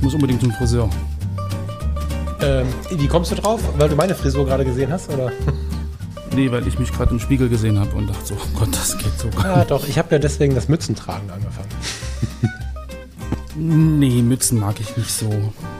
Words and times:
Ich 0.00 0.04
muss 0.04 0.14
unbedingt 0.14 0.40
zum 0.40 0.50
Friseur. 0.52 0.88
Ähm, 2.40 2.66
wie 2.90 3.06
kommst 3.06 3.30
du 3.32 3.34
drauf? 3.34 3.60
Weil 3.76 3.90
du 3.90 3.96
meine 3.96 4.14
Frisur 4.14 4.46
gerade 4.46 4.64
gesehen 4.64 4.90
hast, 4.90 5.10
oder? 5.12 5.30
Nee, 6.32 6.48
weil 6.52 6.64
ich 6.68 6.78
mich 6.78 6.92
gerade 6.92 7.10
im 7.10 7.18
Spiegel 7.18 7.48
gesehen 7.48 7.76
habe 7.76 7.90
und 7.96 8.06
dachte 8.06 8.24
so, 8.24 8.34
oh 8.34 8.58
Gott, 8.60 8.68
das 8.72 8.96
geht 8.96 9.18
so 9.18 9.28
gar 9.30 9.46
Ja, 9.46 9.56
nicht. 9.58 9.70
doch. 9.72 9.88
Ich 9.88 9.98
habe 9.98 10.12
ja 10.12 10.18
deswegen 10.20 10.54
das 10.54 10.68
Mützentragen 10.68 11.28
angefangen. 11.28 11.68
Nee, 13.56 14.22
Mützen 14.22 14.60
mag 14.60 14.78
ich 14.78 14.96
nicht 14.96 15.10
so. 15.10 15.28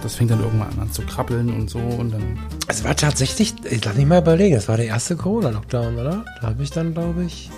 Das 0.02 0.16
fängt 0.16 0.32
dann 0.32 0.40
irgendwann 0.42 0.76
an 0.80 0.90
zu 0.92 1.02
krabbeln 1.02 1.48
und 1.54 1.70
so 1.70 1.78
und 1.78 2.10
dann. 2.12 2.36
Es 2.66 2.82
war 2.82 2.96
tatsächlich, 2.96 3.54
ich 3.70 3.84
lass 3.84 3.94
mich 3.96 4.06
mal 4.06 4.18
überlegen, 4.20 4.56
es 4.56 4.66
war 4.68 4.76
der 4.76 4.86
erste 4.86 5.14
Corona-Lockdown, 5.16 5.96
oder? 5.96 6.24
Da 6.40 6.48
habe 6.48 6.62
ich 6.64 6.72
dann, 6.72 6.92
glaube 6.94 7.24
ich, 7.24 7.48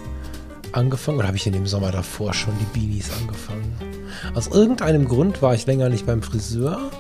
angefangen, 0.73 1.17
oder 1.19 1.29
habe 1.29 1.39
ich 1.39 1.47
in 1.47 1.55
dem 1.55 1.67
Sommer 1.67 1.91
davor 1.93 2.35
schon 2.35 2.53
die 2.61 2.79
Beanies 2.79 3.11
angefangen? 3.21 3.73
Aus 4.35 4.49
irgendeinem 4.49 5.07
Grund 5.07 5.43
war 5.43 5.55
ich 5.55 5.67
länger 5.67 5.89
nicht 5.89 6.07
beim 6.07 6.23
Friseur 6.23 6.91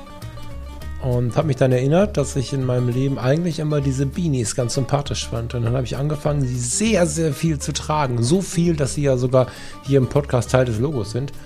und 1.02 1.36
habe 1.36 1.48
mich 1.48 1.56
dann 1.56 1.72
erinnert, 1.72 2.16
dass 2.16 2.36
ich 2.36 2.52
in 2.52 2.64
meinem 2.64 2.88
Leben 2.88 3.18
eigentlich 3.18 3.58
immer 3.58 3.80
diese 3.80 4.06
Beanies 4.06 4.54
ganz 4.54 4.74
sympathisch 4.74 5.28
fand. 5.28 5.54
Und 5.54 5.64
dann 5.64 5.74
habe 5.74 5.84
ich 5.84 5.96
angefangen, 5.96 6.42
sie 6.42 6.56
sehr, 6.58 7.06
sehr 7.06 7.32
viel 7.32 7.58
zu 7.58 7.72
tragen. 7.72 8.22
So 8.22 8.40
viel, 8.40 8.76
dass 8.76 8.94
sie 8.94 9.02
ja 9.02 9.16
sogar 9.16 9.48
hier 9.82 9.98
im 9.98 10.06
Podcast 10.06 10.52
Teil 10.52 10.64
des 10.64 10.78
Logos 10.78 11.10
sind. 11.10 11.32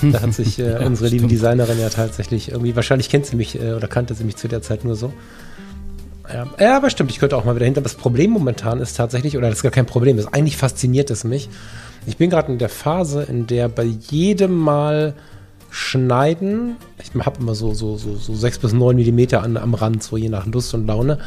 Da 0.00 0.20
hat 0.20 0.32
sich 0.32 0.60
äh, 0.60 0.74
Ja, 0.74 0.86
unsere 0.86 1.08
liebe 1.08 1.24
stimmt. 1.24 1.32
Designerin 1.32 1.80
ja 1.80 1.88
tatsächlich 1.88 2.52
irgendwie, 2.52 2.76
wahrscheinlich 2.76 3.08
kennt 3.08 3.26
sie 3.26 3.34
mich 3.34 3.60
äh, 3.60 3.72
oder 3.72 3.88
kannte 3.88 4.14
sie 4.14 4.22
mich 4.22 4.36
zu 4.36 4.46
der 4.46 4.62
Zeit 4.62 4.84
nur 4.84 4.94
so. 4.94 5.12
Ja, 6.32 6.46
ja, 6.60 6.76
aber 6.76 6.90
stimmt, 6.90 7.10
ich 7.10 7.18
könnte 7.18 7.36
auch 7.36 7.44
mal 7.44 7.54
wieder 7.56 7.64
hinter. 7.64 7.80
Das 7.80 7.94
Problem 7.94 8.30
momentan 8.30 8.80
ist 8.80 8.96
tatsächlich, 8.96 9.36
oder 9.36 9.48
das 9.48 9.58
ist 9.58 9.62
gar 9.62 9.72
kein 9.72 9.86
Problem, 9.86 10.18
ist 10.18 10.26
eigentlich 10.34 10.56
fasziniert 10.56 11.10
es 11.10 11.24
mich. 11.24 11.48
Ich 12.06 12.16
bin 12.16 12.30
gerade 12.30 12.52
in 12.52 12.58
der 12.58 12.68
Phase, 12.68 13.22
in 13.22 13.46
der 13.46 13.68
bei 13.68 13.84
jedem 13.84 14.56
Mal 14.56 15.14
schneiden, 15.70 16.76
ich 17.02 17.12
habe 17.24 17.40
immer 17.40 17.54
so, 17.54 17.74
so, 17.74 17.96
so, 17.96 18.16
so 18.16 18.34
6 18.34 18.58
bis 18.58 18.72
9 18.72 18.96
Millimeter 18.96 19.42
an, 19.42 19.56
am 19.56 19.74
Rand, 19.74 20.02
so 20.02 20.16
je 20.16 20.28
nach 20.28 20.46
Lust 20.46 20.74
und 20.74 20.86
Laune, 20.86 21.18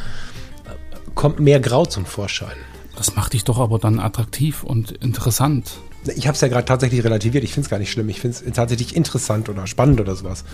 kommt 1.14 1.40
mehr 1.40 1.60
Grau 1.60 1.84
zum 1.84 2.06
Vorschein. 2.06 2.56
Das 2.96 3.16
macht 3.16 3.32
dich 3.32 3.44
doch 3.44 3.58
aber 3.58 3.78
dann 3.78 4.00
attraktiv 4.00 4.64
und 4.64 4.92
interessant. 4.92 5.78
Ich 6.16 6.26
habe 6.26 6.34
es 6.34 6.40
ja 6.40 6.48
gerade 6.48 6.64
tatsächlich 6.64 7.04
relativiert. 7.04 7.44
Ich 7.44 7.52
finde 7.52 7.66
es 7.66 7.70
gar 7.70 7.78
nicht 7.78 7.92
schlimm. 7.92 8.08
Ich 8.08 8.20
finde 8.20 8.36
es 8.44 8.52
tatsächlich 8.54 8.96
interessant 8.96 9.48
oder 9.48 9.66
spannend 9.66 10.00
oder 10.00 10.16
sowas. 10.16 10.44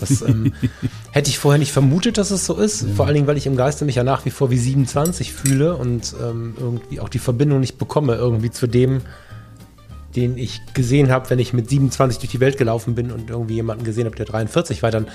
Das 0.00 0.22
ähm, 0.22 0.54
hätte 1.10 1.28
ich 1.28 1.38
vorher 1.38 1.58
nicht 1.58 1.72
vermutet, 1.72 2.16
dass 2.16 2.30
es 2.30 2.46
so 2.46 2.56
ist. 2.56 2.86
Vor 2.96 3.06
allen 3.06 3.14
Dingen, 3.14 3.26
weil 3.26 3.36
ich 3.36 3.46
im 3.46 3.56
Geiste 3.56 3.84
mich 3.84 3.96
ja 3.96 4.04
nach 4.04 4.24
wie 4.24 4.30
vor 4.30 4.50
wie 4.50 4.58
27 4.58 5.32
fühle 5.32 5.76
und 5.76 6.14
ähm, 6.22 6.54
irgendwie 6.58 7.00
auch 7.00 7.08
die 7.08 7.18
Verbindung 7.18 7.60
nicht 7.60 7.78
bekomme 7.78 8.14
irgendwie 8.14 8.50
zu 8.50 8.66
dem, 8.66 9.02
den 10.16 10.38
ich 10.38 10.60
gesehen 10.72 11.10
habe, 11.10 11.28
wenn 11.30 11.38
ich 11.38 11.52
mit 11.52 11.68
27 11.68 12.18
durch 12.18 12.30
die 12.30 12.40
Welt 12.40 12.56
gelaufen 12.56 12.94
bin 12.94 13.12
und 13.12 13.30
irgendwie 13.30 13.54
jemanden 13.54 13.84
gesehen 13.84 14.06
habe, 14.06 14.16
der 14.16 14.26
43 14.26 14.82
war. 14.82 14.90
Dann 14.90 15.06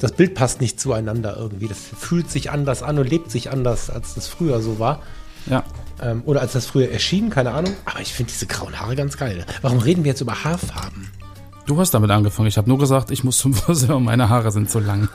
das 0.00 0.12
Bild 0.12 0.34
passt 0.34 0.60
nicht 0.60 0.78
zueinander 0.78 1.36
irgendwie. 1.38 1.68
Das 1.68 1.78
fühlt 1.78 2.30
sich 2.30 2.50
anders 2.50 2.82
an 2.82 2.98
und 2.98 3.08
lebt 3.08 3.30
sich 3.30 3.50
anders, 3.50 3.90
als 3.90 4.14
das 4.14 4.28
früher 4.28 4.60
so 4.60 4.78
war. 4.78 5.02
Ja. 5.46 5.64
Ähm, 6.04 6.22
oder 6.26 6.40
als 6.40 6.52
das 6.52 6.66
früher 6.66 6.90
erschien, 6.90 7.30
keine 7.30 7.52
Ahnung. 7.52 7.72
Aber 7.84 8.00
ich 8.00 8.12
finde 8.12 8.30
diese 8.32 8.46
grauen 8.46 8.78
Haare 8.78 8.94
ganz 8.94 9.16
geil. 9.16 9.44
Warum 9.62 9.78
reden 9.78 10.04
wir 10.04 10.10
jetzt 10.10 10.20
über 10.20 10.44
Haarfarben? 10.44 11.10
Du 11.66 11.78
hast 11.80 11.92
damit 11.92 12.10
angefangen. 12.10 12.48
Ich 12.48 12.58
habe 12.58 12.68
nur 12.68 12.78
gesagt, 12.78 13.10
ich 13.10 13.24
muss 13.24 13.38
zum 13.38 13.54
Friseur, 13.54 13.98
meine 14.00 14.28
Haare 14.28 14.52
sind 14.52 14.70
zu 14.70 14.80
lang. 14.80 15.08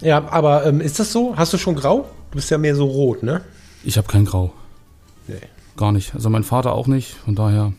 Ja, 0.00 0.26
aber 0.30 0.64
ähm, 0.64 0.80
ist 0.80 0.98
das 0.98 1.12
so? 1.12 1.36
Hast 1.36 1.52
du 1.52 1.58
schon 1.58 1.76
grau? 1.76 2.08
Du 2.30 2.36
bist 2.36 2.50
ja 2.50 2.58
mehr 2.58 2.74
so 2.74 2.86
rot, 2.86 3.22
ne? 3.22 3.42
Ich 3.84 3.98
habe 3.98 4.08
kein 4.08 4.24
Grau. 4.24 4.52
Nee. 5.28 5.34
Gar 5.76 5.92
nicht. 5.92 6.14
Also 6.14 6.30
mein 6.30 6.44
Vater 6.44 6.72
auch 6.72 6.86
nicht. 6.86 7.14
Von 7.24 7.34
daher 7.34 7.72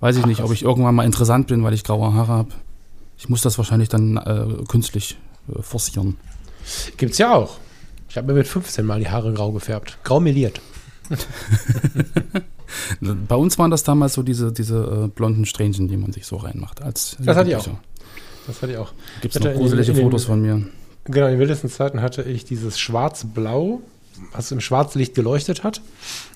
weiß 0.00 0.16
ich 0.16 0.26
nicht, 0.26 0.42
ob 0.42 0.52
ich 0.52 0.62
irgendwann 0.62 0.94
mal 0.94 1.04
interessant 1.04 1.48
bin, 1.48 1.64
weil 1.64 1.74
ich 1.74 1.84
graue 1.84 2.14
Haare 2.14 2.28
habe. 2.32 2.50
Ich 3.18 3.28
muss 3.28 3.42
das 3.42 3.58
wahrscheinlich 3.58 3.88
dann 3.88 4.16
äh, 4.16 4.64
künstlich 4.68 5.18
äh, 5.48 5.60
forcieren. 5.62 6.16
Gibt's 6.96 7.18
ja 7.18 7.34
auch. 7.34 7.58
Ich 8.12 8.18
habe 8.18 8.26
mir 8.26 8.34
mit 8.34 8.46
15 8.46 8.84
mal 8.84 9.00
die 9.00 9.08
Haare 9.08 9.32
grau 9.32 9.52
gefärbt. 9.52 9.96
Grau 10.04 10.20
meliert. 10.20 10.60
Bei 13.00 13.36
uns 13.36 13.58
waren 13.58 13.70
das 13.70 13.84
damals 13.84 14.12
so 14.12 14.22
diese, 14.22 14.52
diese 14.52 15.04
äh, 15.06 15.08
blonden 15.08 15.46
Strähnchen, 15.46 15.88
die 15.88 15.96
man 15.96 16.12
sich 16.12 16.26
so 16.26 16.36
reinmacht. 16.36 16.82
Als 16.82 17.16
Das 17.18 17.38
hatte 17.38 17.48
ich 17.48 17.56
Jugendlicher. 17.56 17.80
Das 18.46 18.60
hatte 18.60 18.72
ich 18.72 18.78
auch. 18.78 18.92
Gibt 19.22 19.34
es 19.34 19.42
noch 19.42 19.54
gruselige 19.54 19.94
den- 19.94 20.02
Fotos 20.04 20.26
von 20.26 20.42
mir? 20.42 20.60
Genau, 21.06 21.24
in 21.24 21.32
den 21.32 21.40
wildesten 21.40 21.70
Zeiten 21.70 22.02
hatte 22.02 22.20
ich 22.24 22.44
dieses 22.44 22.78
schwarz-blau, 22.78 23.80
was 24.32 24.52
im 24.52 24.60
Schwarzlicht 24.60 25.14
geleuchtet 25.14 25.64
hat. 25.64 25.80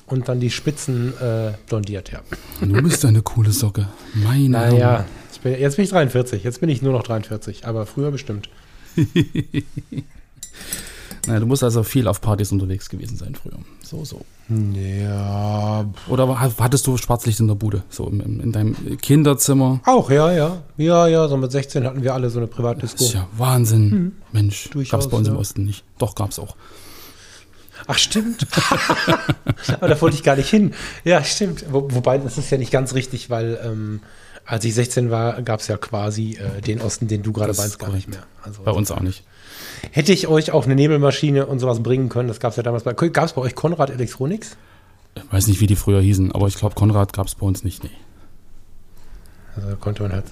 Und 0.06 0.30
dann 0.30 0.40
die 0.40 0.50
Spitzen 0.50 1.12
äh, 1.20 1.52
blondiert, 1.68 2.10
ja. 2.10 2.20
Du 2.62 2.80
bist 2.80 3.04
eine 3.04 3.20
coole 3.20 3.52
Socke. 3.52 3.86
Meine 4.14 4.48
Naja, 4.48 5.04
bin, 5.42 5.60
jetzt 5.60 5.76
bin 5.76 5.84
ich 5.84 5.90
43. 5.90 6.42
Jetzt 6.42 6.60
bin 6.60 6.70
ich 6.70 6.80
nur 6.80 6.94
noch 6.94 7.02
43. 7.02 7.66
Aber 7.66 7.84
früher 7.84 8.10
bestimmt. 8.12 8.48
Naja, 11.26 11.40
du 11.40 11.46
musst 11.46 11.62
also 11.62 11.82
viel 11.82 12.06
auf 12.08 12.20
Partys 12.20 12.52
unterwegs 12.52 12.88
gewesen 12.88 13.16
sein 13.16 13.34
früher. 13.34 13.58
So, 13.82 14.04
so. 14.04 14.24
Ja, 14.48 15.84
Oder 16.08 16.40
hattest 16.40 16.86
du 16.86 16.96
Schwarzlicht 16.96 17.40
in 17.40 17.48
der 17.48 17.56
Bude? 17.56 17.82
So 17.90 18.06
im, 18.08 18.20
im, 18.20 18.40
in 18.40 18.52
deinem 18.52 18.76
Kinderzimmer? 18.98 19.80
Auch, 19.84 20.10
ja, 20.10 20.32
ja. 20.32 20.62
Ja, 20.76 21.06
ja, 21.08 21.26
so 21.28 21.36
mit 21.36 21.50
16 21.50 21.84
hatten 21.84 22.02
wir 22.02 22.14
alle 22.14 22.30
so 22.30 22.38
eine 22.38 22.46
Privatdisco. 22.46 22.98
Das 22.98 23.06
ist 23.08 23.14
ja 23.14 23.26
Wahnsinn. 23.36 24.12
Mensch, 24.32 24.66
Hm. 24.66 24.70
Durchaus, 24.72 24.90
gab's 24.90 25.08
bei 25.10 25.16
uns 25.16 25.28
im 25.28 25.34
ja. 25.34 25.40
Osten 25.40 25.64
nicht. 25.64 25.84
Doch, 25.98 26.14
gab's 26.14 26.38
auch. 26.38 26.56
Ach, 27.88 27.98
stimmt. 27.98 28.46
Aber 29.74 29.88
da 29.88 30.00
wollte 30.00 30.16
ich 30.16 30.22
gar 30.22 30.36
nicht 30.36 30.48
hin. 30.48 30.74
Ja, 31.04 31.22
stimmt. 31.24 31.64
Wo, 31.70 31.88
wobei, 31.92 32.18
das 32.18 32.38
ist 32.38 32.50
ja 32.50 32.58
nicht 32.58 32.70
ganz 32.72 32.94
richtig, 32.94 33.30
weil 33.30 33.58
ähm, 33.64 34.00
als 34.44 34.64
ich 34.64 34.74
16 34.74 35.10
war, 35.10 35.42
gab 35.42 35.60
es 35.60 35.68
ja 35.68 35.76
quasi 35.76 36.38
äh, 36.38 36.60
den 36.62 36.80
Osten, 36.80 37.08
den 37.08 37.22
du 37.22 37.32
gerade 37.32 37.52
meinst, 37.54 37.78
gar 37.78 37.90
nicht 37.90 38.08
mehr. 38.08 38.22
Also, 38.42 38.62
Bei 38.62 38.70
uns 38.70 38.90
auch 38.90 39.00
nicht. 39.00 39.24
Hätte 39.90 40.12
ich 40.12 40.28
euch 40.28 40.50
auch 40.52 40.64
eine 40.64 40.74
Nebelmaschine 40.74 41.46
und 41.46 41.58
sowas 41.58 41.82
bringen 41.82 42.08
können, 42.08 42.28
das 42.28 42.40
gab 42.40 42.50
es 42.50 42.56
ja 42.56 42.62
damals 42.62 42.84
bei. 42.84 42.92
Gab 42.92 43.24
es 43.24 43.32
bei 43.32 43.42
euch 43.42 43.54
Konrad 43.54 43.90
Electronics? 43.90 44.56
Ich 45.14 45.32
weiß 45.32 45.46
nicht, 45.46 45.60
wie 45.60 45.66
die 45.66 45.76
früher 45.76 46.00
hießen, 46.00 46.32
aber 46.32 46.46
ich 46.46 46.56
glaube, 46.56 46.74
Konrad 46.74 47.12
gab's 47.12 47.34
bei 47.34 47.46
uns 47.46 47.64
nicht. 47.64 47.82
Nee. 47.84 47.90
Also 49.56 49.70
da 49.70 49.74
konnte 49.76 50.02
man 50.02 50.12
halt 50.12 50.24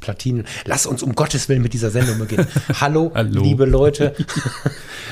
Platinen. 0.00 0.46
Lass 0.64 0.86
uns 0.86 1.02
um 1.02 1.14
Gottes 1.14 1.48
Willen 1.48 1.62
mit 1.62 1.72
dieser 1.72 1.90
Sendung 1.90 2.18
beginnen. 2.18 2.46
Hallo, 2.80 3.10
Hallo. 3.14 3.42
liebe 3.42 3.64
Leute. 3.64 4.14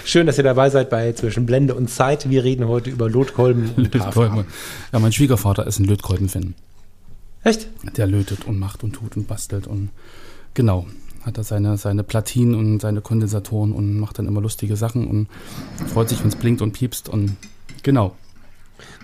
Schön, 0.05 0.27
dass 0.27 0.39
ihr 0.39 0.45
dabei 0.45 0.71
seid 0.71 0.91
bei 0.91 1.13
Zwischen 1.13 1.47
Blende 1.47 1.75
und 1.75 1.91
Zeit. 1.91 2.31
Wir 2.31 2.45
reden 2.45 2.69
heute 2.69 2.91
über 2.91 3.07
und 3.07 3.15
Haarfarben. 3.15 3.75
Lötkolben. 3.77 4.45
Ja, 4.93 4.99
mein 5.01 5.13
Schwiegervater 5.13 5.67
ist 5.67 5.81
ein 5.81 5.85
Lötkolben-Fan. 5.87 6.55
Echt? 7.43 7.69
Der 7.97 8.07
lötet 8.07 8.45
und 8.47 8.59
macht 8.59 8.85
und 8.85 8.93
tut 8.93 9.17
und 9.17 9.27
bastelt 9.27 9.67
und 9.67 9.91
genau. 10.55 10.87
Hat 11.25 11.39
er 11.39 11.45
seine, 11.45 11.79
seine 11.79 12.05
Platinen 12.05 12.55
und 12.55 12.81
seine 12.81 13.01
Kondensatoren 13.01 13.73
und 13.73 13.99
macht 13.99 14.19
dann 14.19 14.27
immer 14.27 14.41
lustige 14.41 14.77
Sachen 14.77 15.07
und 15.09 15.29
freut 15.89 16.09
sich, 16.11 16.21
wenn 16.21 16.29
es 16.29 16.37
blinkt 16.37 16.61
und 16.61 16.73
piepst 16.73 17.09
und 17.09 17.37
genau. 17.83 18.15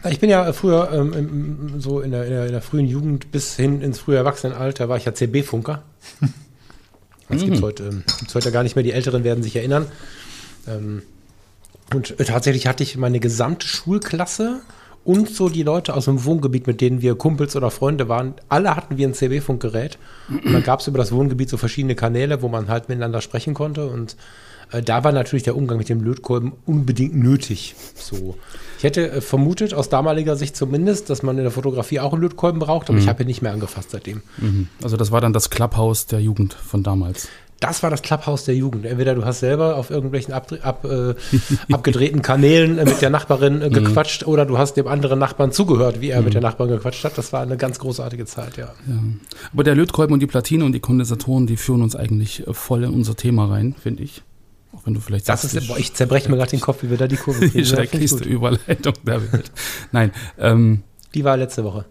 Ich 0.09 0.21
bin 0.21 0.31
ja 0.31 0.53
früher 0.53 0.91
ähm, 0.93 1.79
so 1.79 2.01
in 2.01 2.11
der, 2.11 2.25
in, 2.25 2.31
der, 2.31 2.47
in 2.47 2.53
der 2.53 2.63
frühen 2.63 2.87
Jugend 2.87 3.33
bis 3.33 3.57
hin 3.57 3.81
ins 3.81 3.99
frühe 3.99 4.17
Erwachsenenalter 4.17 4.89
war 4.89 4.97
ich 4.97 5.05
ja 5.05 5.15
CB-Funker. 5.15 5.83
Das 7.29 7.45
gibt's 7.45 7.63
heute, 7.63 7.85
ähm, 7.85 8.03
gibt's 8.19 8.35
heute 8.35 8.51
gar 8.51 8.65
nicht 8.65 8.75
mehr. 8.75 8.83
Die 8.83 8.91
Älteren 8.91 9.23
werden 9.23 9.45
sich 9.45 9.55
erinnern. 9.55 9.87
Ähm, 10.67 11.03
und 11.95 12.19
äh, 12.19 12.25
tatsächlich 12.25 12.67
hatte 12.67 12.83
ich 12.83 12.97
meine 12.97 13.21
gesamte 13.21 13.69
Schulklasse 13.69 14.63
und 15.11 15.29
so 15.29 15.49
die 15.49 15.65
Leute 15.65 15.95
aus 15.95 16.05
dem 16.05 16.25
Wohngebiet, 16.25 16.69
mit 16.69 16.81
denen 16.81 17.03
wir 17.03 17.17
Kumpels 17.17 17.57
oder 17.57 17.73
Freunde 17.73 18.09
waren, 18.09 18.35
alle 18.49 18.77
hatten 18.77 18.97
wir 18.97 19.09
ein 19.09 19.15
CB-Funkgerät. 19.15 19.99
Und 20.29 20.53
dann 20.53 20.63
gab 20.63 20.79
es 20.79 20.87
über 20.87 20.99
das 20.99 21.11
Wohngebiet 21.11 21.51
so 21.51 21.57
verschiedene 21.57 21.97
Kanäle, 21.97 22.43
wo 22.43 22.49
man 22.49 22.69
halt 22.69 22.89
miteinander 22.89 23.21
sprechen 23.21 23.53
konnte. 23.53 23.89
Und 23.89 24.15
äh, 24.71 24.85
da 24.85 25.03
war 25.03 25.11
natürlich 25.11 25.43
der 25.43 25.57
Umgang 25.57 25.79
mit 25.79 25.89
dem 25.89 26.01
Lötkolben 26.01 26.53
unbedingt 26.65 27.17
nötig. 27.17 27.75
So. 27.97 28.37
Ich 28.79 28.85
hätte 28.85 29.11
äh, 29.11 29.21
vermutet, 29.21 29.75
aus 29.75 29.89
damaliger 29.89 30.37
Sicht 30.37 30.55
zumindest, 30.55 31.11
dass 31.11 31.25
man 31.25 31.37
in 31.39 31.43
der 31.43 31.51
Fotografie 31.51 31.99
auch 31.99 32.13
einen 32.13 32.23
Lötkolben 32.23 32.61
braucht, 32.61 32.89
aber 32.89 32.99
ich 32.99 33.09
habe 33.09 33.25
ihn 33.25 33.27
nicht 33.27 33.43
mehr 33.43 33.53
angefasst 33.53 33.91
seitdem. 33.91 34.23
Mhm. 34.39 34.69
Also 34.81 34.97
das 34.97 35.11
war 35.11 35.21
dann 35.21 35.33
das 35.33 35.51
Clubhouse 35.51 36.07
der 36.07 36.21
Jugend 36.21 36.55
von 36.55 36.85
damals. 36.85 37.27
Das 37.61 37.83
war 37.83 37.91
das 37.91 38.03
Clubhouse 38.03 38.45
der 38.45 38.57
Jugend. 38.57 38.87
Entweder 38.87 39.15
du 39.15 39.25
hast 39.25 39.41
selber 39.41 39.77
auf 39.77 39.91
irgendwelchen 39.91 40.33
ab, 40.35 40.51
ab, 40.63 40.85
äh, 40.85 41.15
abgedrehten 41.73 42.23
Kanälen 42.23 42.79
äh, 42.79 42.85
mit 42.87 43.01
der 43.03 43.11
Nachbarin 43.11 43.61
äh, 43.63 43.69
Mhm. 43.69 43.73
gequatscht 43.75 44.27
oder 44.27 44.47
du 44.47 44.59
hast 44.59 44.75
dem 44.77 44.87
anderen 44.89 45.19
Nachbarn 45.19 45.53
zugehört, 45.53 46.01
wie 46.01 46.09
er 46.11 46.23
mit 46.23 46.35
der 46.35 46.41
Nachbarin 46.41 46.73
gequatscht 46.75 47.05
hat. 47.05 47.17
Das 47.19 47.33
war 47.33 47.43
eine 47.43 47.57
ganz 47.57 47.79
großartige 47.79 48.25
Zeit, 48.27 48.57
ja. 48.57 48.73
Aber 49.53 49.63
der 49.65 49.75
Lötkolben 49.75 50.15
und 50.15 50.21
die 50.21 50.27
Platine 50.27 50.65
und 50.65 50.73
die 50.73 50.81
Kondensatoren, 50.81 51.47
die 51.47 51.57
führen 51.57 51.83
uns 51.83 51.95
eigentlich 51.95 52.47
äh, 52.47 52.55
voll 52.55 52.85
in 52.85 52.91
unser 52.91 53.15
Thema 53.17 53.47
rein, 53.51 53.75
finde 53.81 54.03
ich. 54.03 54.23
Auch 54.73 54.87
wenn 54.87 54.95
du 54.95 55.01
vielleicht 55.01 55.29
Das 55.29 55.43
sagst, 55.43 55.55
ist, 55.57 55.65
die 55.65 55.69
boah, 55.69 55.79
ich 55.79 55.95
zerbreche 55.95 56.31
mir 56.31 56.37
gerade 56.37 56.51
den 56.53 56.61
Kopf, 56.61 56.83
wie 56.83 56.91
wir 56.91 56.97
da 56.97 57.09
die 57.09 57.17
Kurve 57.17 57.41
die 57.41 57.47
kriegen. 57.49 57.59
Ja, 57.59 57.63
ich 57.65 57.69
schrecklichste. 57.69 58.25
Überleitung 58.25 58.95
der 59.05 59.33
Welt. 59.33 59.51
Nein, 59.93 60.13
ähm, 60.39 60.83
Die 61.15 61.25
war 61.25 61.37
letzte 61.37 61.65
Woche. 61.65 61.85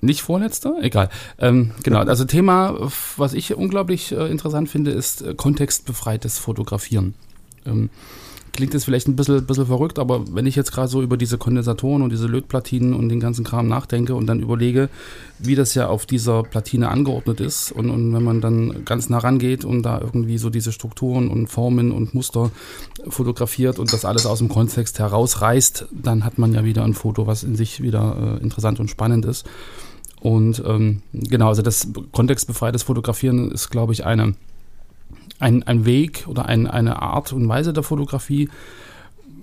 Nicht 0.00 0.22
vorletzter? 0.22 0.76
Egal. 0.80 1.08
Ähm, 1.38 1.72
genau, 1.82 1.98
also 2.06 2.24
Thema, 2.24 2.90
was 3.16 3.34
ich 3.34 3.54
unglaublich 3.54 4.12
äh, 4.12 4.30
interessant 4.30 4.68
finde, 4.68 4.90
ist 4.90 5.22
äh, 5.22 5.34
kontextbefreites 5.34 6.38
Fotografieren. 6.38 7.14
Ähm, 7.66 7.90
klingt 8.58 8.74
jetzt 8.74 8.86
vielleicht 8.86 9.06
ein 9.06 9.14
bisschen, 9.14 9.46
bisschen 9.46 9.66
verrückt, 9.66 10.00
aber 10.00 10.24
wenn 10.34 10.44
ich 10.44 10.56
jetzt 10.56 10.72
gerade 10.72 10.88
so 10.88 11.00
über 11.00 11.16
diese 11.16 11.38
Kondensatoren 11.38 12.02
und 12.02 12.10
diese 12.10 12.26
Lötplatinen 12.26 12.92
und 12.92 13.08
den 13.08 13.20
ganzen 13.20 13.44
Kram 13.44 13.68
nachdenke 13.68 14.16
und 14.16 14.26
dann 14.26 14.40
überlege, 14.40 14.88
wie 15.38 15.54
das 15.54 15.74
ja 15.74 15.86
auf 15.86 16.06
dieser 16.06 16.42
Platine 16.42 16.88
angeordnet 16.88 17.38
ist 17.38 17.70
und, 17.70 17.88
und 17.88 18.12
wenn 18.12 18.24
man 18.24 18.40
dann 18.40 18.84
ganz 18.84 19.10
nah 19.10 19.18
rangeht 19.18 19.64
und 19.64 19.84
da 19.84 20.00
irgendwie 20.00 20.38
so 20.38 20.50
diese 20.50 20.72
Strukturen 20.72 21.28
und 21.28 21.46
Formen 21.46 21.92
und 21.92 22.14
Muster 22.14 22.50
fotografiert 23.06 23.78
und 23.78 23.92
das 23.92 24.04
alles 24.04 24.26
aus 24.26 24.38
dem 24.38 24.48
Kontext 24.48 24.98
herausreißt, 24.98 25.86
dann 25.92 26.24
hat 26.24 26.38
man 26.38 26.52
ja 26.52 26.64
wieder 26.64 26.82
ein 26.82 26.94
Foto, 26.94 27.28
was 27.28 27.44
in 27.44 27.54
sich 27.54 27.80
wieder 27.80 28.38
äh, 28.40 28.42
interessant 28.42 28.80
und 28.80 28.90
spannend 28.90 29.24
ist. 29.24 29.46
Und 30.28 30.62
ähm, 30.66 31.00
genau, 31.14 31.48
also 31.48 31.62
das 31.62 31.88
kontextbefreites 32.12 32.82
Fotografieren 32.82 33.50
ist, 33.50 33.70
glaube 33.70 33.94
ich, 33.94 34.04
eine, 34.04 34.34
ein, 35.38 35.62
ein 35.62 35.86
Weg 35.86 36.26
oder 36.28 36.44
ein, 36.44 36.66
eine 36.66 37.00
Art 37.00 37.32
und 37.32 37.48
Weise 37.48 37.72
der 37.72 37.82
Fotografie, 37.82 38.50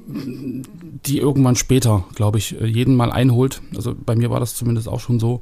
die 0.05 1.17
irgendwann 1.17 1.55
später, 1.55 2.03
glaube 2.13 2.37
ich, 2.37 2.51
jeden 2.51 2.95
mal 2.95 3.11
einholt. 3.11 3.63
Also 3.75 3.95
bei 3.95 4.15
mir 4.15 4.29
war 4.29 4.39
das 4.39 4.53
zumindest 4.53 4.87
auch 4.87 4.99
schon 4.99 5.19
so, 5.19 5.41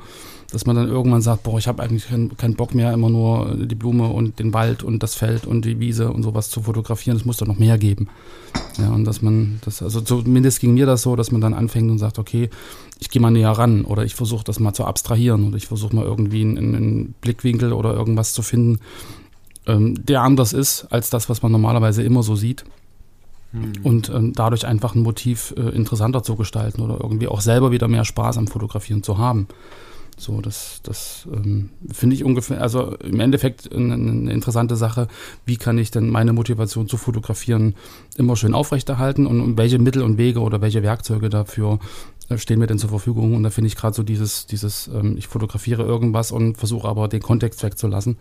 dass 0.54 0.68
man 0.68 0.76
dann 0.76 0.88
irgendwann 0.88 1.22
sagt, 1.22 1.44
boah, 1.44 1.58
ich 1.58 1.68
habe 1.68 1.82
eigentlich 1.82 2.08
keinen 2.08 2.38
keinen 2.38 2.56
Bock 2.56 2.76
mehr, 2.76 2.94
immer 2.94 3.10
nur 3.10 3.56
die 3.56 3.74
Blume 3.74 4.08
und 4.08 4.38
den 4.38 4.54
Wald 4.54 4.84
und 4.84 5.02
das 5.02 5.16
Feld 5.16 5.48
und 5.48 5.66
die 5.66 5.80
Wiese 5.80 6.12
und 6.12 6.22
sowas 6.22 6.50
zu 6.50 6.62
fotografieren. 6.62 7.18
Es 7.18 7.26
muss 7.26 7.38
doch 7.38 7.48
noch 7.48 7.58
mehr 7.58 7.80
geben. 7.80 8.08
Ja, 8.78 8.90
und 8.90 9.06
dass 9.06 9.24
man 9.24 9.60
das, 9.66 9.82
also 9.82 10.00
zumindest 10.00 10.60
ging 10.60 10.76
mir 10.76 10.86
das 10.86 11.02
so, 11.02 11.16
dass 11.16 11.32
man 11.32 11.42
dann 11.42 11.56
anfängt 11.56 11.90
und 11.90 11.98
sagt, 11.98 12.20
okay, 12.20 12.52
ich 13.00 13.10
gehe 13.10 13.22
mal 13.22 13.32
näher 13.32 13.50
ran 13.50 13.84
oder 13.84 14.06
ich 14.06 14.14
versuche 14.14 14.44
das 14.44 14.60
mal 14.60 14.74
zu 14.74 14.86
abstrahieren 14.86 15.48
oder 15.48 15.58
ich 15.58 15.68
versuche 15.68 15.96
mal 15.96 16.06
irgendwie 16.06 16.42
einen, 16.42 16.76
einen 16.76 17.16
Blickwinkel 17.20 17.74
oder 17.74 17.96
irgendwas 17.96 18.34
zu 18.34 18.44
finden, 18.44 18.80
ähm, 19.66 20.06
der 20.06 20.22
anders 20.22 20.54
ist 20.54 20.86
als 20.92 21.10
das, 21.10 21.30
was 21.30 21.42
man 21.42 21.52
normalerweise 21.52 22.04
immer 22.04 22.22
so 22.22 22.36
sieht. 22.36 22.64
Und 23.84 24.10
ähm, 24.10 24.34
dadurch 24.34 24.66
einfach 24.66 24.96
ein 24.96 25.04
Motiv 25.04 25.54
äh, 25.58 25.70
interessanter 25.76 26.24
zu 26.24 26.36
gestalten 26.36 26.82
oder 26.82 27.00
irgendwie 27.00 27.28
auch 27.28 27.40
selber 27.40 27.72
wieder 27.72 27.88
mehr 27.88 28.04
Spaß 28.04 28.40
am 28.40 28.48
Fotografieren 28.48 29.04
zu 29.04 29.20
haben. 29.20 29.48
So, 30.24 30.40
das, 30.40 30.80
das 30.84 31.28
ähm, 31.34 31.72
finde 31.92 32.16
ich 32.16 32.24
ungefähr, 32.24 32.62
also 32.62 32.96
im 32.96 33.20
Endeffekt 33.20 33.74
eine, 33.74 33.96
eine 33.96 34.32
interessante 34.32 34.78
Sache. 34.78 35.10
Wie 35.46 35.58
kann 35.58 35.78
ich 35.78 35.92
denn 35.92 36.10
meine 36.10 36.32
Motivation 36.32 36.88
zu 36.88 36.96
fotografieren 36.96 37.76
immer 38.16 38.38
schön 38.38 38.54
aufrechterhalten 38.54 39.28
und, 39.28 39.58
welche 39.58 39.80
Mittel 39.80 40.02
und 40.02 40.18
Wege 40.18 40.40
oder 40.40 40.62
welche 40.62 40.82
Werkzeuge 40.82 41.28
dafür 41.28 41.80
äh, 42.30 42.38
stehen 42.38 42.60
mir 42.60 42.68
denn 42.68 42.80
zur 42.80 42.90
Verfügung? 42.90 43.36
Und 43.36 43.44
da 43.44 43.50
finde 43.50 43.68
ich 43.68 43.76
gerade 43.76 43.94
so 43.94 44.02
dieses, 44.02 44.46
dieses, 44.46 44.88
ähm, 44.88 45.18
ich 45.18 45.28
fotografiere 45.28 45.84
irgendwas 45.84 46.32
und 46.32 46.58
versuche 46.58 46.88
aber 46.88 47.10
den 47.10 47.22
Kontext 47.22 47.62
wegzulassen. 47.62 48.18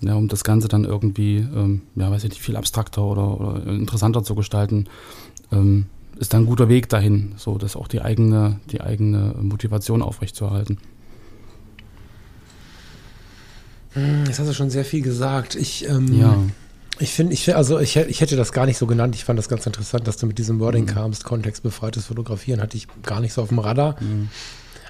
Ja, 0.00 0.14
um 0.14 0.28
das 0.28 0.42
Ganze 0.42 0.68
dann 0.68 0.84
irgendwie, 0.84 1.36
ähm, 1.36 1.82
ja, 1.96 2.10
weiß 2.10 2.24
ich 2.24 2.30
nicht, 2.30 2.42
viel 2.42 2.56
abstrakter 2.56 3.02
oder, 3.02 3.38
oder 3.38 3.66
interessanter 3.66 4.24
zu 4.24 4.34
gestalten, 4.34 4.86
ähm, 5.52 5.84
ist 6.18 6.32
dann 6.32 6.44
ein 6.44 6.46
guter 6.46 6.70
Weg 6.70 6.88
dahin, 6.88 7.34
so 7.36 7.58
dass 7.58 7.76
auch 7.76 7.88
die 7.88 8.00
eigene, 8.00 8.58
die 8.70 8.80
eigene 8.80 9.34
Motivation 9.38 10.00
aufrechtzuerhalten. 10.00 10.78
Jetzt 14.26 14.38
hast 14.38 14.48
du 14.48 14.54
schon 14.54 14.70
sehr 14.70 14.84
viel 14.84 15.02
gesagt. 15.02 15.54
Ich, 15.54 15.88
ähm, 15.88 16.12
Ja. 16.12 16.36
ich 16.98 17.12
finde, 17.12 17.32
ich, 17.34 17.54
also 17.56 17.78
ich, 17.78 17.96
ich 17.96 18.20
hätte 18.20 18.36
das 18.36 18.52
gar 18.52 18.66
nicht 18.66 18.78
so 18.78 18.86
genannt. 18.86 19.14
Ich 19.14 19.24
fand 19.24 19.38
das 19.38 19.48
ganz 19.48 19.66
interessant, 19.66 20.06
dass 20.06 20.16
du 20.16 20.26
mit 20.26 20.38
diesem 20.38 20.60
Wording 20.60 20.86
kamst. 20.86 21.24
Kontextbefreites 21.24 22.06
Fotografieren 22.06 22.60
hatte 22.60 22.76
ich 22.76 22.88
gar 23.02 23.20
nicht 23.20 23.32
so 23.32 23.42
auf 23.42 23.48
dem 23.48 23.58
Radar. 23.58 23.96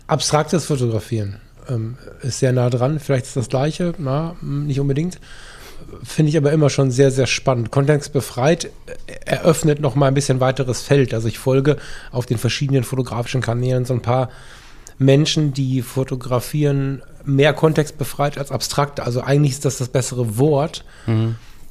Abstraktes 0.06 0.66
Fotografieren 0.66 1.36
ähm, 1.68 1.96
ist 2.22 2.38
sehr 2.38 2.52
nah 2.52 2.70
dran. 2.70 3.00
Vielleicht 3.00 3.26
ist 3.26 3.36
das 3.36 3.48
Gleiche, 3.48 3.94
na, 3.98 4.36
m, 4.42 4.66
nicht 4.66 4.78
unbedingt. 4.80 5.18
Finde 6.02 6.30
ich 6.30 6.36
aber 6.36 6.52
immer 6.52 6.70
schon 6.70 6.90
sehr, 6.90 7.10
sehr 7.10 7.26
spannend. 7.26 7.70
Kontextbefreit 7.70 8.64
äh, 8.66 8.70
eröffnet 9.24 9.80
noch 9.80 9.94
mal 9.94 10.06
ein 10.06 10.14
bisschen 10.14 10.40
weiteres 10.40 10.82
Feld. 10.82 11.12
Also 11.12 11.28
ich 11.28 11.38
folge 11.38 11.76
auf 12.12 12.26
den 12.26 12.38
verschiedenen 12.38 12.84
fotografischen 12.84 13.40
Kanälen 13.40 13.84
so 13.84 13.94
ein 13.94 14.02
paar 14.02 14.30
Menschen, 14.98 15.52
die 15.52 15.82
fotografieren 15.82 17.02
mehr 17.26 17.52
kontextbefreit 17.52 18.38
als 18.38 18.50
abstrakt. 18.50 19.00
Also 19.00 19.20
eigentlich 19.20 19.52
ist 19.52 19.64
das 19.64 19.78
das 19.78 19.88
bessere 19.88 20.38
Wort, 20.38 20.84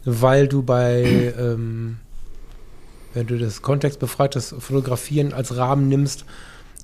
weil 0.03 0.47
du 0.47 0.61
bei, 0.61 1.33
ähm, 1.39 1.97
wenn 3.13 3.27
du 3.27 3.39
das 3.39 3.61
kontextbefreites 3.61 4.55
Fotografieren 4.59 5.33
als 5.33 5.55
Rahmen 5.55 5.87
nimmst, 5.87 6.25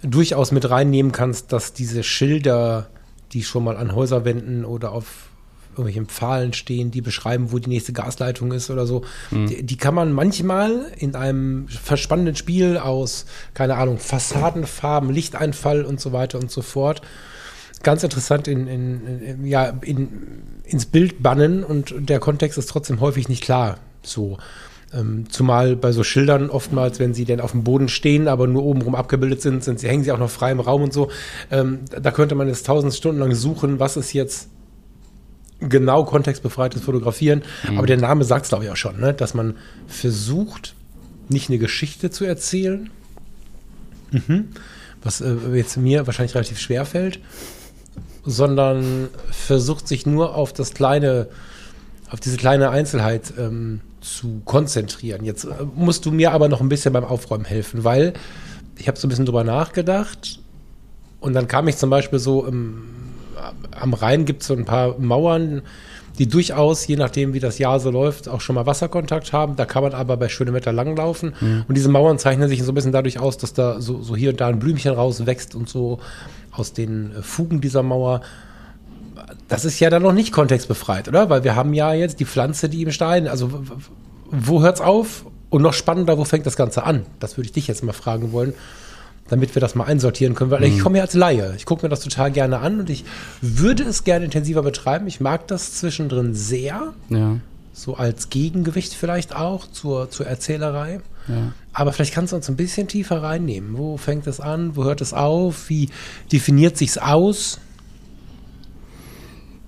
durchaus 0.01 0.51
mit 0.51 0.69
reinnehmen 0.69 1.11
kannst, 1.11 1.53
dass 1.53 1.73
diese 1.73 2.03
Schilder, 2.03 2.89
die 3.33 3.43
schon 3.43 3.63
mal 3.63 3.77
an 3.77 3.93
Häuserwänden 3.93 4.65
oder 4.65 4.91
auf 4.91 5.27
irgendwelchen 5.71 6.07
Pfahlen 6.07 6.53
stehen, 6.53 6.91
die 6.91 7.01
beschreiben, 7.01 7.51
wo 7.51 7.59
die 7.59 7.69
nächste 7.69 7.93
Gasleitung 7.93 8.51
ist 8.51 8.69
oder 8.69 8.85
so, 8.85 9.03
die, 9.31 9.63
die 9.63 9.77
kann 9.77 9.95
man 9.95 10.11
manchmal 10.11 10.91
in 10.97 11.15
einem 11.15 11.67
verspannenden 11.69 12.35
Spiel 12.35 12.77
aus, 12.77 13.25
keine 13.53 13.77
Ahnung, 13.77 13.97
Fassadenfarben, 13.97 15.09
Lichteinfall 15.11 15.85
und 15.85 16.01
so 16.01 16.11
weiter 16.11 16.39
und 16.39 16.51
so 16.51 16.61
fort, 16.61 17.01
ganz 17.83 18.03
interessant 18.03 18.47
in, 18.47 18.67
in, 18.67 19.21
in, 19.21 19.45
ja, 19.45 19.73
in, 19.81 20.09
ins 20.63 20.85
Bild 20.85 21.21
bannen 21.21 21.63
und 21.63 21.93
der 21.97 22.19
Kontext 22.19 22.57
ist 22.57 22.69
trotzdem 22.69 22.99
häufig 22.99 23.29
nicht 23.29 23.43
klar. 23.43 23.77
So. 24.03 24.37
Ähm, 24.93 25.25
zumal 25.29 25.77
bei 25.77 25.93
so 25.93 26.03
Schildern 26.03 26.49
oftmals, 26.49 26.99
wenn 26.99 27.13
sie 27.13 27.23
denn 27.23 27.39
auf 27.39 27.51
dem 27.51 27.63
Boden 27.63 27.87
stehen, 27.87 28.27
aber 28.27 28.47
nur 28.47 28.63
obenrum 28.63 28.93
abgebildet 28.93 29.41
sind, 29.41 29.63
sind 29.63 29.79
sie, 29.79 29.87
hängen 29.87 30.03
sie 30.03 30.11
auch 30.11 30.19
noch 30.19 30.29
frei 30.29 30.51
im 30.51 30.59
Raum 30.59 30.83
und 30.83 30.91
so. 30.91 31.09
Ähm, 31.49 31.79
da 31.89 32.11
könnte 32.11 32.35
man 32.35 32.47
jetzt 32.47 32.65
tausend 32.65 32.93
Stunden 32.93 33.19
lang 33.21 33.33
suchen, 33.33 33.79
was 33.79 33.95
ist 33.95 34.11
jetzt 34.11 34.49
genau 35.61 36.03
kontextbefreites 36.03 36.81
Fotografieren. 36.81 37.43
Aber 37.77 37.87
der 37.87 37.97
Name 37.97 38.23
sagt 38.25 38.45
es, 38.45 38.49
glaube 38.49 38.65
ich, 38.65 38.69
auch 38.69 38.75
schon, 38.75 38.99
ne? 38.99 39.13
dass 39.13 39.33
man 39.33 39.55
versucht, 39.87 40.75
nicht 41.29 41.49
eine 41.49 41.59
Geschichte 41.59 42.09
zu 42.09 42.25
erzählen, 42.25 42.89
mhm. 44.11 44.49
was 45.03 45.21
äh, 45.21 45.35
jetzt 45.53 45.77
mir 45.77 46.05
wahrscheinlich 46.07 46.35
relativ 46.35 46.59
schwer 46.59 46.85
fällt, 46.85 47.19
sondern 48.25 49.09
versucht 49.31 49.87
sich 49.87 50.05
nur 50.05 50.35
auf 50.35 50.53
das 50.53 50.73
kleine, 50.73 51.27
auf 52.09 52.19
diese 52.19 52.37
kleine 52.37 52.69
Einzelheit 52.69 53.33
ähm, 53.37 53.81
zu 54.01 54.41
konzentrieren. 54.45 55.23
Jetzt 55.23 55.45
äh, 55.45 55.49
musst 55.75 56.05
du 56.05 56.11
mir 56.11 56.31
aber 56.31 56.49
noch 56.49 56.61
ein 56.61 56.69
bisschen 56.69 56.93
beim 56.93 57.05
Aufräumen 57.05 57.45
helfen, 57.45 57.83
weil 57.83 58.13
ich 58.77 58.87
habe 58.87 58.97
so 58.97 59.07
ein 59.07 59.09
bisschen 59.09 59.25
drüber 59.25 59.43
nachgedacht 59.43 60.39
und 61.19 61.33
dann 61.33 61.47
kam 61.47 61.67
ich 61.67 61.77
zum 61.77 61.89
Beispiel 61.89 62.19
so 62.19 62.45
im, 62.45 62.83
am 63.71 63.93
Rhein 63.93 64.25
gibt 64.25 64.41
es 64.41 64.47
so 64.47 64.55
ein 64.55 64.65
paar 64.65 64.97
Mauern, 64.99 65.61
die 66.21 66.27
durchaus, 66.27 66.85
je 66.85 66.97
nachdem 66.97 67.33
wie 67.33 67.39
das 67.39 67.57
Jahr 67.57 67.79
so 67.79 67.89
läuft, 67.89 68.29
auch 68.29 68.41
schon 68.41 68.53
mal 68.53 68.67
Wasserkontakt 68.67 69.33
haben. 69.33 69.55
Da 69.55 69.65
kann 69.65 69.81
man 69.81 69.95
aber 69.95 70.17
bei 70.17 70.29
schönem 70.29 70.53
Wetter 70.53 70.71
langlaufen. 70.71 71.33
Und 71.67 71.75
diese 71.75 71.89
Mauern 71.89 72.19
zeichnen 72.19 72.47
sich 72.47 72.61
so 72.61 72.71
ein 72.71 72.75
bisschen 72.75 72.91
dadurch 72.91 73.17
aus, 73.17 73.39
dass 73.39 73.53
da 73.53 73.81
so, 73.81 74.03
so 74.03 74.15
hier 74.15 74.29
und 74.29 74.39
da 74.39 74.47
ein 74.47 74.59
Blümchen 74.59 74.93
rauswächst 74.93 75.55
und 75.55 75.67
so 75.67 75.97
aus 76.51 76.73
den 76.73 77.15
äh, 77.15 77.23
Fugen 77.23 77.59
dieser 77.59 77.81
Mauer. 77.81 78.21
Das 79.47 79.65
ist 79.65 79.79
ja 79.79 79.89
dann 79.89 80.03
noch 80.03 80.13
nicht 80.13 80.31
kontextbefreit, 80.31 81.07
oder? 81.07 81.31
Weil 81.31 81.43
wir 81.43 81.55
haben 81.55 81.73
ja 81.73 81.91
jetzt 81.91 82.19
die 82.19 82.25
Pflanze, 82.25 82.69
die 82.69 82.83
im 82.83 82.91
Stein. 82.91 83.27
Also 83.27 83.63
wo 84.29 84.61
hört's 84.61 84.79
auf? 84.79 85.25
Und 85.49 85.63
noch 85.63 85.73
spannender, 85.73 86.19
wo 86.19 86.23
fängt 86.23 86.45
das 86.45 86.55
Ganze 86.55 86.83
an? 86.83 87.07
Das 87.19 87.35
würde 87.35 87.47
ich 87.47 87.51
dich 87.51 87.67
jetzt 87.67 87.83
mal 87.83 87.93
fragen 87.93 88.31
wollen, 88.31 88.53
damit 89.31 89.55
wir 89.55 89.61
das 89.61 89.75
mal 89.75 89.85
einsortieren 89.85 90.35
können. 90.35 90.51
Weil 90.51 90.65
ich 90.65 90.79
komme 90.79 90.97
ja 90.97 91.05
als 91.05 91.13
Laie. 91.13 91.53
Ich 91.55 91.65
gucke 91.65 91.85
mir 91.85 91.89
das 91.89 92.01
total 92.01 92.31
gerne 92.31 92.59
an 92.59 92.81
und 92.81 92.89
ich 92.89 93.05
würde 93.39 93.83
es 93.83 94.03
gerne 94.03 94.25
intensiver 94.25 94.61
betreiben. 94.61 95.07
Ich 95.07 95.21
mag 95.21 95.47
das 95.47 95.75
zwischendrin 95.75 96.33
sehr. 96.35 96.93
Ja. 97.09 97.37
So 97.71 97.95
als 97.95 98.29
Gegengewicht 98.29 98.93
vielleicht 98.93 99.33
auch 99.33 99.71
zur, 99.71 100.09
zur 100.09 100.27
Erzählerei. 100.27 100.99
Ja. 101.29 101.53
Aber 101.71 101.93
vielleicht 101.93 102.13
kannst 102.13 102.33
du 102.33 102.35
uns 102.35 102.49
ein 102.49 102.57
bisschen 102.57 102.89
tiefer 102.89 103.23
reinnehmen. 103.23 103.77
Wo 103.77 103.95
fängt 103.95 104.27
es 104.27 104.41
an? 104.41 104.75
Wo 104.75 104.83
hört 104.83 104.99
es 104.99 105.13
auf? 105.13 105.69
Wie 105.69 105.87
definiert 106.29 106.77
sich's 106.77 106.97
aus? 106.97 107.59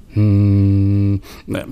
Hm, 0.10 1.22
ne, 1.46 1.66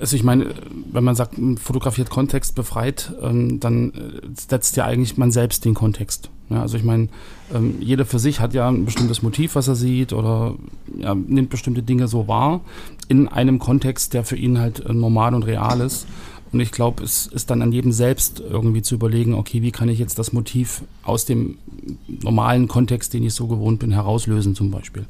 also 0.00 0.16
ich 0.16 0.24
meine, 0.24 0.54
wenn 0.92 1.04
man 1.04 1.14
sagt, 1.14 1.34
fotografiert 1.58 2.08
Kontext 2.08 2.54
befreit, 2.54 3.12
ähm, 3.20 3.60
dann 3.60 3.92
äh, 3.92 4.28
setzt 4.34 4.76
ja 4.76 4.86
eigentlich 4.86 5.18
man 5.18 5.30
selbst 5.30 5.64
den 5.64 5.74
Kontext. 5.74 6.30
Ja, 6.48 6.62
also 6.62 6.76
ich 6.76 6.84
meine, 6.84 7.08
ähm, 7.52 7.76
jeder 7.80 8.04
für 8.04 8.18
sich 8.18 8.40
hat 8.40 8.54
ja 8.54 8.68
ein 8.68 8.84
bestimmtes 8.84 9.22
Motiv, 9.22 9.56
was 9.56 9.66
er 9.66 9.74
sieht 9.74 10.12
oder 10.12 10.54
ja, 10.96 11.14
nimmt 11.14 11.50
bestimmte 11.50 11.82
Dinge 11.82 12.06
so 12.06 12.28
wahr 12.28 12.60
in 13.08 13.26
einem 13.28 13.58
Kontext, 13.58 14.14
der 14.14 14.24
für 14.24 14.36
ihn 14.36 14.58
halt 14.58 14.80
äh, 14.80 14.92
normal 14.92 15.34
und 15.34 15.42
real 15.42 15.80
ist. 15.80 16.06
Und 16.52 16.60
ich 16.60 16.70
glaube, 16.70 17.02
es 17.02 17.26
ist 17.26 17.50
dann 17.50 17.60
an 17.60 17.72
jedem 17.72 17.90
selbst 17.90 18.40
irgendwie 18.40 18.82
zu 18.82 18.94
überlegen, 18.94 19.34
okay, 19.34 19.62
wie 19.62 19.72
kann 19.72 19.88
ich 19.88 19.98
jetzt 19.98 20.18
das 20.18 20.32
Motiv 20.32 20.82
aus 21.02 21.24
dem 21.24 21.58
normalen 22.06 22.68
Kontext, 22.68 23.12
den 23.12 23.24
ich 23.24 23.34
so 23.34 23.48
gewohnt 23.48 23.80
bin, 23.80 23.90
herauslösen 23.90 24.54
zum 24.54 24.70
Beispiel. 24.70 25.06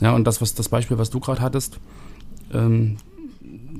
Ja, 0.00 0.14
und 0.14 0.24
das, 0.24 0.40
was 0.40 0.54
das 0.54 0.68
Beispiel, 0.68 0.98
was 0.98 1.10
du 1.10 1.20
gerade 1.20 1.40
hattest, 1.40 1.78
ähm, 2.52 2.96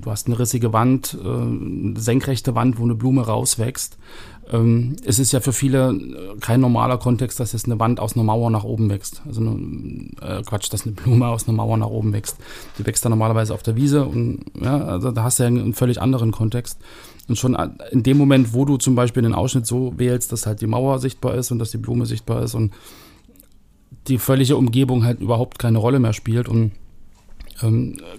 du 0.04 0.10
hast 0.10 0.26
eine 0.26 0.38
rissige 0.38 0.72
Wand, 0.72 1.16
äh, 1.22 1.26
eine 1.26 1.98
senkrechte 1.98 2.54
Wand, 2.54 2.78
wo 2.78 2.84
eine 2.84 2.94
Blume 2.94 3.26
rauswächst. 3.26 3.96
Ähm, 4.52 4.96
es 5.04 5.18
ist 5.18 5.32
ja 5.32 5.40
für 5.40 5.52
viele 5.52 5.92
äh, 5.92 6.38
kein 6.40 6.60
normaler 6.60 6.98
Kontext, 6.98 7.40
dass 7.40 7.52
jetzt 7.52 7.64
eine 7.64 7.80
Wand 7.80 7.98
aus 7.98 8.14
einer 8.14 8.24
Mauer 8.24 8.50
nach 8.50 8.64
oben 8.64 8.90
wächst. 8.90 9.22
Also 9.26 9.40
eine, 9.40 10.10
äh, 10.20 10.42
Quatsch, 10.42 10.72
dass 10.72 10.84
eine 10.84 10.92
Blume 10.92 11.28
aus 11.28 11.48
einer 11.48 11.56
Mauer 11.56 11.76
nach 11.78 11.88
oben 11.88 12.12
wächst. 12.12 12.36
Die 12.78 12.86
wächst 12.86 13.04
dann 13.04 13.10
normalerweise 13.10 13.54
auf 13.54 13.62
der 13.62 13.76
Wiese 13.76 14.04
und 14.04 14.44
ja, 14.60 14.84
also 14.84 15.10
da 15.10 15.24
hast 15.24 15.38
du 15.38 15.44
ja 15.44 15.46
einen 15.48 15.74
völlig 15.74 16.00
anderen 16.00 16.30
Kontext. 16.30 16.78
Und 17.26 17.38
schon 17.38 17.56
in 17.90 18.02
dem 18.02 18.18
Moment, 18.18 18.52
wo 18.52 18.66
du 18.66 18.76
zum 18.76 18.94
Beispiel 18.94 19.22
den 19.22 19.34
Ausschnitt 19.34 19.66
so 19.66 19.94
wählst, 19.96 20.30
dass 20.30 20.44
halt 20.44 20.60
die 20.60 20.66
Mauer 20.66 20.98
sichtbar 20.98 21.34
ist 21.34 21.50
und 21.50 21.58
dass 21.58 21.70
die 21.70 21.78
Blume 21.78 22.04
sichtbar 22.04 22.42
ist 22.42 22.54
und 22.54 22.74
die 24.08 24.18
völlige 24.18 24.58
Umgebung 24.58 25.04
halt 25.04 25.20
überhaupt 25.20 25.58
keine 25.58 25.78
Rolle 25.78 26.00
mehr 26.00 26.12
spielt 26.12 26.50
und 26.50 26.72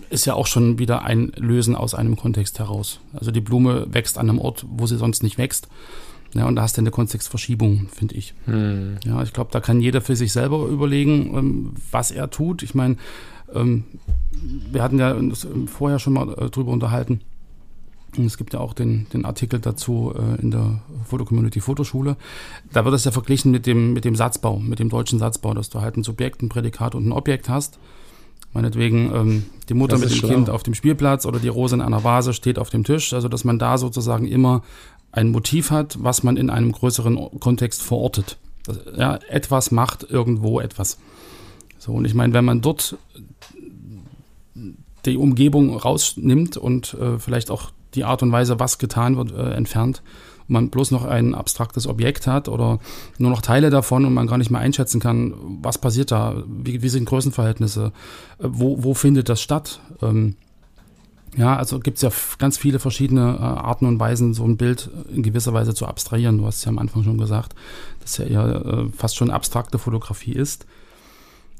ist 0.09 0.25
ja 0.25 0.33
auch 0.33 0.47
schon 0.47 0.79
wieder 0.79 1.03
ein 1.03 1.31
Lösen 1.35 1.75
aus 1.75 1.93
einem 1.95 2.15
Kontext 2.15 2.59
heraus. 2.59 2.99
Also 3.13 3.31
die 3.31 3.41
Blume 3.41 3.87
wächst 3.91 4.17
an 4.17 4.29
einem 4.29 4.39
Ort, 4.39 4.65
wo 4.69 4.87
sie 4.87 4.97
sonst 4.97 5.23
nicht 5.23 5.37
wächst. 5.37 5.67
Ja, 6.33 6.47
und 6.47 6.57
da 6.57 6.63
hast 6.63 6.75
du 6.75 6.81
eine 6.81 6.91
Kontextverschiebung, 6.91 7.87
finde 7.91 8.15
ich. 8.15 8.33
Hm. 8.45 8.97
Ja, 9.05 9.23
ich 9.23 9.31
glaube, 9.31 9.51
da 9.53 9.61
kann 9.61 9.79
jeder 9.79 10.01
für 10.01 10.17
sich 10.17 10.33
selber 10.33 10.67
überlegen, 10.67 11.33
ähm, 11.35 11.73
was 11.91 12.11
er 12.11 12.29
tut. 12.29 12.61
Ich 12.61 12.75
meine, 12.75 12.97
ähm, 13.53 13.85
wir 14.71 14.83
hatten 14.83 14.99
ja 14.99 15.15
vorher 15.67 15.99
schon 15.99 16.13
mal 16.13 16.33
äh, 16.33 16.49
drüber 16.49 16.71
unterhalten. 16.71 17.21
Und 18.17 18.25
es 18.25 18.37
gibt 18.37 18.53
ja 18.53 18.59
auch 18.59 18.73
den, 18.73 19.07
den 19.13 19.25
Artikel 19.25 19.59
dazu 19.59 20.13
äh, 20.15 20.41
in 20.41 20.51
der 20.51 20.81
Fotocommunity 21.05 21.61
Fotoschule. 21.61 22.17
Da 22.71 22.83
wird 22.83 22.93
das 22.93 23.05
ja 23.05 23.11
verglichen 23.11 23.51
mit 23.51 23.65
dem, 23.65 23.93
mit 23.93 24.05
dem 24.05 24.15
Satzbau, 24.15 24.59
mit 24.59 24.79
dem 24.79 24.89
deutschen 24.89 25.19
Satzbau, 25.19 25.53
dass 25.53 25.69
du 25.69 25.81
halt 25.81 25.97
ein 25.97 26.03
Subjekt, 26.03 26.41
ein 26.41 26.49
Prädikat 26.49 26.95
und 26.95 27.07
ein 27.07 27.11
Objekt 27.11 27.49
hast. 27.49 27.79
Meinetwegen 28.55 29.11
ähm, 29.13 29.45
die 29.67 29.73
Mutter 29.73 29.97
mit 29.97 30.09
dem 30.09 30.15
schlau. 30.15 30.29
Kind 30.29 30.49
auf 30.49 30.63
dem 30.63 30.73
Spielplatz 30.73 31.25
oder 31.25 31.39
die 31.39 31.49
Rose 31.49 31.75
in 31.75 31.81
einer 31.81 32.05
Vase 32.05 32.33
steht 32.33 32.57
auf 32.57 32.69
dem 32.69 32.85
Tisch. 32.85 33.13
Also 33.13 33.27
dass 33.27 33.43
man 33.43 33.59
da 33.59 33.77
sozusagen 33.77 34.25
immer 34.25 34.63
ein 35.11 35.29
Motiv 35.29 35.71
hat, 35.71 35.97
was 36.01 36.23
man 36.23 36.37
in 36.37 36.49
einem 36.49 36.71
größeren 36.71 37.39
Kontext 37.41 37.83
verortet. 37.83 38.37
Das, 38.63 38.79
ja, 38.97 39.19
etwas 39.27 39.71
macht 39.71 40.09
irgendwo 40.09 40.61
etwas. 40.61 40.97
So, 41.77 41.91
und 41.91 42.05
ich 42.05 42.13
meine, 42.13 42.33
wenn 42.33 42.45
man 42.45 42.61
dort 42.61 42.97
die 45.05 45.17
Umgebung 45.17 45.75
rausnimmt 45.75 46.55
und 46.55 46.93
äh, 46.93 47.19
vielleicht 47.19 47.51
auch 47.51 47.71
die 47.93 48.05
Art 48.05 48.23
und 48.23 48.31
Weise, 48.31 48.57
was 48.57 48.77
getan 48.77 49.17
wird, 49.17 49.33
äh, 49.33 49.51
entfernt, 49.51 50.01
man 50.47 50.69
bloß 50.69 50.91
noch 50.91 51.05
ein 51.05 51.33
abstraktes 51.33 51.87
Objekt 51.87 52.27
hat 52.27 52.47
oder 52.49 52.79
nur 53.17 53.29
noch 53.29 53.41
Teile 53.41 53.69
davon 53.69 54.05
und 54.05 54.13
man 54.13 54.27
gar 54.27 54.37
nicht 54.37 54.51
mehr 54.51 54.61
einschätzen 54.61 54.99
kann, 54.99 55.33
was 55.61 55.77
passiert 55.77 56.11
da, 56.11 56.43
wie, 56.47 56.81
wie 56.81 56.89
sind 56.89 57.05
Größenverhältnisse, 57.05 57.91
äh, 58.39 58.47
wo, 58.47 58.83
wo 58.83 58.93
findet 58.93 59.29
das 59.29 59.41
statt. 59.41 59.79
Ähm, 60.01 60.35
ja, 61.37 61.57
also 61.57 61.79
gibt 61.79 61.97
es 61.97 62.01
ja 62.01 62.11
ganz 62.37 62.57
viele 62.57 62.79
verschiedene 62.79 63.35
äh, 63.37 63.41
Arten 63.41 63.85
und 63.85 63.99
Weisen, 63.99 64.33
so 64.33 64.45
ein 64.45 64.57
Bild 64.57 64.89
in 65.13 65.23
gewisser 65.23 65.53
Weise 65.53 65.73
zu 65.73 65.85
abstrahieren. 65.85 66.37
Du 66.37 66.45
hast 66.45 66.63
ja 66.63 66.69
am 66.69 66.79
Anfang 66.79 67.03
schon 67.03 67.17
gesagt, 67.17 67.55
dass 68.01 68.17
ja 68.17 68.25
eher 68.25 68.65
äh, 68.65 68.85
fast 68.95 69.17
schon 69.17 69.29
abstrakte 69.29 69.77
Fotografie 69.77 70.33
ist. 70.33 70.65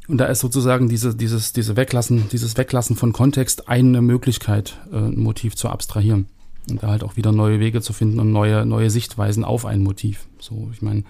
Und 0.07 0.19
da 0.19 0.25
ist 0.25 0.39
sozusagen 0.39 0.87
diese, 0.87 1.15
dieses, 1.15 1.51
diese 1.51 1.75
Weglassen, 1.75 2.29
dieses 2.29 2.57
Weglassen 2.57 2.95
von 2.95 3.11
Kontext 3.11 3.67
eine 3.67 4.01
Möglichkeit, 4.01 4.79
äh, 4.91 4.97
ein 4.97 5.19
Motiv 5.19 5.55
zu 5.55 5.67
abstrahieren. 5.67 6.27
Und 6.69 6.81
da 6.81 6.87
halt 6.87 7.03
auch 7.03 7.15
wieder 7.15 7.31
neue 7.31 7.59
Wege 7.59 7.81
zu 7.81 7.93
finden 7.93 8.19
und 8.19 8.31
neue, 8.31 8.65
neue 8.65 8.89
Sichtweisen 8.89 9.43
auf 9.43 9.65
ein 9.65 9.83
Motiv. 9.83 10.27
So, 10.39 10.69
ich 10.73 10.81
meine, 10.81 11.03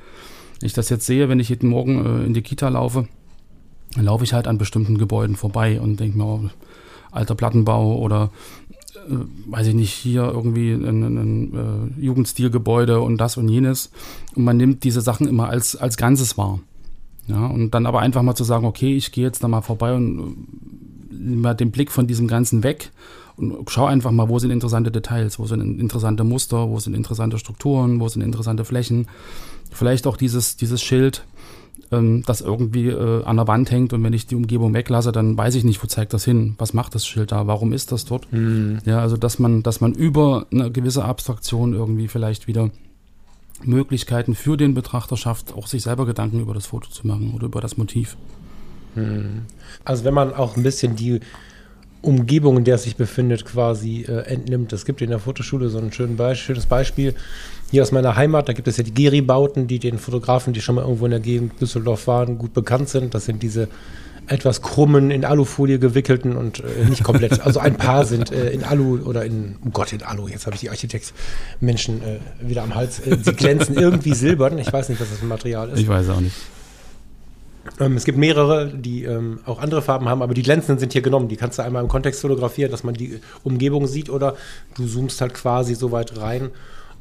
ich 0.62 0.74
das 0.74 0.90
jetzt 0.90 1.06
sehe, 1.06 1.30
wenn 1.30 1.40
ich 1.40 1.50
jeden 1.50 1.70
Morgen 1.70 2.06
äh, 2.06 2.26
in 2.26 2.34
die 2.34 2.42
Kita 2.42 2.68
laufe, 2.68 3.08
dann 3.96 4.06
laufe 4.06 4.24
ich 4.24 4.34
halt 4.34 4.48
an 4.48 4.58
bestimmten 4.58 4.98
Gebäuden 4.98 5.36
vorbei 5.36 5.80
und 5.80 6.00
denke 6.00 6.18
mir, 6.18 6.26
oh, 6.26 6.42
alter 7.12 7.36
Plattenbau 7.36 7.98
oder 7.98 8.32
äh, 8.96 9.16
weiß 9.48 9.68
ich 9.68 9.76
nicht, 9.76 9.94
hier 9.94 10.24
irgendwie 10.24 10.74
ein, 10.74 11.04
ein, 11.04 11.54
äh, 11.54 12.02
Jugendstilgebäude 12.02 13.00
und 13.00 13.18
das 13.18 13.38
und 13.38 13.48
jenes. 13.48 13.92
Und 14.36 14.44
man 14.44 14.58
nimmt 14.58 14.84
diese 14.84 15.02
Sachen 15.02 15.28
immer 15.28 15.50
als, 15.50 15.76
als 15.76 15.98
Ganzes 15.98 16.38
wahr. 16.38 16.60
Ja, 17.28 17.48
und 17.48 17.72
dann 17.72 17.86
aber 17.86 18.02
einfach 18.02 18.22
mal 18.22 18.36
zu 18.36 18.44
sagen, 18.44 18.66
okay, 18.66 18.96
ich 18.96 19.12
gehe 19.12 19.24
jetzt 19.24 19.44
da 19.44 19.48
mal 19.48 19.62
vorbei 19.62 19.94
und 19.96 20.36
äh, 21.12 21.16
mal 21.18 21.56
den 21.56 21.72
Blick 21.72 21.92
von 21.92 22.08
diesem 22.08 22.28
Ganzen 22.28 22.64
weg 22.64 22.92
und 23.38 23.70
schau 23.70 23.86
einfach 23.86 24.12
mal, 24.12 24.30
wo 24.30 24.40
sind 24.40 24.52
interessante 24.52 24.92
Details, 24.92 25.40
wo 25.40 25.46
sind 25.46 25.80
interessante 25.80 26.24
Muster, 26.24 26.70
wo 26.70 26.80
sind 26.80 26.94
interessante 26.94 27.38
Strukturen, 27.38 28.00
wo 28.00 28.08
sind 28.08 28.22
interessante 28.22 28.66
Flächen. 28.66 29.08
Vielleicht 29.72 30.08
auch 30.08 30.18
dieses, 30.18 30.56
dieses 30.56 30.82
Schild, 30.82 31.26
ähm, 31.92 32.24
das 32.26 32.42
irgendwie 32.42 32.88
äh, 32.88 33.24
an 33.24 33.36
der 33.36 33.48
Wand 33.48 33.72
hängt 33.72 33.94
und 33.94 34.04
wenn 34.04 34.14
ich 34.14 34.28
die 34.28 34.36
Umgebung 34.36 34.74
weglasse, 34.74 35.12
dann 35.12 35.38
weiß 35.38 35.56
ich 35.56 35.64
nicht, 35.64 35.84
wo 35.84 35.88
zeigt 35.88 36.14
das 36.14 36.24
hin, 36.24 36.56
was 36.58 36.74
macht 36.74 36.96
das 36.96 37.06
Schild 37.06 37.32
da, 37.32 37.48
warum 37.48 37.74
ist 37.74 37.92
das 37.92 38.06
dort. 38.06 38.32
Mhm. 38.32 38.80
Ja, 38.86 39.00
also 39.00 39.18
dass 39.18 39.40
man, 39.40 39.64
dass 39.64 39.82
man 39.82 39.94
über 39.94 40.48
eine 40.52 40.72
gewisse 40.72 41.04
Abstraktion 41.04 41.74
irgendwie 41.74 42.08
vielleicht 42.08 42.48
wieder 42.48 42.72
Möglichkeiten 43.64 44.36
für 44.36 44.58
den 44.58 44.74
Betrachter 44.74 45.18
schafft, 45.18 45.54
auch 45.54 45.68
sich 45.68 45.84
selber 45.84 46.06
Gedanken 46.06 46.40
über 46.40 46.54
das 46.54 46.68
Foto 46.68 46.90
zu 46.90 47.08
machen 47.08 47.34
oder 47.34 47.46
über 47.46 47.62
das 47.62 47.78
Motiv. 47.78 48.18
Mhm. 48.96 49.44
Also 49.84 50.04
wenn 50.04 50.14
man 50.14 50.34
auch 50.34 50.58
ein 50.58 50.64
bisschen 50.64 50.96
die 50.96 51.20
Umgebung, 52.06 52.58
in 52.58 52.64
der 52.64 52.76
es 52.76 52.84
sich 52.84 52.96
befindet, 52.96 53.46
quasi 53.46 54.06
äh, 54.08 54.22
entnimmt. 54.28 54.74
Es 54.74 54.86
gibt 54.86 55.02
in 55.02 55.10
der 55.10 55.20
Fotoschule 55.20 55.70
so 55.70 55.78
ein 55.80 55.92
schön 55.92 56.18
Be 56.18 56.36
schönes 56.36 56.66
Beispiel. 56.66 57.16
Hier 57.72 57.82
aus 57.82 57.92
meiner 57.92 58.16
Heimat, 58.16 58.48
da 58.48 58.54
gibt 58.54 58.68
es 58.68 58.78
ja 58.78 58.84
die 58.84 58.94
Geri-Bauten, 58.94 59.68
die 59.68 59.80
den 59.80 59.98
Fotografen, 59.98 60.54
die 60.54 60.62
schon 60.62 60.76
mal 60.76 60.82
irgendwo 60.82 61.06
in 61.06 61.12
der 61.12 61.20
Gegend 61.20 61.60
Düsseldorf 61.60 62.08
waren, 62.08 62.38
gut 62.38 62.54
bekannt 62.54 62.90
sind. 62.90 63.14
Das 63.14 63.26
sind 63.26 63.42
diese 63.42 63.68
etwas 64.28 64.62
krummen, 64.62 65.12
in 65.12 65.26
Alufolie 65.26 65.80
gewickelten 65.80 66.36
und 66.36 66.60
äh, 66.60 66.86
nicht 66.90 67.04
komplett, 67.04 67.42
also 67.46 67.60
ein 67.60 67.76
paar 67.76 68.06
sind 68.06 68.32
äh, 68.32 68.50
in 68.50 68.64
Alu 68.64 69.00
oder 69.06 69.26
in, 69.26 69.56
oh 69.66 69.70
Gott, 69.70 69.94
in 69.94 70.02
Alu, 70.04 70.28
jetzt 70.28 70.46
habe 70.46 70.56
ich 70.56 70.62
die 70.62 70.70
Architektmenschen 70.70 72.02
äh, 72.02 72.20
wieder 72.42 72.64
am 72.64 72.76
Hals. 72.76 73.00
Äh, 73.00 73.18
sie 73.22 73.34
glänzen 73.34 73.76
irgendwie 73.80 74.14
silbern, 74.14 74.58
ich 74.58 74.72
weiß 74.72 74.90
nicht, 74.90 75.00
was 75.00 75.10
das 75.10 75.20
für 75.20 75.26
ein 75.26 75.30
Material 75.30 75.70
ist. 75.70 75.80
Ich 75.80 75.88
weiß 75.88 76.10
auch 76.10 76.22
nicht. 76.22 76.36
Ähm, 77.80 77.98
es 77.98 78.06
gibt 78.06 78.18
mehrere, 78.18 78.68
die 78.68 79.04
ähm, 79.04 79.40
auch 79.46 79.60
andere 79.60 79.82
Farben 79.82 80.08
haben, 80.08 80.22
aber 80.22 80.34
die 80.34 80.44
glänzenden 80.44 80.80
sind 80.80 80.94
hier 80.94 81.02
genommen. 81.02 81.28
Die 81.28 81.36
kannst 81.36 81.60
du 81.60 81.64
einmal 81.64 81.84
im 81.84 81.90
Kontext 81.90 82.22
fotografieren, 82.22 82.72
dass 82.72 82.84
man 82.84 82.94
die 82.94 83.20
Umgebung 83.44 83.88
sieht 83.88 84.10
oder 84.10 84.36
du 84.76 84.86
zoomst 84.88 85.22
halt 85.22 85.34
quasi 85.34 85.76
so 85.76 85.92
weit 85.92 86.18
rein 86.18 86.52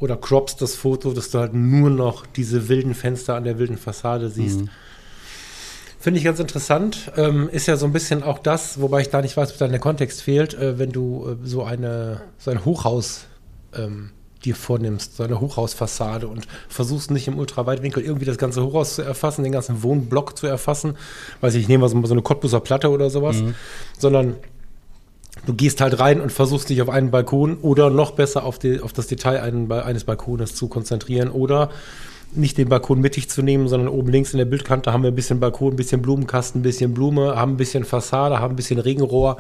oder 0.01 0.17
croppst 0.17 0.61
das 0.61 0.75
Foto, 0.75 1.13
dass 1.13 1.31
du 1.31 1.39
halt 1.39 1.55
nur 1.55 1.91
noch 1.91 2.27
diese 2.27 2.69
wilden 2.69 2.95
Fenster 2.95 3.37
an 3.37 3.45
der 3.45 3.59
wilden 3.59 3.79
Fassade 3.79 4.29
siehst. 4.29 4.61
Mhm. 4.63 4.69
Finde 6.01 6.19
ich 6.19 6.25
ganz 6.25 6.39
interessant. 6.39 7.13
Ähm, 7.17 7.49
ist 7.51 7.67
ja 7.67 7.77
so 7.77 7.87
ein 7.87 7.93
bisschen 7.93 8.23
auch 8.23 8.39
das, 8.39 8.81
wobei 8.81 9.01
ich 9.01 9.09
da 9.09 9.23
nicht 9.23 9.37
weiß, 9.37 9.53
ob 9.53 9.59
da 9.59 9.69
der 9.69 9.79
Kontext 9.79 10.21
fehlt, 10.21 10.53
äh, 10.53 10.79
wenn 10.79 10.93
du 10.93 11.27
äh, 11.43 11.47
so, 11.47 11.63
eine, 11.63 12.21
so 12.37 12.51
ein 12.51 12.65
Hochhaus 12.65 13.25
ähm, 13.75 14.11
dir 14.45 14.55
vornimmst, 14.55 15.17
so 15.17 15.23
eine 15.23 15.41
Hochhausfassade 15.41 16.29
und 16.29 16.47
versuchst 16.69 17.11
nicht 17.11 17.29
im 17.29 17.39
Ultraweitwinkel 17.39 18.03
irgendwie 18.03 18.25
das 18.27 18.39
ganze 18.39 18.65
Hochhaus 18.65 18.97
zu 18.97 19.03
erfassen, 19.03 19.43
den 19.43 19.53
ganzen 19.53 19.83
Wohnblock 19.83 20.37
zu 20.37 20.47
erfassen, 20.47 20.97
weiß 21.41 21.55
ich, 21.55 21.63
ich 21.63 21.69
nehme 21.69 21.83
mal 21.83 21.89
so, 21.89 22.05
so 22.05 22.15
eine 22.15 22.23
Cottbuser 22.23 22.61
Platte 22.61 22.91
oder 22.91 23.11
sowas, 23.11 23.37
mhm. 23.37 23.55
sondern 23.99 24.35
du 25.47 25.55
gehst 25.55 25.81
halt 25.81 25.99
rein 25.99 26.21
und 26.21 26.33
versuchst 26.33 26.69
dich 26.69 26.83
auf 26.83 26.89
einen 26.89 27.11
Balkon 27.11 27.59
oder 27.59 27.91
noch 27.91 28.13
besser 28.13 28.45
auf, 28.45 28.59
die, 28.59 28.81
auf 28.81 28.93
das 28.93 29.07
Detail 29.07 29.41
einen, 29.41 29.71
eines 29.71 30.05
Balkones 30.05 30.55
zu 30.55 30.69
konzentrieren 30.69 31.31
oder 31.31 31.71
nicht 32.37 32.59
den 32.59 32.69
Balkon 32.69 33.01
mittig 33.01 33.31
zu 33.31 33.43
nehmen, 33.43 33.69
sondern 33.69 33.89
oben 33.89 34.11
links 34.11 34.33
in 34.33 34.39
der 34.39 34.45
Bildkante 34.45 34.93
haben 34.93 35.03
wir 35.03 35.11
ein 35.11 35.15
bisschen 35.15 35.41
Balkon, 35.41 35.75
ein 35.75 35.77
bisschen 35.77 36.03
Blumenkasten, 36.03 36.61
ein 36.61 36.63
bisschen 36.63 36.95
Blume, 36.95 37.37
haben 37.37 37.53
ein 37.53 37.57
bisschen 37.57 37.85
Fassade, 37.85 38.41
haben 38.41 38.55
ein 38.55 38.57
bisschen 38.57 38.81
Regenrohr. 38.81 39.37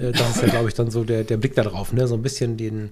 Äh, 0.00 0.12
das 0.12 0.36
ist 0.36 0.42
ja, 0.42 0.48
glaube 0.50 0.68
ich, 0.68 0.74
dann 0.74 0.90
so 0.90 1.04
der, 1.04 1.24
der 1.24 1.36
Blick 1.36 1.54
da 1.54 1.62
drauf, 1.62 1.92
ne? 1.92 2.06
So 2.06 2.14
ein 2.14 2.22
bisschen 2.22 2.56
den, 2.56 2.90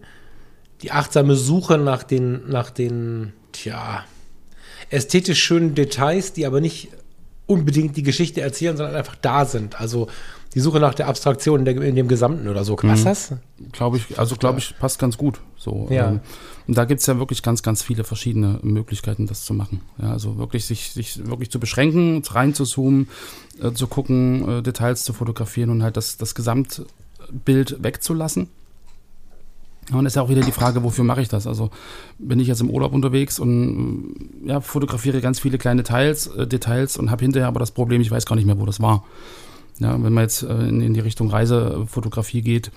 die 0.82 0.92
achtsame 0.92 1.36
Suche 1.36 1.78
nach 1.78 2.02
den, 2.02 2.48
nach 2.48 2.70
den, 2.70 3.32
tja, 3.52 4.04
ästhetisch 4.90 5.42
schönen 5.42 5.74
Details, 5.74 6.32
die 6.32 6.46
aber 6.46 6.60
nicht 6.60 6.88
unbedingt 7.46 7.96
die 7.96 8.02
Geschichte 8.02 8.40
erzählen, 8.40 8.76
sondern 8.76 8.96
einfach 8.96 9.16
da 9.16 9.44
sind. 9.44 9.80
Also 9.80 10.08
die 10.54 10.60
Suche 10.60 10.80
nach 10.80 10.94
der 10.94 11.06
Abstraktion 11.06 11.60
in, 11.60 11.64
der, 11.64 11.80
in 11.82 11.94
dem 11.94 12.08
Gesamten 12.08 12.48
oder 12.48 12.64
so. 12.64 12.76
Was 12.82 13.00
mhm. 13.00 13.04
das? 13.04 13.34
Glaube 13.72 13.98
ich, 13.98 14.18
also 14.18 14.36
glaube 14.36 14.58
ich, 14.58 14.76
passt 14.78 14.98
ganz 14.98 15.16
gut. 15.16 15.40
So, 15.56 15.86
ja. 15.90 16.08
Ähm, 16.08 16.20
und 16.66 16.76
da 16.78 16.84
gibt 16.84 17.00
es 17.00 17.06
ja 17.06 17.18
wirklich 17.18 17.42
ganz, 17.42 17.62
ganz 17.62 17.82
viele 17.82 18.04
verschiedene 18.04 18.58
Möglichkeiten, 18.62 19.26
das 19.26 19.44
zu 19.44 19.54
machen. 19.54 19.82
Ja, 20.00 20.12
also 20.12 20.38
wirklich 20.38 20.64
sich, 20.64 20.90
sich 20.92 21.24
wirklich 21.26 21.50
zu 21.50 21.60
beschränken, 21.60 22.22
reinzuzoomen, 22.24 23.08
äh, 23.62 23.72
zu 23.72 23.86
gucken, 23.86 24.58
äh, 24.58 24.62
Details 24.62 25.04
zu 25.04 25.12
fotografieren 25.12 25.70
und 25.70 25.82
halt 25.82 25.96
das, 25.96 26.16
das 26.16 26.34
Gesamtbild 26.34 27.82
wegzulassen 27.82 28.48
und 29.92 30.06
ist 30.06 30.16
ja 30.16 30.22
auch 30.22 30.28
wieder 30.28 30.42
die 30.42 30.52
Frage, 30.52 30.82
wofür 30.82 31.04
mache 31.04 31.20
ich 31.20 31.28
das? 31.28 31.46
Also 31.46 31.70
bin 32.18 32.38
ich 32.38 32.48
jetzt 32.48 32.60
im 32.60 32.70
Urlaub 32.70 32.92
unterwegs 32.92 33.38
und 33.38 34.14
ja, 34.44 34.60
fotografiere 34.60 35.20
ganz 35.20 35.40
viele 35.40 35.58
kleine 35.58 35.82
Teils, 35.82 36.28
äh, 36.28 36.46
Details 36.46 36.96
und 36.96 37.10
habe 37.10 37.24
hinterher 37.24 37.48
aber 37.48 37.60
das 37.60 37.72
Problem, 37.72 38.00
ich 38.00 38.10
weiß 38.10 38.26
gar 38.26 38.36
nicht 38.36 38.46
mehr, 38.46 38.58
wo 38.58 38.66
das 38.66 38.80
war. 38.80 39.04
Ja, 39.78 39.92
wenn 39.94 40.12
man 40.12 40.24
jetzt 40.24 40.42
äh, 40.42 40.68
in, 40.68 40.80
in, 40.80 40.94
die 40.94 41.00
Richtung 41.00 41.30
Reisefotografie 41.30 42.42
geht, 42.42 42.70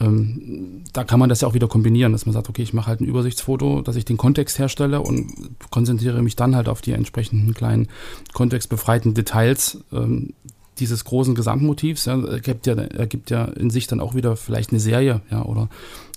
ähm, 0.00 0.82
da 0.92 1.04
kann 1.04 1.20
man 1.20 1.28
das 1.28 1.40
ja 1.40 1.48
auch 1.48 1.54
wieder 1.54 1.68
kombinieren, 1.68 2.12
dass 2.12 2.26
man 2.26 2.32
sagt, 2.32 2.48
okay, 2.48 2.62
ich 2.62 2.72
mache 2.72 2.86
halt 2.86 3.00
ein 3.00 3.06
Übersichtsfoto, 3.06 3.82
dass 3.82 3.96
ich 3.96 4.04
den 4.04 4.16
Kontext 4.16 4.58
herstelle 4.58 5.00
und 5.00 5.32
konzentriere 5.70 6.22
mich 6.22 6.36
dann 6.36 6.56
halt 6.56 6.68
auf 6.68 6.80
die 6.80 6.92
entsprechenden 6.92 7.54
kleinen 7.54 7.88
kontextbefreiten 8.32 9.14
Details 9.14 9.84
ähm, 9.92 10.34
dieses 10.78 11.04
großen 11.04 11.34
Gesamtmotivs. 11.34 12.06
Ja, 12.06 12.22
ergibt, 12.24 12.66
ja, 12.66 12.74
ergibt 12.74 13.30
ja 13.30 13.44
in 13.44 13.70
sich 13.70 13.86
dann 13.86 14.00
auch 14.00 14.14
wieder 14.14 14.36
vielleicht 14.36 14.70
eine 14.70 14.80
Serie, 14.80 15.20
ja, 15.30 15.44
oder 15.44 15.68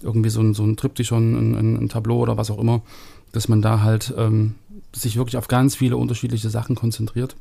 irgendwie 0.01 0.29
so 0.29 0.41
ein, 0.41 0.53
so 0.53 0.63
ein 0.63 0.77
Triptychon, 0.77 1.55
ein, 1.55 1.77
ein, 1.77 1.89
Tableau 1.89 2.19
oder 2.19 2.37
was 2.37 2.51
auch 2.51 2.59
immer, 2.59 2.81
dass 3.31 3.47
man 3.47 3.61
da 3.61 3.81
halt 3.81 4.13
ähm, 4.17 4.55
sich 4.93 5.17
wirklich 5.17 5.37
auf 5.37 5.47
ganz 5.47 5.75
viele 5.75 5.97
unterschiedliche 5.97 6.49
Sachen 6.49 6.75
konzentriert, 6.75 7.35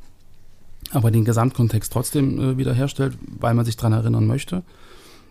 aber 0.90 1.10
den 1.10 1.24
Gesamtkontext 1.24 1.92
trotzdem 1.92 2.40
äh, 2.40 2.58
wiederherstellt, 2.58 3.16
weil 3.38 3.54
man 3.54 3.64
sich 3.64 3.76
daran 3.76 3.92
erinnern 3.92 4.26
möchte. 4.26 4.62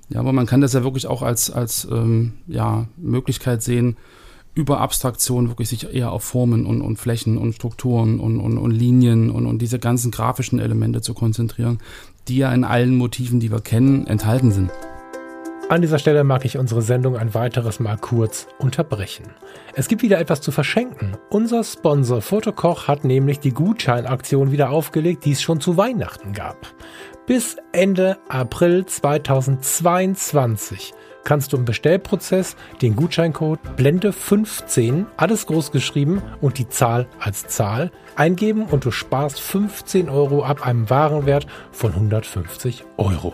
Ja, 0.10 0.20
aber 0.20 0.34
man 0.34 0.46
kann 0.46 0.62
das 0.62 0.74
ja 0.74 0.84
wirklich 0.84 1.08
auch 1.08 1.24
als, 1.24 1.50
als 1.50 1.88
ähm, 1.92 2.34
ja, 2.48 2.88
Möglichkeit 2.98 3.64
sehen, 3.64 3.98
über 4.56 4.80
Abstraktion 4.80 5.50
wirklich 5.50 5.70
sich 5.70 5.94
eher 5.94 6.12
auf 6.12 6.24
Formen 6.24 6.66
und, 6.66 6.82
und 6.82 6.98
Flächen 6.98 7.38
und 7.38 7.54
Strukturen 7.54 8.20
und, 8.20 8.40
und, 8.40 8.58
und 8.58 8.72
Linien 8.72 9.30
und, 9.30 9.46
und 9.46 9.62
diese 9.62 9.80
ganzen 9.80 10.12
grafischen 10.12 10.60
Elemente 10.60 11.02
zu 11.02 11.14
konzentrieren, 11.14 11.80
die 12.28 12.38
ja 12.38 12.54
in 12.54 12.64
allen 12.64 12.98
Motiven, 12.98 13.40
die 13.40 13.52
wir 13.52 13.62
kennen, 13.62 14.08
enthalten 14.08 14.52
sind. 14.52 14.72
An 15.68 15.82
dieser 15.82 15.98
Stelle 15.98 16.24
mag 16.24 16.46
ich 16.46 16.60
unsere 16.60 16.84
Sendung 16.84 17.18
ein 17.18 17.34
weiteres 17.34 17.80
Mal 17.80 17.98
kurz 17.98 18.46
unterbrechen. 18.60 19.26
Es 19.74 19.88
gibt 19.88 20.04
wieder 20.04 20.20
etwas 20.20 20.40
zu 20.40 20.52
verschenken. 20.52 21.18
Unser 21.32 21.64
Sponsor 21.64 22.22
Fotokoch 22.22 22.88
hat 22.88 23.04
nämlich 23.04 23.40
die 23.40 23.50
Gutscheinaktion 23.50 24.52
wieder 24.52 24.70
aufgelegt, 24.70 25.26
die 25.26 25.32
es 25.32 25.42
schon 25.42 25.60
zu 25.60 25.76
Weihnachten 25.76 26.34
gab. 26.34 26.72
Bis 27.26 27.58
Ende 27.72 28.20
April 28.30 28.86
2022 28.86 30.94
kannst 31.26 31.52
du 31.52 31.58
im 31.58 31.66
Bestellprozess 31.66 32.56
den 32.82 32.96
Gutscheincode 32.96 33.60
Blende 33.76 34.14
15, 34.14 35.08
alles 35.18 35.46
groß 35.48 35.74
geschrieben 35.74 36.22
und 36.40 36.58
die 36.58 36.70
Zahl 36.70 37.08
als 37.20 37.48
Zahl 37.48 37.92
eingeben 38.16 38.64
und 38.64 38.86
du 38.86 38.92
sparst 38.92 39.42
15 39.42 40.08
Euro 40.08 40.46
ab 40.46 40.66
einem 40.66 40.90
Warenwert 40.90 41.48
von 41.74 41.92
150 41.92 42.86
Euro. 42.96 43.34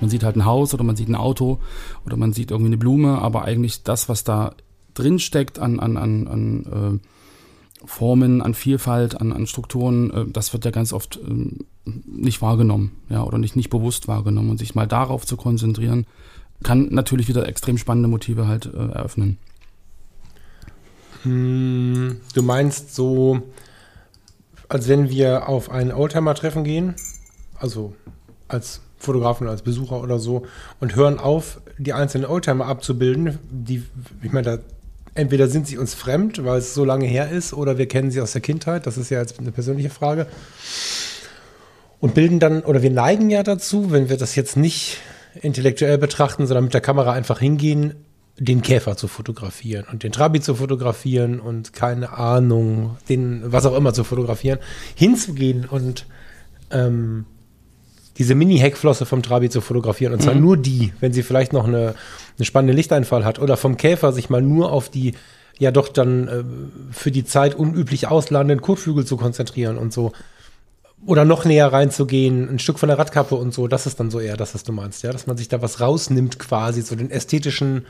Man 0.00 0.10
sieht 0.10 0.22
halt 0.22 0.36
ein 0.36 0.44
Haus 0.44 0.74
oder 0.74 0.84
man 0.84 0.96
sieht 0.96 1.08
ein 1.08 1.16
Auto 1.16 1.58
oder 2.06 2.16
man 2.16 2.32
sieht 2.32 2.50
irgendwie 2.50 2.68
eine 2.68 2.78
Blume, 2.78 3.18
aber 3.18 3.44
eigentlich 3.44 3.82
das, 3.82 4.08
was 4.08 4.24
da 4.24 4.54
drin 4.94 5.18
steckt 5.18 5.58
an, 5.58 5.80
an, 5.80 5.96
an, 5.96 6.26
an 6.28 7.00
äh, 7.02 7.86
Formen, 7.86 8.42
an 8.42 8.54
Vielfalt, 8.54 9.20
an, 9.20 9.32
an 9.32 9.46
Strukturen, 9.46 10.10
äh, 10.10 10.24
das 10.26 10.52
wird 10.52 10.64
ja 10.64 10.70
ganz 10.70 10.92
oft 10.92 11.16
äh, 11.16 11.64
nicht 12.06 12.42
wahrgenommen, 12.42 12.92
ja, 13.08 13.22
oder 13.22 13.38
nicht, 13.38 13.56
nicht 13.56 13.70
bewusst 13.70 14.08
wahrgenommen. 14.08 14.50
Und 14.50 14.58
sich 14.58 14.74
mal 14.74 14.86
darauf 14.86 15.24
zu 15.24 15.36
konzentrieren, 15.36 16.06
kann 16.62 16.88
natürlich 16.90 17.28
wieder 17.28 17.46
extrem 17.46 17.78
spannende 17.78 18.08
Motive 18.08 18.46
halt 18.46 18.66
äh, 18.66 18.76
eröffnen. 18.76 19.38
Hm, 21.22 22.20
du 22.34 22.42
meinst 22.42 22.94
so, 22.94 23.42
als 24.68 24.88
wenn 24.88 25.08
wir 25.08 25.48
auf 25.48 25.70
ein 25.70 25.92
Oldtimer-Treffen 25.92 26.64
gehen, 26.64 26.94
also 27.58 27.94
als 28.48 28.80
Fotografen 28.98 29.48
als 29.48 29.62
Besucher 29.62 30.02
oder 30.02 30.18
so 30.18 30.46
und 30.80 30.96
hören 30.96 31.18
auf, 31.18 31.60
die 31.78 31.92
einzelnen 31.92 32.26
Oldtimer 32.26 32.66
abzubilden. 32.66 33.38
Die, 33.50 33.84
ich 34.22 34.32
meine, 34.32 34.56
da, 34.56 34.58
entweder 35.14 35.48
sind 35.48 35.66
sie 35.66 35.78
uns 35.78 35.94
fremd, 35.94 36.44
weil 36.44 36.58
es 36.58 36.74
so 36.74 36.84
lange 36.84 37.06
her 37.06 37.30
ist, 37.30 37.52
oder 37.52 37.78
wir 37.78 37.86
kennen 37.86 38.10
sie 38.10 38.20
aus 38.20 38.32
der 38.32 38.40
Kindheit. 38.40 38.86
Das 38.86 38.98
ist 38.98 39.10
ja 39.10 39.20
jetzt 39.20 39.38
eine 39.38 39.52
persönliche 39.52 39.90
Frage. 39.90 40.26
Und 42.00 42.14
bilden 42.14 42.38
dann, 42.38 42.62
oder 42.62 42.82
wir 42.82 42.90
neigen 42.90 43.30
ja 43.30 43.42
dazu, 43.42 43.90
wenn 43.90 44.08
wir 44.08 44.16
das 44.16 44.36
jetzt 44.36 44.56
nicht 44.56 44.98
intellektuell 45.40 45.98
betrachten, 45.98 46.46
sondern 46.46 46.64
mit 46.64 46.74
der 46.74 46.80
Kamera 46.80 47.12
einfach 47.12 47.40
hingehen, 47.40 47.94
den 48.38 48.62
Käfer 48.62 48.96
zu 48.96 49.08
fotografieren 49.08 49.84
und 49.90 50.04
den 50.04 50.12
Trabi 50.12 50.40
zu 50.40 50.54
fotografieren 50.54 51.40
und 51.40 51.72
keine 51.72 52.12
Ahnung, 52.12 52.96
den 53.08 53.42
was 53.44 53.66
auch 53.66 53.76
immer 53.76 53.92
zu 53.92 54.04
fotografieren, 54.04 54.60
hinzugehen 54.94 55.64
und 55.64 56.06
ähm, 56.70 57.24
diese 58.18 58.34
Mini-Heckflosse 58.34 59.06
vom 59.06 59.22
Trabi 59.22 59.48
zu 59.48 59.60
fotografieren. 59.60 60.12
Und 60.12 60.22
zwar 60.22 60.34
mhm. 60.34 60.40
nur 60.40 60.56
die, 60.56 60.92
wenn 61.00 61.12
sie 61.12 61.22
vielleicht 61.22 61.52
noch 61.52 61.66
eine, 61.66 61.94
eine 62.36 62.44
spannende 62.44 62.74
Lichteinfall 62.74 63.24
hat. 63.24 63.38
Oder 63.38 63.56
vom 63.56 63.76
Käfer 63.76 64.12
sich 64.12 64.28
mal 64.28 64.42
nur 64.42 64.72
auf 64.72 64.88
die 64.88 65.14
ja 65.58 65.70
doch 65.70 65.88
dann 65.88 66.28
äh, 66.28 66.44
für 66.92 67.10
die 67.10 67.24
Zeit 67.24 67.54
unüblich 67.54 68.06
ausladenden 68.08 68.60
Kotflügel 68.60 69.04
zu 69.04 69.16
konzentrieren 69.16 69.78
und 69.78 69.92
so. 69.92 70.12
Oder 71.06 71.24
noch 71.24 71.44
näher 71.44 71.72
reinzugehen, 71.72 72.48
ein 72.48 72.58
Stück 72.58 72.78
von 72.78 72.88
der 72.88 72.98
Radkappe 72.98 73.36
und 73.36 73.54
so. 73.54 73.68
Das 73.68 73.86
ist 73.86 74.00
dann 74.00 74.10
so 74.10 74.18
eher 74.18 74.36
das, 74.36 74.54
was 74.54 74.64
du 74.64 74.72
meinst, 74.72 75.02
ja? 75.04 75.12
Dass 75.12 75.26
man 75.28 75.36
sich 75.36 75.48
da 75.48 75.62
was 75.62 75.80
rausnimmt 75.80 76.38
quasi, 76.38 76.82
so 76.82 76.96
den 76.96 77.10
ästhetischen 77.10 77.86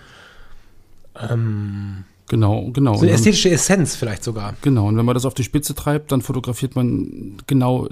ähm, 1.30 2.04
Genau, 2.28 2.70
genau. 2.72 2.94
So 2.94 3.02
eine 3.02 3.12
ästhetische 3.12 3.50
Essenz 3.50 3.96
vielleicht 3.96 4.22
sogar. 4.22 4.54
Genau, 4.60 4.86
und 4.88 4.98
wenn 4.98 5.06
man 5.06 5.14
das 5.14 5.24
auf 5.24 5.32
die 5.32 5.44
Spitze 5.44 5.74
treibt, 5.74 6.12
dann 6.12 6.20
fotografiert 6.20 6.76
man 6.76 7.38
genau 7.46 7.88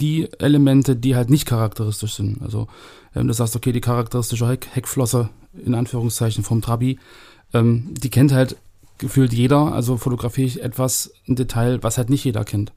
die 0.00 0.28
Elemente, 0.38 0.96
die 0.96 1.16
halt 1.16 1.30
nicht 1.30 1.46
charakteristisch 1.46 2.14
sind. 2.14 2.42
Also 2.42 2.68
wenn 3.12 3.28
du 3.28 3.34
sagst, 3.34 3.56
okay, 3.56 3.72
die 3.72 3.80
charakteristische 3.80 4.48
Heck 4.48 4.68
Heckflosse 4.72 5.28
in 5.64 5.74
Anführungszeichen 5.74 6.44
vom 6.44 6.62
Trabi, 6.62 6.98
ähm, 7.52 7.94
die 7.94 8.10
kennt 8.10 8.32
halt 8.32 8.56
gefühlt 8.98 9.32
jeder. 9.32 9.72
Also 9.72 9.96
fotografiere 9.96 10.46
ich 10.46 10.62
etwas, 10.62 11.12
ein 11.28 11.36
Detail, 11.36 11.82
was 11.82 11.98
halt 11.98 12.10
nicht 12.10 12.24
jeder 12.24 12.44
kennt. 12.44 12.72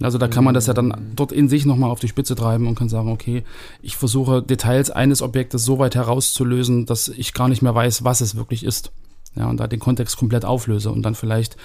Also 0.00 0.18
da 0.18 0.28
kann 0.28 0.44
man 0.44 0.54
das 0.54 0.66
ja 0.66 0.74
dann 0.74 0.88
mhm. 0.88 1.16
dort 1.16 1.32
in 1.32 1.48
sich 1.48 1.64
nochmal 1.64 1.90
auf 1.90 2.00
die 2.00 2.08
Spitze 2.08 2.34
treiben 2.34 2.66
und 2.66 2.78
kann 2.78 2.88
sagen, 2.88 3.10
okay, 3.10 3.44
ich 3.82 3.96
versuche 3.96 4.42
Details 4.42 4.90
eines 4.90 5.22
Objektes 5.22 5.64
so 5.64 5.78
weit 5.78 5.94
herauszulösen, 5.94 6.86
dass 6.86 7.08
ich 7.08 7.32
gar 7.32 7.48
nicht 7.48 7.62
mehr 7.62 7.74
weiß, 7.74 8.04
was 8.04 8.20
es 8.20 8.36
wirklich 8.36 8.64
ist 8.64 8.92
ja, 9.36 9.48
und 9.48 9.60
da 9.60 9.66
den 9.66 9.80
Kontext 9.80 10.16
komplett 10.16 10.44
auflöse 10.44 10.90
und 10.90 11.02
dann 11.02 11.14
vielleicht 11.14 11.56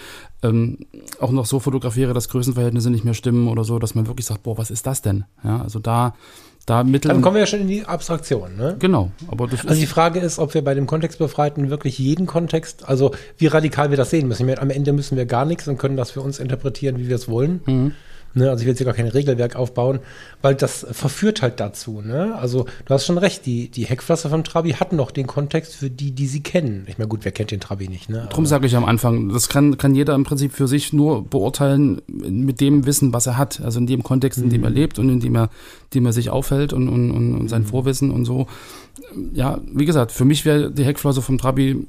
ähm, 0.44 0.80
auch 1.20 1.32
noch 1.32 1.46
so 1.46 1.60
fotografiere, 1.60 2.14
dass 2.14 2.30
Größenverhältnisse 2.30 2.90
nicht 2.90 3.06
mehr 3.06 3.14
stimmen 3.14 3.48
oder 3.48 3.64
so, 3.64 3.80
dass 3.80 3.96
man 3.96 4.08
wirklich 4.08 4.26
sagt, 4.26 4.44
boah, 4.44 4.58
was 4.58 4.72
ist 4.72 4.86
das 4.86 5.02
denn? 5.02 5.24
Ja, 5.44 5.62
also 5.62 5.80
da, 5.80 6.14
da 6.66 6.84
mittel. 6.84 7.10
Dann 7.10 7.22
kommen 7.22 7.36
wir 7.36 7.42
ja 7.42 7.48
schon 7.48 7.62
in 7.62 7.68
die 7.68 7.86
Abstraktion, 7.86 8.56
ne? 8.58 8.76
Genau. 8.80 9.12
Aber 9.28 9.50
also 9.50 9.74
die 9.74 9.86
Frage 9.86 10.20
ist, 10.20 10.38
ob 10.38 10.54
wir 10.54 10.64
bei 10.64 10.74
dem 10.74 10.86
Kontextbefreiten 10.86 11.70
wirklich 11.70 11.98
jeden 11.98 12.26
Kontext, 12.26 12.88
also 12.88 13.12
wie 13.38 13.48
radikal 13.48 13.90
wir 13.90 13.98
das 13.98 14.10
sehen 14.10 14.28
müssen. 14.28 14.46
Meine, 14.46 14.62
am 14.62 14.70
Ende 14.70 14.92
müssen 14.94 15.18
wir 15.18 15.26
gar 15.26 15.46
nichts 15.46 15.68
und 15.68 15.78
können 15.78 15.98
das 15.98 16.12
für 16.12 16.22
uns 16.22 16.40
interpretieren, 16.40 16.98
wie 16.98 17.08
wir 17.08 17.16
es 17.16 17.30
wollen. 17.30 17.62
Mhm. 17.66 17.94
Ne, 18.34 18.50
also 18.50 18.62
ich 18.62 18.65
will 18.65 18.72
jetzt 18.72 18.78
hier 18.78 18.86
gar 18.86 18.94
kein 18.94 19.08
Regelwerk 19.08 19.58
aufbauen, 19.58 20.00
weil 20.41 20.56
das 20.56 20.88
verführt 20.91 21.41
halt 21.41 21.60
dazu. 21.60 22.02
Ne? 22.02 22.34
Also 22.36 22.65
du 22.86 22.94
hast 22.94 23.06
schon 23.06 23.17
recht, 23.17 23.46
die, 23.46 23.70
die 23.70 23.86
Heckflosse 23.86 24.30
vom 24.30 24.46
Trabi 24.46 24.72
hat 24.72 24.94
noch 24.94 25.12
den 25.12 25.28
Kontext 25.28 25.76
für 25.76 25.89
die, 25.89 26.12
die 26.12 26.28
sie 26.28 26.41
kennen. 26.41 26.86
Ich 26.88 26.98
meine, 26.98 27.10
gut, 27.10 27.26
wer 27.26 27.34
kennt 27.34 27.52
den 27.52 27.60
Trabi 27.60 27.89
nicht? 27.89 28.10
Ne? 28.10 28.28
Darum 28.30 28.46
sage 28.46 28.67
ich 28.67 28.76
am 28.76 28.86
Anfang, 28.86 29.30
das 29.30 29.50
kann, 29.50 29.78
kann 29.78 29.96
jeder 29.96 30.15
im 30.15 30.24
Prinzip 30.24 30.54
für 30.54 30.67
sich 30.67 30.94
nur 30.94 31.26
beurteilen 31.26 32.02
mit 32.08 32.62
dem 32.62 32.86
Wissen, 32.86 33.13
was 33.13 33.28
er 33.28 33.38
hat. 33.38 33.60
Also 33.62 33.80
in 33.80 33.88
dem 33.88 34.02
Kontext, 34.02 34.39
in 34.39 34.50
dem 34.50 34.63
er 34.63 34.70
mhm. 34.70 34.76
lebt 34.78 35.00
und 35.00 35.10
in 35.10 35.20
dem 35.20 35.36
er, 35.36 35.50
dem 35.94 36.06
er 36.06 36.13
sich 36.13 36.30
aufhält 36.30 36.72
und, 36.72 36.88
und, 36.88 37.12
und, 37.12 37.36
und 37.36 37.50
sein 37.50 37.63
mhm. 37.63 37.67
Vorwissen 37.67 38.12
und 38.12 38.24
so. 38.24 38.48
Ja, 39.34 39.60
wie 39.74 39.86
gesagt, 39.86 40.13
für 40.13 40.26
mich 40.26 40.46
wäre 40.46 40.72
die 40.72 40.86
Heckflosse 40.86 41.22
vom 41.22 41.38
Trabi 41.38 41.86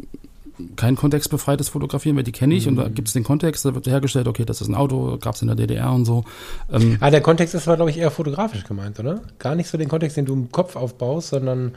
kein 0.77 0.97
kontextbefreites 0.97 1.71
Fotografieren, 1.71 2.17
weil 2.17 2.25
die 2.25 2.33
kenne 2.33 2.55
ich 2.55 2.67
mhm. 2.67 2.73
und 2.73 2.77
da 2.77 2.88
mhm. 2.88 2.95
gibt 2.95 3.09
es 3.09 3.15
den 3.15 3.25
Kontext, 3.25 3.65
da 3.65 3.75
wird 3.75 3.87
hergestellt, 3.87 4.29
okay, 4.29 4.45
das 4.45 4.61
ist 4.61 4.69
ein 4.69 4.75
Auto, 4.75 5.19
gab 5.19 5.35
es 5.35 5.43
in 5.43 5.49
der 5.49 5.57
DDR 5.57 5.93
und 5.93 6.05
so. 6.05 6.25
Ähm, 6.71 6.97
ah, 7.01 7.11
der 7.11 7.21
Kontext 7.21 7.55
ist 7.55 7.67
aber, 7.67 7.77
glaube 7.77 7.91
ich, 7.91 7.99
eher 7.99 8.11
fotografisch 8.11 8.65
gemeint, 8.65 8.99
oder? 9.01 9.23
Gar 9.38 9.55
nicht 9.55 9.69
so 9.69 9.79
den 9.79 9.88
Kontext, 9.88 10.17
den 10.17 10.27
du 10.27 10.35
im 10.35 10.53
Kopf 10.53 10.77
aufbaust, 10.77 11.29
sondern 11.29 11.75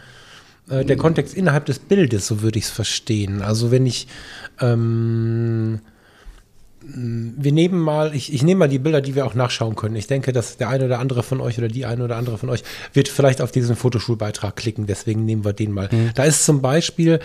äh, 0.69 0.83
der 0.83 0.97
mhm. 0.97 1.01
Kontext 1.01 1.33
innerhalb 1.33 1.65
des 1.65 1.79
Bildes, 1.79 2.27
so 2.27 2.41
würde 2.41 2.59
ich 2.59 2.65
es 2.65 2.71
verstehen. 2.71 3.41
Also 3.41 3.71
wenn 3.71 3.85
ich 3.85 4.07
ähm, 4.59 5.79
wir 6.87 7.51
nehmen 7.51 7.79
mal, 7.79 8.15
ich, 8.15 8.33
ich 8.33 8.43
nehme 8.43 8.59
mal 8.59 8.67
die 8.67 8.79
Bilder, 8.79 9.01
die 9.01 9.15
wir 9.15 9.25
auch 9.25 9.33
nachschauen 9.33 9.75
können. 9.75 9.95
Ich 9.95 10.07
denke, 10.07 10.33
dass 10.33 10.57
der 10.57 10.69
eine 10.69 10.85
oder 10.85 10.99
andere 10.99 11.23
von 11.23 11.41
euch 11.41 11.57
oder 11.57 11.67
die 11.67 11.85
eine 11.85 12.03
oder 12.03 12.15
andere 12.15 12.37
von 12.37 12.49
euch 12.49 12.63
wird 12.93 13.07
vielleicht 13.07 13.41
auf 13.41 13.51
diesen 13.51 13.75
Fotoschulbeitrag 13.75 14.55
klicken. 14.55 14.85
Deswegen 14.85 15.25
nehmen 15.25 15.43
wir 15.43 15.53
den 15.53 15.71
mal. 15.71 15.89
Mhm. 15.91 16.11
Da 16.13 16.23
ist 16.23 16.45
zum 16.45 16.61
Beispiel 16.61 17.19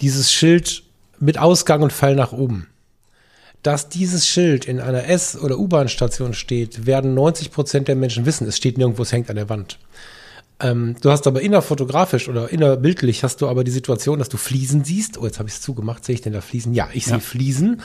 dieses 0.00 0.30
Schild 0.30 0.82
mit 1.20 1.38
Ausgang 1.38 1.82
und 1.82 1.92
Fall 1.92 2.14
nach 2.14 2.32
oben. 2.32 2.66
Dass 3.62 3.88
dieses 3.88 4.26
Schild 4.26 4.66
in 4.66 4.80
einer 4.80 5.08
S- 5.08 5.38
oder 5.38 5.58
U-Bahn-Station 5.58 6.32
steht, 6.32 6.86
werden 6.86 7.14
90 7.14 7.50
Prozent 7.50 7.88
der 7.88 7.96
Menschen 7.96 8.24
wissen. 8.24 8.46
Es 8.46 8.56
steht 8.56 8.78
nirgendwo, 8.78 9.02
es 9.02 9.12
hängt 9.12 9.30
an 9.30 9.36
der 9.36 9.48
Wand. 9.48 9.78
Ähm, 10.60 10.96
du 11.00 11.10
hast 11.10 11.26
aber 11.26 11.40
innerfotografisch 11.40 12.28
oder 12.28 12.50
innerbildlich 12.50 13.24
hast 13.24 13.40
du 13.40 13.48
aber 13.48 13.64
die 13.64 13.70
Situation, 13.70 14.18
dass 14.18 14.28
du 14.28 14.36
Fliesen 14.36 14.84
siehst. 14.84 15.18
Oh, 15.18 15.24
jetzt 15.24 15.38
habe 15.38 15.48
ich 15.48 15.56
es 15.56 15.60
zugemacht. 15.60 16.04
Sehe 16.04 16.14
ich 16.14 16.20
denn 16.20 16.32
da 16.32 16.40
Fliesen? 16.40 16.74
Ja, 16.74 16.88
ich 16.92 17.06
ja. 17.06 17.12
sehe 17.12 17.20
Fliesen 17.20 17.82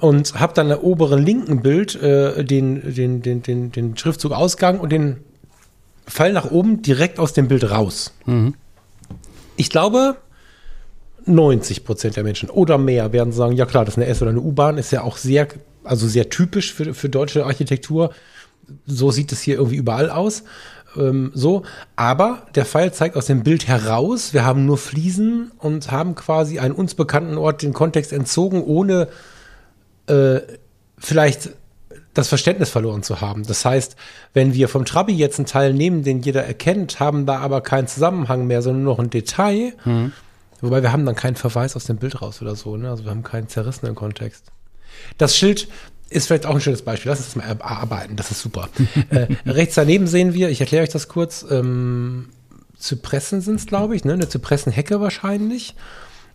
und 0.00 0.38
habe 0.38 0.52
dann 0.54 0.70
im 0.70 0.78
oberen 0.78 1.24
linken 1.24 1.62
Bild 1.62 2.00
äh, 2.00 2.44
den, 2.44 2.94
den, 2.94 3.22
den, 3.22 3.42
den, 3.42 3.72
den 3.72 3.96
Schriftzug 3.96 4.32
Ausgang 4.32 4.78
und 4.78 4.90
den 4.90 5.18
Pfeil 6.06 6.32
nach 6.32 6.50
oben 6.50 6.82
direkt 6.82 7.18
aus 7.18 7.32
dem 7.32 7.48
Bild 7.48 7.70
raus. 7.70 8.12
Mhm. 8.26 8.54
Ich 9.56 9.70
glaube, 9.70 10.16
90 11.26 11.84
Prozent 11.84 12.16
der 12.16 12.24
Menschen 12.24 12.50
oder 12.50 12.78
mehr 12.78 13.12
werden 13.12 13.32
sagen, 13.32 13.56
ja 13.56 13.66
klar, 13.66 13.84
das 13.84 13.94
ist 13.94 13.98
eine 13.98 14.06
S- 14.06 14.22
oder 14.22 14.30
eine 14.30 14.40
U-Bahn, 14.40 14.78
ist 14.78 14.92
ja 14.92 15.02
auch 15.02 15.16
sehr, 15.16 15.48
also 15.84 16.06
sehr 16.06 16.30
typisch 16.30 16.72
für, 16.72 16.94
für 16.94 17.08
deutsche 17.08 17.44
Architektur. 17.44 18.12
So 18.86 19.10
sieht 19.10 19.32
es 19.32 19.42
hier 19.42 19.56
irgendwie 19.56 19.76
überall 19.76 20.10
aus. 20.10 20.44
Ähm, 20.96 21.30
so, 21.34 21.62
aber 21.96 22.46
der 22.54 22.64
Pfeil 22.64 22.92
zeigt 22.92 23.16
aus 23.16 23.26
dem 23.26 23.42
Bild 23.42 23.68
heraus, 23.68 24.32
wir 24.32 24.44
haben 24.44 24.66
nur 24.66 24.78
Fliesen 24.78 25.50
und 25.58 25.90
haben 25.90 26.14
quasi 26.14 26.58
einen 26.58 26.74
uns 26.74 26.94
bekannten 26.94 27.38
Ort 27.38 27.62
den 27.62 27.72
Kontext 27.72 28.12
entzogen, 28.12 28.62
ohne 28.62 29.08
äh, 30.06 30.40
vielleicht 30.98 31.50
das 32.14 32.28
Verständnis 32.28 32.70
verloren 32.70 33.02
zu 33.02 33.20
haben. 33.20 33.44
Das 33.46 33.64
heißt, 33.64 33.96
wenn 34.32 34.54
wir 34.54 34.68
vom 34.68 34.84
Trabi 34.84 35.14
jetzt 35.14 35.38
einen 35.38 35.46
Teil 35.46 35.74
nehmen, 35.74 36.02
den 36.02 36.20
jeder 36.20 36.44
erkennt, 36.44 36.98
haben 36.98 37.26
da 37.26 37.38
aber 37.38 37.60
keinen 37.60 37.88
Zusammenhang 37.88 38.46
mehr, 38.46 38.62
sondern 38.62 38.84
nur 38.84 38.94
noch 38.94 39.00
ein 39.00 39.10
Detail, 39.10 39.74
mhm. 39.84 40.12
Wobei 40.60 40.82
wir 40.82 40.92
haben 40.92 41.04
dann 41.04 41.14
keinen 41.14 41.36
Verweis 41.36 41.76
aus 41.76 41.84
dem 41.84 41.96
Bild 41.98 42.22
raus 42.22 42.40
oder 42.40 42.56
so, 42.56 42.76
ne? 42.76 42.90
Also 42.90 43.04
wir 43.04 43.10
haben 43.10 43.22
keinen 43.22 43.48
zerrissenen 43.48 43.94
Kontext. 43.94 44.46
Das 45.18 45.36
Schild 45.36 45.68
ist 46.08 46.26
vielleicht 46.26 46.46
auch 46.46 46.54
ein 46.54 46.60
schönes 46.60 46.82
Beispiel. 46.82 47.10
Lass 47.10 47.18
uns 47.18 47.34
das 47.34 47.36
mal 47.36 47.44
erarbeiten. 47.44 48.16
Das 48.16 48.30
ist 48.30 48.40
super. 48.40 48.68
äh, 49.10 49.26
rechts 49.46 49.74
daneben 49.74 50.06
sehen 50.06 50.34
wir, 50.34 50.48
ich 50.48 50.60
erkläre 50.60 50.84
euch 50.84 50.90
das 50.90 51.08
kurz, 51.08 51.44
ähm, 51.50 52.30
Zypressen 52.78 53.40
sind 53.40 53.56
es, 53.56 53.66
glaube 53.66 53.96
ich, 53.96 54.04
ne? 54.04 54.12
Eine 54.12 54.28
Zypressenhecke 54.28 55.00
wahrscheinlich. 55.00 55.74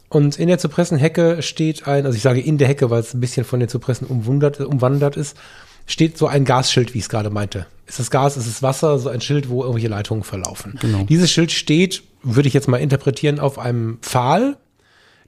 Und 0.09 0.37
in 0.37 0.49
der 0.49 0.57
Zypressenhecke 0.57 1.41
steht 1.41 1.87
ein, 1.87 2.05
also 2.05 2.15
ich 2.17 2.21
sage 2.21 2.41
in 2.41 2.57
der 2.57 2.67
Hecke, 2.67 2.89
weil 2.89 2.99
es 2.99 3.13
ein 3.13 3.21
bisschen 3.21 3.45
von 3.45 3.59
den 3.59 3.69
Zypressen 3.69 4.07
umwandert, 4.07 4.59
umwandert 4.59 5.15
ist, 5.15 5.37
steht 5.85 6.17
so 6.17 6.27
ein 6.27 6.43
Gasschild, 6.43 6.93
wie 6.93 6.97
ich 6.97 7.05
es 7.05 7.09
gerade 7.09 7.29
meinte. 7.29 7.65
Ist 7.87 7.99
es 7.99 8.11
Gas, 8.11 8.37
ist 8.37 8.47
es 8.47 8.61
Wasser, 8.61 8.99
so 8.99 9.09
ein 9.09 9.21
Schild, 9.21 9.49
wo 9.49 9.61
irgendwelche 9.61 9.87
Leitungen 9.87 10.23
verlaufen. 10.23 10.77
Genau. 10.81 11.03
Dieses 11.03 11.31
Schild 11.31 11.51
steht, 11.51 12.03
würde 12.23 12.47
ich 12.47 12.53
jetzt 12.53 12.67
mal 12.67 12.77
interpretieren, 12.77 13.39
auf 13.39 13.59
einem 13.59 13.99
Pfahl. 14.01 14.57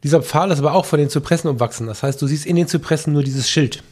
Dieser 0.03 0.21
Pfahl 0.21 0.51
ist 0.51 0.59
aber 0.59 0.73
auch 0.73 0.85
von 0.85 0.99
den 0.99 1.09
Zypressen 1.09 1.49
umwachsen. 1.49 1.87
Das 1.87 2.03
heißt, 2.03 2.21
du 2.21 2.27
siehst 2.27 2.45
in 2.45 2.55
den 2.55 2.67
Zypressen 2.67 3.13
nur 3.13 3.23
dieses 3.23 3.49
Schild 3.49 3.83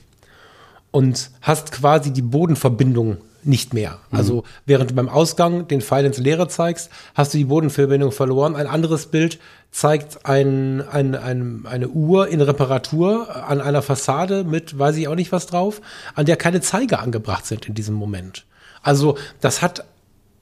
und 0.92 1.32
hast 1.42 1.72
quasi 1.72 2.12
die 2.12 2.22
Bodenverbindung 2.22 3.18
nicht 3.44 3.74
mehr. 3.74 4.00
Mhm. 4.12 4.18
Also 4.18 4.44
während 4.66 4.92
du 4.92 4.96
beim 4.96 5.10
Ausgang 5.10 5.68
den 5.68 5.82
Pfeil 5.82 6.06
ins 6.06 6.18
Leere 6.18 6.48
zeigst, 6.48 6.90
hast 7.16 7.34
du 7.34 7.38
die 7.38 7.46
Bodenverbindung 7.46 8.12
verloren. 8.12 8.56
Ein 8.56 8.68
anderes 8.68 9.08
Bild 9.08 9.40
zeigt 9.72 10.26
ein, 10.26 10.82
ein, 10.88 11.16
ein, 11.16 11.66
eine 11.66 11.90
Uhr 11.90 12.28
in 12.28 12.42
Reparatur 12.42 13.48
an 13.48 13.62
einer 13.62 13.82
Fassade 13.82 14.44
mit, 14.44 14.78
weiß 14.78 14.98
ich 14.98 15.08
auch 15.08 15.16
nicht 15.16 15.32
was 15.32 15.48
drauf, 15.48 15.82
an 16.14 16.26
der 16.26 16.36
keine 16.36 16.62
Zeiger 16.62 17.00
angebracht 17.00 17.46
sind 17.46 17.68
in 17.68 17.74
diesem 17.74 17.96
Moment. 17.96 18.46
Also 18.84 19.18
das 19.40 19.62
hat 19.62 19.86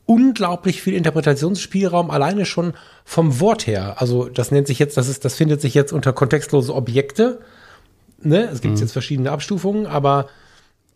unglaublich 0.10 0.82
viel 0.82 0.96
Interpretationsspielraum 0.96 2.10
alleine 2.10 2.48
schon 2.48 2.74
vom 3.06 3.40
Wort 3.40 3.68
her. 3.68 4.02
Also 4.02 4.28
das 4.28 4.50
nennt 4.50 4.66
sich 4.66 4.80
jetzt, 4.80 4.98
das 4.98 5.08
ist, 5.08 5.24
das 5.24 5.36
findet 5.36 5.62
sich 5.62 5.76
jetzt 5.76 5.94
unter 5.94 6.14
kontextlose 6.14 6.74
Objekte. 6.74 7.42
Ne? 8.20 8.50
Es 8.52 8.62
gibt 8.62 8.74
mhm. 8.74 8.82
jetzt 8.82 8.92
verschiedene 8.92 9.30
Abstufungen, 9.30 9.86
aber 9.86 10.26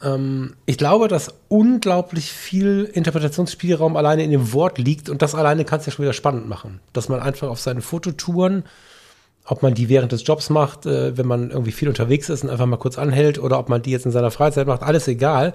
ähm, 0.02 0.56
ich 0.66 0.80
glaube, 0.80 1.10
dass 1.10 1.36
unglaublich 1.48 2.32
viel 2.32 2.90
Interpretationsspielraum 2.92 3.98
alleine 3.98 4.24
in 4.24 4.32
dem 4.32 4.52
Wort 4.52 4.80
liegt 4.80 5.10
und 5.10 5.22
das 5.22 5.36
alleine 5.36 5.64
kann 5.64 5.80
es 5.80 5.86
ja 5.86 5.92
schon 5.92 6.04
wieder 6.04 6.14
spannend 6.14 6.50
machen. 6.50 6.80
Dass 6.92 7.08
man 7.08 7.20
einfach 7.20 7.50
auf 7.50 7.60
seine 7.60 7.84
Fototouren, 7.84 8.64
ob 9.46 9.62
man 9.62 9.76
die 9.76 9.90
während 9.90 10.12
des 10.12 10.26
Jobs 10.26 10.50
macht, 10.50 10.88
äh, 10.88 11.16
wenn 11.16 11.28
man 11.28 11.52
irgendwie 11.52 11.72
viel 11.72 11.88
unterwegs 11.88 12.30
ist 12.30 12.44
und 12.44 12.50
einfach 12.50 12.66
mal 12.66 12.78
kurz 12.78 12.98
anhält 12.98 13.38
oder 13.38 13.60
ob 13.60 13.70
man 13.70 13.84
die 13.84 13.92
jetzt 13.92 14.08
in 14.08 14.12
seiner 14.12 14.32
Freizeit 14.32 14.66
macht, 14.66 14.82
alles 14.82 15.08
egal. 15.08 15.54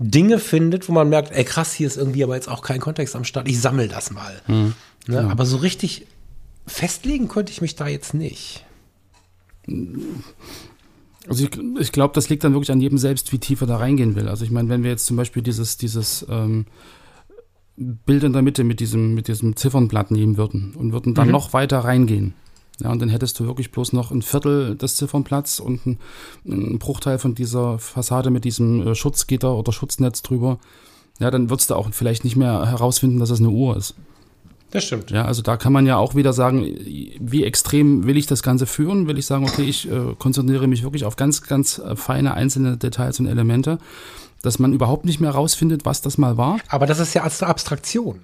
Dinge 0.00 0.38
findet, 0.38 0.88
wo 0.88 0.92
man 0.92 1.10
merkt, 1.10 1.30
ey 1.32 1.44
krass, 1.44 1.74
hier 1.74 1.86
ist 1.86 1.98
irgendwie 1.98 2.24
aber 2.24 2.34
jetzt 2.34 2.48
auch 2.48 2.62
kein 2.62 2.80
Kontext 2.80 3.14
am 3.14 3.24
Start, 3.24 3.48
ich 3.48 3.60
sammle 3.60 3.86
das 3.86 4.10
mal. 4.10 4.40
Mhm. 4.48 4.74
Ne? 5.06 5.30
Aber 5.30 5.44
so 5.44 5.58
richtig 5.58 6.06
festlegen 6.66 7.28
konnte 7.28 7.52
ich 7.52 7.60
mich 7.60 7.76
da 7.76 7.86
jetzt 7.86 8.14
nicht. 8.14 8.64
Also 11.28 11.44
ich, 11.44 11.50
ich 11.78 11.92
glaube, 11.92 12.14
das 12.14 12.30
liegt 12.30 12.44
dann 12.44 12.54
wirklich 12.54 12.72
an 12.72 12.80
jedem 12.80 12.96
selbst, 12.96 13.30
wie 13.32 13.38
tief 13.38 13.60
er 13.60 13.66
da 13.66 13.76
reingehen 13.76 14.14
will. 14.14 14.28
Also 14.28 14.44
ich 14.44 14.50
meine, 14.50 14.70
wenn 14.70 14.82
wir 14.82 14.90
jetzt 14.90 15.04
zum 15.04 15.18
Beispiel 15.18 15.42
dieses, 15.42 15.76
dieses 15.76 16.24
ähm, 16.30 16.64
Bild 17.76 18.24
in 18.24 18.32
der 18.32 18.42
Mitte 18.42 18.64
mit 18.64 18.80
diesem, 18.80 19.14
mit 19.14 19.28
diesem 19.28 19.54
Ziffernblatt 19.54 20.10
nehmen 20.10 20.38
würden 20.38 20.74
und 20.76 20.92
würden 20.92 21.14
dann 21.14 21.26
mhm. 21.26 21.32
noch 21.32 21.52
weiter 21.52 21.80
reingehen. 21.80 22.32
Ja, 22.80 22.90
und 22.90 23.00
dann 23.00 23.08
hättest 23.08 23.38
du 23.38 23.46
wirklich 23.46 23.70
bloß 23.70 23.92
noch 23.92 24.10
ein 24.10 24.22
Viertel 24.22 24.76
des 24.76 24.96
Ziffernplatz 24.96 25.60
und 25.60 25.86
ein, 25.86 25.98
ein 26.46 26.78
Bruchteil 26.78 27.18
von 27.18 27.34
dieser 27.34 27.78
Fassade 27.78 28.30
mit 28.30 28.44
diesem 28.44 28.86
äh, 28.86 28.94
Schutzgitter 28.94 29.54
oder 29.54 29.72
Schutznetz 29.72 30.22
drüber. 30.22 30.58
Ja, 31.18 31.30
dann 31.30 31.50
würdest 31.50 31.70
du 31.70 31.74
auch 31.74 31.88
vielleicht 31.92 32.24
nicht 32.24 32.36
mehr 32.36 32.66
herausfinden, 32.66 33.18
dass 33.18 33.30
es 33.30 33.40
eine 33.40 33.50
Uhr 33.50 33.76
ist. 33.76 33.94
Das 34.70 34.84
stimmt. 34.84 35.10
Ja, 35.10 35.24
also 35.24 35.42
da 35.42 35.56
kann 35.56 35.72
man 35.72 35.84
ja 35.84 35.96
auch 35.96 36.14
wieder 36.14 36.32
sagen, 36.32 36.62
wie 36.62 37.44
extrem 37.44 38.06
will 38.06 38.16
ich 38.16 38.26
das 38.26 38.42
Ganze 38.42 38.66
führen? 38.66 39.08
Will 39.08 39.18
ich 39.18 39.26
sagen, 39.26 39.44
okay, 39.44 39.64
ich 39.64 39.90
äh, 39.90 40.14
konzentriere 40.18 40.68
mich 40.68 40.82
wirklich 40.82 41.04
auf 41.04 41.16
ganz, 41.16 41.42
ganz 41.42 41.78
äh, 41.78 41.96
feine 41.96 42.34
einzelne 42.34 42.76
Details 42.76 43.18
und 43.18 43.26
Elemente, 43.26 43.78
dass 44.42 44.58
man 44.58 44.72
überhaupt 44.72 45.04
nicht 45.04 45.20
mehr 45.20 45.32
rausfindet, 45.32 45.84
was 45.84 46.02
das 46.02 46.18
mal 46.18 46.36
war. 46.36 46.58
Aber 46.68 46.86
das 46.86 47.00
ist 47.00 47.14
ja 47.14 47.24
als 47.24 47.42
Abstraktion. 47.42 48.20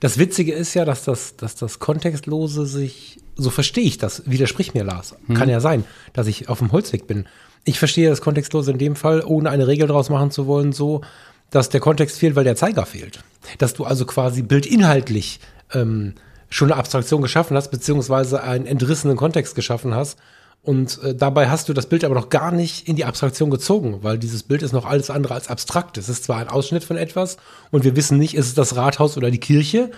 Das 0.00 0.18
Witzige 0.18 0.52
ist 0.52 0.74
ja, 0.74 0.84
dass 0.84 1.04
das, 1.04 1.36
dass 1.36 1.54
das 1.54 1.78
Kontextlose 1.78 2.66
sich, 2.66 3.18
so 3.36 3.50
verstehe 3.50 3.84
ich 3.84 3.98
das, 3.98 4.22
widersprich 4.26 4.74
mir 4.74 4.84
Lars. 4.84 5.14
Hm. 5.26 5.36
Kann 5.36 5.48
ja 5.48 5.60
sein, 5.60 5.84
dass 6.12 6.26
ich 6.26 6.48
auf 6.48 6.58
dem 6.58 6.72
Holzweg 6.72 7.06
bin. 7.06 7.26
Ich 7.64 7.78
verstehe 7.78 8.08
das 8.08 8.20
Kontextlose 8.20 8.72
in 8.72 8.78
dem 8.78 8.96
Fall, 8.96 9.22
ohne 9.24 9.50
eine 9.50 9.68
Regel 9.68 9.86
draus 9.86 10.10
machen 10.10 10.30
zu 10.30 10.46
wollen, 10.46 10.72
so, 10.72 11.02
dass 11.50 11.68
der 11.68 11.80
Kontext 11.80 12.18
fehlt, 12.18 12.34
weil 12.34 12.44
der 12.44 12.56
Zeiger 12.56 12.86
fehlt. 12.86 13.20
Dass 13.58 13.74
du 13.74 13.84
also 13.84 14.04
quasi 14.06 14.42
bildinhaltlich 14.42 15.38
ähm, 15.72 16.14
schon 16.48 16.70
eine 16.70 16.78
Abstraktion 16.78 17.22
geschaffen 17.22 17.56
hast, 17.56 17.70
beziehungsweise 17.70 18.42
einen 18.42 18.66
entrissenen 18.66 19.16
Kontext 19.16 19.54
geschaffen 19.54 19.94
hast. 19.94 20.18
Und 20.64 21.02
äh, 21.02 21.14
dabei 21.14 21.48
hast 21.50 21.68
du 21.68 21.72
das 21.72 21.86
Bild 21.88 22.04
aber 22.04 22.14
noch 22.14 22.28
gar 22.28 22.52
nicht 22.52 22.88
in 22.88 22.94
die 22.94 23.04
Abstraktion 23.04 23.50
gezogen, 23.50 23.98
weil 24.02 24.16
dieses 24.16 24.44
Bild 24.44 24.62
ist 24.62 24.72
noch 24.72 24.86
alles 24.86 25.10
andere 25.10 25.34
als 25.34 25.48
abstrakt. 25.48 25.98
Es 25.98 26.08
ist 26.08 26.24
zwar 26.24 26.38
ein 26.38 26.48
Ausschnitt 26.48 26.84
von 26.84 26.96
etwas 26.96 27.36
und 27.72 27.82
wir 27.82 27.96
wissen 27.96 28.18
nicht, 28.18 28.34
ist 28.34 28.46
es 28.46 28.54
das 28.54 28.76
Rathaus 28.76 29.16
oder 29.16 29.32
die 29.32 29.40
Kirche, 29.40 29.90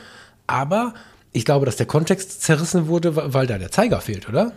aber 0.47 0.95
ich 1.33 1.45
glaube, 1.45 1.67
dass 1.67 1.77
der 1.77 1.87
Kontext 1.87 2.43
zerrissen 2.43 2.87
wurde, 2.87 3.35
weil 3.35 3.47
da 3.47 3.59
der 3.59 3.73
Zeiger 3.73 4.01
fehlt, 4.01 4.29
oder? 4.29 4.53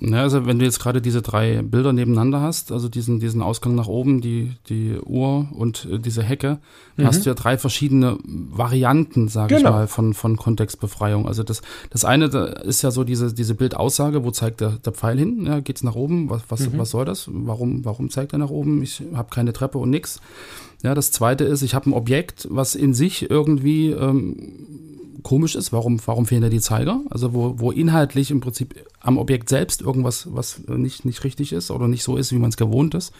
Ja, 0.00 0.22
also 0.22 0.46
wenn 0.46 0.58
du 0.58 0.64
jetzt 0.64 0.80
gerade 0.80 1.00
diese 1.00 1.22
drei 1.22 1.62
Bilder 1.62 1.92
nebeneinander 1.92 2.40
hast, 2.40 2.72
also 2.72 2.88
diesen, 2.88 3.20
diesen 3.20 3.42
Ausgang 3.42 3.74
nach 3.74 3.86
oben, 3.86 4.20
die, 4.20 4.52
die 4.68 4.98
Uhr 4.98 5.48
und 5.52 5.86
äh, 5.90 5.98
diese 5.98 6.22
Hecke, 6.22 6.58
mhm. 6.96 7.06
hast 7.06 7.24
du 7.24 7.30
ja 7.30 7.34
drei 7.34 7.58
verschiedene 7.58 8.18
Varianten, 8.24 9.28
sage 9.28 9.56
genau. 9.56 9.68
ich 9.68 9.74
mal, 9.74 9.86
von, 9.86 10.14
von 10.14 10.36
Kontextbefreiung. 10.36 11.26
Also 11.26 11.42
das, 11.42 11.62
das 11.90 12.04
eine 12.04 12.28
da 12.28 12.46
ist 12.46 12.82
ja 12.82 12.90
so 12.90 13.04
diese, 13.04 13.32
diese 13.32 13.54
Bildaussage, 13.54 14.24
wo 14.24 14.30
zeigt 14.30 14.60
der, 14.60 14.70
der 14.70 14.92
Pfeil 14.92 15.18
hin, 15.18 15.46
ja, 15.46 15.60
geht's 15.60 15.82
nach 15.82 15.94
oben, 15.94 16.30
was, 16.30 16.42
was, 16.48 16.60
mhm. 16.60 16.78
was 16.78 16.90
soll 16.90 17.04
das? 17.04 17.28
Warum, 17.32 17.84
warum 17.84 18.10
zeigt 18.10 18.32
er 18.32 18.38
nach 18.38 18.50
oben? 18.50 18.82
Ich 18.82 19.02
habe 19.14 19.30
keine 19.30 19.52
Treppe 19.52 19.78
und 19.78 19.90
nix. 19.90 20.20
Ja, 20.82 20.94
das 20.94 21.12
zweite 21.12 21.44
ist, 21.44 21.62
ich 21.62 21.74
habe 21.74 21.90
ein 21.90 21.92
Objekt, 21.92 22.48
was 22.50 22.74
in 22.74 22.92
sich 22.92 23.30
irgendwie 23.30 23.90
ähm, 23.90 24.52
komisch 25.22 25.54
ist, 25.54 25.72
warum, 25.72 26.00
warum 26.04 26.26
fehlen 26.26 26.42
da 26.42 26.48
die 26.48 26.60
Zeiger? 26.60 27.00
Also 27.10 27.32
wo, 27.32 27.58
wo 27.58 27.70
inhaltlich 27.70 28.30
im 28.30 28.40
Prinzip 28.40 28.86
am 29.00 29.18
Objekt 29.18 29.48
selbst 29.48 29.80
irgendwas, 29.80 30.28
was 30.30 30.60
nicht, 30.68 31.04
nicht 31.04 31.24
richtig 31.24 31.52
ist 31.52 31.70
oder 31.70 31.88
nicht 31.88 32.02
so 32.02 32.16
ist, 32.16 32.32
wie 32.32 32.38
man 32.38 32.50
es 32.50 32.56
gewohnt 32.56 32.94
ist. 32.94 33.12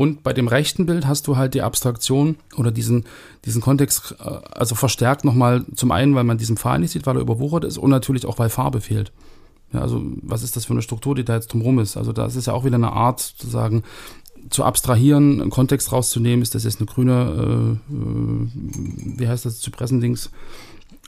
Und 0.00 0.22
bei 0.22 0.32
dem 0.32 0.46
rechten 0.46 0.86
Bild 0.86 1.08
hast 1.08 1.26
du 1.26 1.36
halt 1.36 1.54
die 1.54 1.62
Abstraktion 1.62 2.36
oder 2.56 2.70
diesen, 2.70 3.04
diesen 3.44 3.60
Kontext, 3.60 4.14
äh, 4.20 4.38
also 4.52 4.76
verstärkt 4.76 5.24
nochmal 5.24 5.64
zum 5.74 5.90
einen, 5.90 6.14
weil 6.14 6.22
man 6.22 6.38
diesen 6.38 6.56
Pfahl 6.56 6.78
nicht 6.78 6.92
sieht, 6.92 7.04
weil 7.04 7.16
er 7.16 7.22
überwuchert 7.22 7.64
ist 7.64 7.78
und 7.78 7.90
natürlich 7.90 8.24
auch, 8.24 8.38
weil 8.38 8.48
Farbe 8.48 8.80
fehlt. 8.80 9.10
Ja, 9.72 9.80
also 9.80 10.00
was 10.22 10.44
ist 10.44 10.54
das 10.54 10.64
für 10.64 10.72
eine 10.72 10.82
Struktur, 10.82 11.14
die 11.14 11.24
da 11.24 11.34
jetzt 11.34 11.52
drumherum 11.52 11.80
ist? 11.80 11.96
Also 11.96 12.12
das 12.12 12.36
ist 12.36 12.46
ja 12.46 12.52
auch 12.52 12.64
wieder 12.64 12.76
eine 12.76 12.92
Art 12.92 13.20
zu 13.20 13.48
sagen, 13.48 13.82
zu 14.50 14.64
abstrahieren, 14.64 15.40
einen 15.40 15.50
Kontext 15.50 15.92
rauszunehmen, 15.92 16.42
ist 16.42 16.54
das 16.54 16.64
jetzt 16.64 16.80
eine 16.80 16.86
grüne, 16.86 17.78
äh, 17.90 17.94
äh 17.94 19.18
wie 19.18 19.28
heißt 19.28 19.44
das, 19.44 19.60
Zypressendings, 19.60 20.30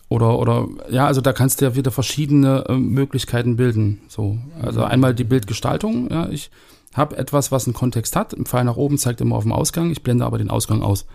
Oder, 0.09 0.39
oder, 0.39 0.67
ja, 0.91 1.07
also 1.07 1.21
da 1.21 1.33
kannst 1.33 1.61
du 1.61 1.67
ja 1.67 1.77
wieder 1.77 1.93
verschiedene 1.93 2.65
äh, 2.69 2.75
Möglichkeiten 2.75 3.57
bilden. 3.57 4.01
So, 4.09 4.39
also 4.61 4.83
einmal 4.83 5.15
die 5.15 5.25
Bildgestaltung, 5.25 6.11
ja, 6.11 6.29
ich 6.29 6.51
habe 6.95 7.17
etwas, 7.17 7.53
was 7.53 7.67
einen 7.67 7.75
Kontext 7.75 8.17
hat. 8.17 8.33
Im 8.33 8.45
Pfeil 8.45 8.65
nach 8.65 8.77
oben 8.77 8.99
zeigt 8.99 9.21
immer 9.21 9.37
auf 9.37 9.45
dem 9.45 9.53
Ausgang, 9.53 9.91
ich 9.91 10.03
blende 10.03 10.25
aber 10.25 10.39
den 10.39 10.51
Ausgang 10.51 10.83
aus. 10.83 11.07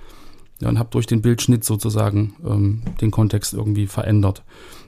Ja, 0.61 0.69
und 0.69 0.79
habe 0.79 0.89
durch 0.91 1.05
den 1.05 1.21
Bildschnitt 1.21 1.65
sozusagen 1.65 2.35
ähm, 2.45 2.83
den 3.01 3.11
Kontext 3.11 3.53
irgendwie 3.53 3.87
verändert. 3.87 4.43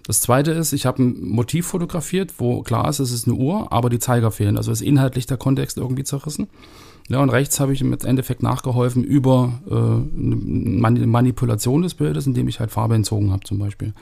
Das 0.05 0.21
zweite 0.21 0.51
ist, 0.51 0.71
ich 0.71 0.85
habe 0.85 1.03
ein 1.03 1.27
Motiv 1.27 1.67
fotografiert, 1.67 2.35
wo 2.37 2.61
klar 2.61 2.87
ist, 2.87 2.99
es 2.99 3.11
ist 3.11 3.27
eine 3.27 3.35
Uhr, 3.35 3.73
aber 3.73 3.89
die 3.89 3.99
Zeiger 3.99 4.31
fehlen. 4.31 4.55
Also 4.55 4.71
ist 4.71 4.81
inhaltlich 4.81 5.25
der 5.25 5.35
Kontext 5.35 5.75
irgendwie 5.75 6.05
zerrissen. 6.05 6.47
Ja, 7.09 7.21
und 7.21 7.29
rechts 7.29 7.59
habe 7.59 7.71
ich 7.71 7.81
im 7.81 7.93
Endeffekt 7.93 8.43
nachgeholfen 8.43 9.03
über 9.03 9.61
äh, 9.69 11.05
Manipulation 11.05 11.83
des 11.83 11.93
Bildes, 11.93 12.27
indem 12.27 12.49
ich 12.49 12.59
halt 12.59 12.71
Farbe 12.71 12.95
entzogen 12.95 13.31
habe 13.31 13.43
zum 13.43 13.59
Beispiel. 13.59 13.93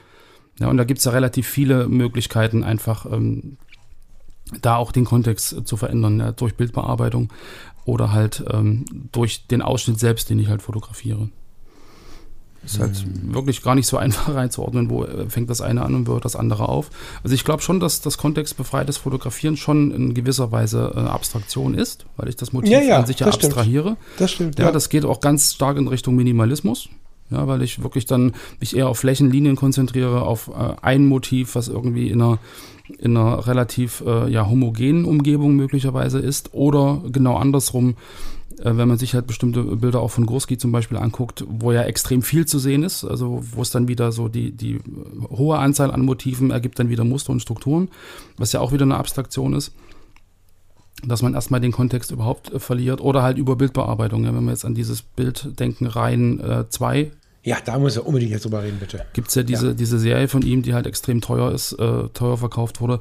Ja, 0.60 0.70
und 0.70 0.78
da 0.78 0.86
gibt 0.86 1.00
es 1.00 1.06
ja 1.06 1.12
relativ 1.12 1.48
viele 1.48 1.88
Möglichkeiten, 1.88 2.64
einfach 2.64 3.06
ähm, 3.12 3.58
da 4.62 4.78
auch 4.78 4.92
den 4.92 5.06
Kontext 5.06 5.68
zu 5.68 5.78
verändern, 5.78 6.20
ja, 6.20 6.32
durch 6.32 6.56
Bildbearbeitung 6.56 7.32
oder 7.84 8.12
halt 8.12 8.44
ähm, 8.52 8.86
durch 9.12 9.48
den 9.48 9.62
Ausschnitt 9.62 10.00
selbst, 10.00 10.30
den 10.30 10.40
ich 10.40 10.50
halt 10.50 10.62
fotografiere. 10.62 11.30
Ist 12.66 12.80
halt 12.80 13.06
mhm. 13.06 13.34
wirklich 13.34 13.62
gar 13.62 13.76
nicht 13.76 13.88
so 13.88 13.98
einfach 14.06 14.36
einzuordnen, 14.36 14.90
wo 14.90 15.04
äh, 15.04 15.30
fängt 15.30 15.50
das 15.50 15.62
eine 15.62 15.84
an 15.84 15.96
und 15.96 16.08
wo 16.08 16.14
hört 16.14 16.26
das 16.26 16.36
andere 16.36 16.68
auf. 16.68 16.90
Also 17.24 17.36
ich 17.36 17.44
glaube 17.44 17.62
schon, 17.62 17.80
dass 17.80 18.02
das 18.02 18.18
kontextbefreites 18.18 18.98
Fotografieren 18.98 19.58
schon 19.58 19.92
in 19.92 20.14
gewisser 20.14 20.52
Weise 20.52 20.94
äh, 20.96 21.00
Abstraktion 21.00 21.76
ist, 21.76 22.06
weil 22.18 22.30
ich 22.30 22.36
das 22.36 22.54
Motiv 22.54 22.72
ja, 22.72 22.82
ja, 22.82 22.98
an 22.98 23.06
sich 23.06 23.20
ja 23.20 23.28
abstrahiere. 23.28 23.92
Stimmt. 23.92 24.20
Das 24.20 24.32
stimmt. 24.32 24.60
Ja, 24.60 24.66
ja, 24.66 24.72
das 24.72 24.90
geht 24.90 25.06
auch 25.06 25.20
ganz 25.20 25.54
stark 25.54 25.78
in 25.78 25.88
Richtung 25.88 26.16
Minimalismus. 26.16 26.90
Ja, 27.32 27.48
weil 27.48 27.64
ich 27.64 27.82
wirklich 27.82 28.06
dann 28.06 28.34
mich 28.60 28.76
eher 28.76 28.88
auf 28.88 29.00
Flächenlinien 29.00 29.56
konzentriere, 29.56 30.22
auf 30.22 30.50
äh, 30.50 30.76
ein 30.84 31.08
Motiv, 31.08 31.56
was 31.56 31.68
irgendwie 31.68 32.10
in 32.10 32.22
einer 32.22 32.40
in 33.00 33.18
einer 33.18 33.48
relativ 33.48 34.04
äh, 34.06 34.30
ja, 34.30 34.48
homogenen 34.48 35.06
Umgebung 35.06 35.56
möglicherweise 35.56 36.20
ist 36.20 36.54
oder 36.54 37.02
genau 37.12 37.36
andersrum, 37.38 37.96
wenn 38.64 38.88
man 38.88 38.98
sich 38.98 39.14
halt 39.14 39.28
bestimmte 39.28 39.64
Bilder 39.64 40.02
auch 40.02 40.12
von 40.12 40.26
Gorski 40.26 40.58
zum 40.58 40.72
Beispiel 40.72 40.98
anguckt, 40.98 41.44
wo 41.48 41.72
ja 41.72 41.84
extrem 41.84 42.22
viel 42.22 42.46
zu 42.46 42.60
sehen 42.60 42.84
ist, 42.84 43.04
also 43.04 43.44
wo 43.52 43.62
es 43.62 43.70
dann 43.70 43.88
wieder 43.88 44.12
so 44.12 44.28
die, 44.28 44.52
die 44.52 44.80
hohe 45.30 45.58
Anzahl 45.58 45.92
an 45.92 46.02
Motiven 46.02 46.52
ergibt 46.52 46.80
dann 46.80 46.90
wieder 46.90 47.04
Muster 47.04 47.32
und 47.32 47.42
Strukturen, 47.42 47.90
was 48.38 48.52
ja 48.52 48.62
auch 48.62 48.72
wieder 48.72 48.84
eine 48.84 48.98
Abstraktion 48.98 49.54
ist 49.54 49.74
dass 51.04 51.22
man 51.22 51.34
erstmal 51.34 51.60
den 51.60 51.72
Kontext 51.72 52.12
überhaupt 52.12 52.54
äh, 52.54 52.60
verliert 52.60 53.02
oder 53.02 53.22
halt 53.22 53.38
über 53.38 53.56
Bildbearbeitung. 53.56 54.24
Ja, 54.24 54.34
wenn 54.34 54.46
wir 54.46 54.52
jetzt 54.52 54.66
an 54.66 54.76
dieses 54.76 55.02
Bild 55.02 55.60
denken, 55.60 55.88
rein 55.88 56.66
2. 56.70 57.00
Äh, 57.00 57.12
ja, 57.44 57.58
da 57.64 57.78
muss 57.78 57.96
er 57.96 58.08
unbedingt 58.08 58.32
jetzt 58.32 58.46
drüber 58.46 58.64
reden, 58.64 58.80
bitte. 58.80 59.06
Gibt 59.14 59.28
es 59.28 59.36
ja 59.36 59.44
diese, 59.44 59.68
ja. 59.68 59.74
diese 59.74 60.00
Serie 60.00 60.28
von 60.28 60.42
ihm, 60.42 60.64
die 60.64 60.74
halt 60.74 60.88
extrem 60.88 61.22
teuer 61.22 61.52
ist, 61.52 61.74
äh, 61.74 62.10
teuer 62.10 62.38
verkauft 62.38 62.82
wurde. 62.82 63.00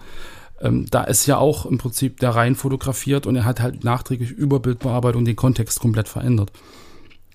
Ähm, 0.60 0.86
da 0.90 1.04
ist 1.04 1.26
ja 1.26 1.38
auch 1.38 1.66
im 1.66 1.78
Prinzip 1.78 2.20
der 2.20 2.30
rein 2.30 2.54
fotografiert 2.54 3.26
und 3.26 3.36
er 3.36 3.44
hat 3.44 3.60
halt 3.60 3.84
nachträglich 3.84 4.30
über 4.30 4.60
Bildbearbeitung 4.60 5.24
den 5.24 5.36
Kontext 5.36 5.80
komplett 5.80 6.08
verändert. 6.08 6.52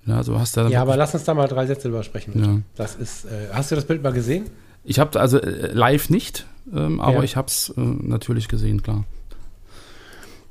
Ja, 0.05 0.17
also 0.17 0.39
hast 0.39 0.58
du 0.58 0.62
ja, 0.62 0.82
aber 0.82 0.97
lass 0.97 1.13
uns 1.13 1.25
da 1.25 1.34
mal 1.34 1.47
drei 1.47 1.67
Sätze 1.67 1.89
drüber 1.89 2.03
sprechen. 2.03 2.34
Bitte. 2.34 2.45
Ja. 2.45 2.58
Das 2.75 2.95
ist, 2.95 3.25
äh, 3.25 3.49
hast 3.53 3.71
du 3.71 3.75
das 3.75 3.86
Bild 3.86 4.01
mal 4.01 4.13
gesehen? 4.13 4.45
Ich 4.84 4.99
habe 4.99 5.19
also 5.19 5.39
äh, 5.39 5.71
live 5.73 6.10
nicht, 6.10 6.47
ähm, 6.73 7.01
aber 7.01 7.17
ja. 7.17 7.23
ich 7.23 7.36
habe 7.36 7.47
es 7.47 7.69
äh, 7.69 7.82
natürlich 7.82 8.47
gesehen, 8.47 8.82
klar. 8.82 9.03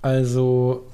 Also 0.02 0.87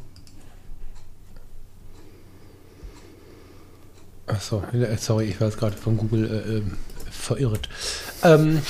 Achso, 4.26 4.62
sorry, 4.96 5.26
ich 5.26 5.40
war 5.40 5.48
jetzt 5.48 5.58
gerade 5.58 5.76
von 5.76 5.96
Google 5.98 6.24
äh, 6.24 6.56
ähm, 6.56 6.72
verirrt. 7.10 7.68
Ähm, 8.22 8.62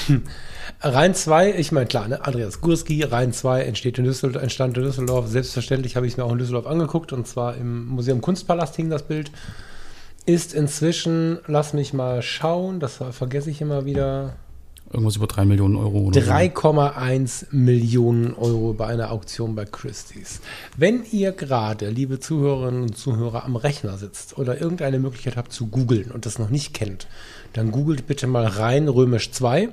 Rhein 0.81 1.15
2, 1.15 1.55
ich 1.55 1.73
meine, 1.73 1.87
klar, 1.87 2.09
ne? 2.09 2.25
Andreas 2.25 2.61
Gurski, 2.61 3.03
Rhein 3.03 3.33
2 3.33 3.63
entsteht 3.63 3.99
in 3.99 4.05
Düsseldorf, 4.05 4.43
entstand 4.43 4.77
in 4.77 4.85
Düsseldorf. 4.85 5.29
Selbstverständlich 5.29 5.97
habe 5.97 6.07
ich 6.07 6.13
es 6.13 6.17
mir 6.19 6.25
auch 6.25 6.33
in 6.33 6.39
Düsseldorf 6.39 6.67
angeguckt 6.67 7.13
und 7.13 7.27
zwar 7.27 7.57
im 7.57 7.87
Museum 7.87 8.21
Kunstpalast 8.21 8.77
hing 8.77 8.91
das 8.91 9.03
Bild. 9.03 9.31
Ist 10.27 10.55
inzwischen, 10.55 11.39
lass 11.47 11.73
mich 11.75 11.93
mal 11.93 12.23
schauen, 12.23 12.81
das 12.81 13.01
vergesse 13.11 13.51
ich 13.51 13.61
immer 13.61 13.85
wieder. 13.85 14.37
Irgendwas 14.93 15.17
über 15.17 15.27
3 15.27 15.47
Millionen 15.47 15.77
Euro. 15.77 16.11
3,1 16.11 17.47
Millionen 17.51 18.35
Euro 18.35 18.75
bei 18.75 18.87
einer 18.87 19.11
Auktion 19.11 19.55
bei 19.55 19.65
Christie's. 19.65 20.41
Wenn 20.77 21.03
ihr 21.11 21.33
gerade, 21.33 21.89
liebe 21.89 22.21
Zuhörerinnen 22.21 22.83
und 22.83 22.97
Zuhörer, 22.97 23.45
am 23.45 23.57
Rechner 23.57 23.97
sitzt 23.97 24.39
oder 24.39 24.61
irgendeine 24.61 24.99
Möglichkeit 24.99 25.37
habt 25.37 25.53
zu 25.53 25.67
googeln 25.67 26.11
und 26.11 26.27
das 26.27 26.39
noch 26.39 26.51
nicht 26.51 26.75
kennt, 26.75 27.07
dann 27.55 27.71
googelt 27.71 28.07
bitte 28.07 28.27
mal 28.27 28.47
rein 28.47 28.89
römisch 28.89 29.31
2 29.33 29.71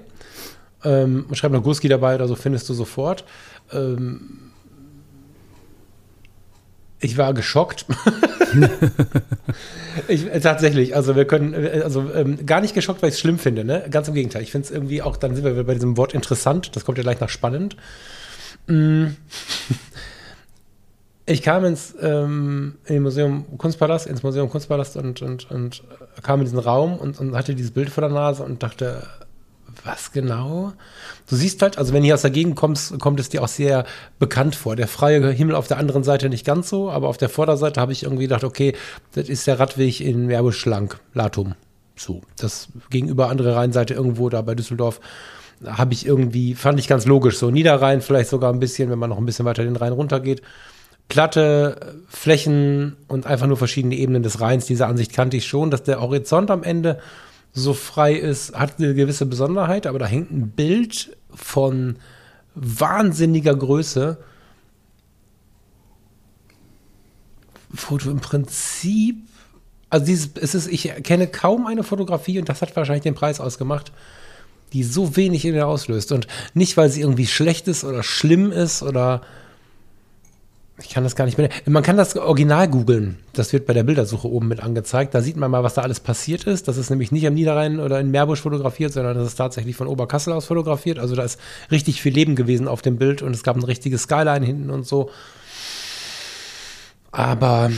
ähm, 0.84 1.26
schreib 1.34 1.52
noch 1.52 1.64
Gurski 1.64 1.88
dabei 1.88 2.16
oder 2.16 2.28
so, 2.28 2.36
findest 2.36 2.70
du 2.70 2.74
sofort. 2.74 3.24
Ähm, 3.72 4.52
ich 7.00 7.18
war 7.18 7.34
geschockt. 7.34 7.86
ich, 10.08 10.28
äh, 10.28 10.40
tatsächlich, 10.40 10.96
also 10.96 11.16
wir 11.16 11.26
können, 11.26 11.54
äh, 11.54 11.82
also 11.84 12.12
ähm, 12.14 12.46
gar 12.46 12.62
nicht 12.62 12.76
geschockt, 12.76 13.02
weil 13.02 13.10
ich 13.10 13.16
es 13.16 13.20
schlimm 13.20 13.40
finde, 13.40 13.64
ne? 13.64 13.86
Ganz 13.90 14.08
im 14.08 14.14
Gegenteil. 14.14 14.44
Ich 14.44 14.52
finde 14.52 14.66
es 14.66 14.72
irgendwie 14.72 15.02
auch, 15.02 15.18
dann 15.18 15.36
sind 15.36 15.44
wir 15.44 15.64
bei 15.64 15.74
diesem 15.74 15.98
Wort 15.98 16.14
interessant, 16.14 16.76
das 16.76 16.86
kommt 16.86 17.00
ja 17.00 17.04
gleich 17.04 17.20
nach 17.20 17.30
spannend. 17.30 17.76
Mm. 18.68 19.08
Ich 21.26 21.42
kam 21.42 21.66
ins 21.66 21.96
ähm, 22.02 22.76
in 22.86 23.04
Museum 23.04 23.58
Kunstpalast, 23.58 24.06
ins 24.06 24.22
Museum 24.22 24.50
Kunstpalast 24.50 24.98
und, 24.98 25.22
und, 25.22 25.50
und 25.50 25.84
kam 26.24 26.40
in 26.40 26.46
diesen 26.46 26.60
Raum 26.60 26.98
und, 26.98 27.20
und 27.20 27.36
hatte 27.36 27.56
dieses 27.56 27.72
Bild 27.72 27.90
vor 27.90 28.02
der 28.02 28.12
Nase 28.12 28.44
und 28.44 28.64
dachte, 28.64 29.08
was 29.84 30.12
genau? 30.12 30.74
Du 31.30 31.36
siehst 31.36 31.62
halt, 31.62 31.78
also 31.78 31.94
wenn 31.94 32.04
du 32.04 32.14
aus 32.14 32.22
der 32.22 32.32
Gegend 32.32 32.56
kommst, 32.56 32.98
kommt 33.00 33.20
es 33.20 33.30
dir 33.30 33.44
auch 33.44 33.48
sehr 33.48 33.86
bekannt 34.20 34.56
vor. 34.56 34.76
Der 34.76 34.88
freie 34.88 35.32
Himmel 35.32 35.56
auf 35.56 35.68
der 35.68 35.78
anderen 35.78 36.04
Seite 36.04 36.30
nicht 36.30 36.46
ganz 36.46 36.70
so, 36.70 36.92
aber 36.92 37.08
auf 37.08 37.18
der 37.18 37.30
Vorderseite 37.30 37.80
habe 37.80 37.92
ich 37.92 38.04
irgendwie 38.04 38.24
gedacht, 38.24 38.44
okay, 38.44 38.74
das 39.14 39.30
ist 39.30 39.48
der 39.48 39.60
Radweg 39.60 40.02
in 40.02 40.28
Werbeschlank, 40.28 41.00
Latum. 41.14 41.56
So, 41.96 42.22
das 42.38 42.70
gegenüber 42.90 43.30
andere 43.30 43.56
Rheinseite 43.56 43.94
irgendwo 43.94 44.30
da 44.30 44.42
bei 44.42 44.56
Düsseldorf 44.56 45.00
habe 45.66 45.94
ich 45.94 46.06
irgendwie, 46.06 46.56
fand 46.56 46.80
ich 46.80 46.88
ganz 46.88 47.06
logisch, 47.06 47.38
so 47.38 47.52
Niederrhein 47.52 48.02
vielleicht 48.02 48.30
sogar 48.30 48.52
ein 48.52 48.60
bisschen, 48.60 48.90
wenn 48.90 49.00
man 49.00 49.10
noch 49.10 49.18
ein 49.18 49.26
bisschen 49.26 49.46
weiter 49.46 49.64
den 49.64 49.76
Rhein 49.76 49.94
runtergeht. 49.94 50.42
Platte, 51.08 51.98
Flächen 52.08 52.96
und 53.08 53.26
einfach 53.26 53.48
nur 53.48 53.58
verschiedene 53.58 53.96
Ebenen 53.96 54.24
des 54.24 54.40
Rheins. 54.40 54.66
Diese 54.66 54.88
Ansicht 54.88 55.14
kannte 55.14 55.38
ich 55.38 55.46
schon, 55.46 55.70
dass 55.70 55.84
der 55.84 56.00
Horizont 56.00 56.50
am 56.50 56.64
Ende 56.64 57.00
so 57.54 57.74
frei 57.74 58.14
ist, 58.14 58.54
hat 58.54 58.80
eine 58.80 58.94
gewisse 58.94 59.26
Besonderheit, 59.26 59.88
aber 59.88 60.00
da 60.00 60.06
hängt 60.06 60.32
ein 60.32 60.52
Bild 60.52 61.16
von 61.34 61.98
wahnsinniger 62.56 63.56
Größe, 63.56 64.18
du 67.90 68.12
im 68.12 68.20
Prinzip, 68.20 69.18
also 69.90 70.06
dieses, 70.06 70.32
es 70.36 70.56
ist, 70.56 70.68
ich 70.68 70.92
kenne 71.04 71.28
kaum 71.28 71.68
eine 71.68 71.84
Fotografie 71.84 72.40
und 72.40 72.50
das 72.50 72.62
hat 72.62 72.76
wahrscheinlich 72.76 73.04
den 73.04 73.16
Preis 73.16 73.40
ausgemacht, 73.40 73.92
die 74.74 74.84
so 74.84 75.16
wenig 75.16 75.46
in 75.46 75.54
mir 75.54 75.68
auslöst. 75.68 76.12
Und 76.12 76.28
nicht, 76.54 76.78
weil 76.78 76.90
sie 76.90 77.02
irgendwie 77.02 77.28
schlecht 77.28 77.68
ist 77.68 77.84
oder 77.84 78.04
schlimm 78.04 78.52
ist 78.52 78.84
oder 78.84 79.22
ich 80.82 80.90
kann 80.90 81.04
das 81.04 81.16
gar 81.16 81.26
nicht 81.26 81.38
mehr. 81.38 81.50
Man 81.66 81.84
kann 81.84 81.98
das 81.98 82.16
Original 82.16 82.68
googeln. 82.68 83.18
Das 83.34 83.54
wird 83.54 83.66
bei 83.66 83.74
der 83.74 83.84
Bildersuche 83.84 84.28
oben 84.30 84.48
mit 84.48 84.62
angezeigt. 84.62 85.14
Da 85.14 85.22
sieht 85.22 85.38
man 85.38 85.52
mal, 85.52 85.64
was 85.64 85.76
da 85.76 85.82
alles 85.82 86.00
passiert 86.00 86.46
ist. 86.46 86.68
Das 86.68 86.78
ist 86.78 86.90
nämlich 86.90 87.12
nicht 87.12 87.26
am 87.28 87.34
Niederrhein 87.34 87.80
oder 87.80 88.00
in 88.00 88.12
Meerbusch 88.12 88.42
fotografiert, 88.42 88.94
sondern 88.94 89.16
das 89.16 89.28
ist 89.28 89.36
tatsächlich 89.36 89.76
von 89.76 89.88
Oberkassel 89.88 90.34
aus 90.34 90.46
fotografiert. 90.46 91.00
Also 91.00 91.16
da 91.16 91.24
ist 91.24 91.40
richtig 91.70 92.02
viel 92.02 92.14
Leben 92.14 92.36
gewesen 92.36 92.68
auf 92.68 92.82
dem 92.82 92.98
Bild 92.98 93.22
und 93.22 93.34
es 93.34 93.44
gab 93.44 93.56
ein 93.56 93.64
richtiges 93.64 94.04
Skyline 94.04 94.46
hinten 94.46 94.70
und 94.70 94.86
so. 94.86 95.10
Aber 97.14 97.70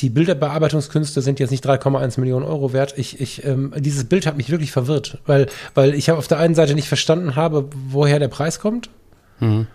die 0.00 0.08
Bilderbearbeitungskünste 0.08 1.20
sind 1.20 1.38
jetzt 1.40 1.50
nicht 1.50 1.66
3,1 1.66 2.18
Millionen 2.18 2.46
Euro 2.46 2.72
wert. 2.72 2.94
Ich, 2.96 3.20
ich, 3.20 3.44
ähm, 3.44 3.74
dieses 3.76 4.04
Bild 4.04 4.26
hat 4.26 4.38
mich 4.38 4.48
wirklich 4.48 4.72
verwirrt, 4.72 5.18
weil, 5.26 5.46
weil 5.74 5.94
ich 5.94 6.10
auf 6.10 6.26
der 6.26 6.38
einen 6.38 6.54
Seite 6.54 6.74
nicht 6.74 6.88
verstanden 6.88 7.36
habe, 7.36 7.68
woher 7.90 8.18
der 8.18 8.28
Preis 8.28 8.60
kommt. 8.60 8.88
Mhm 9.40 9.66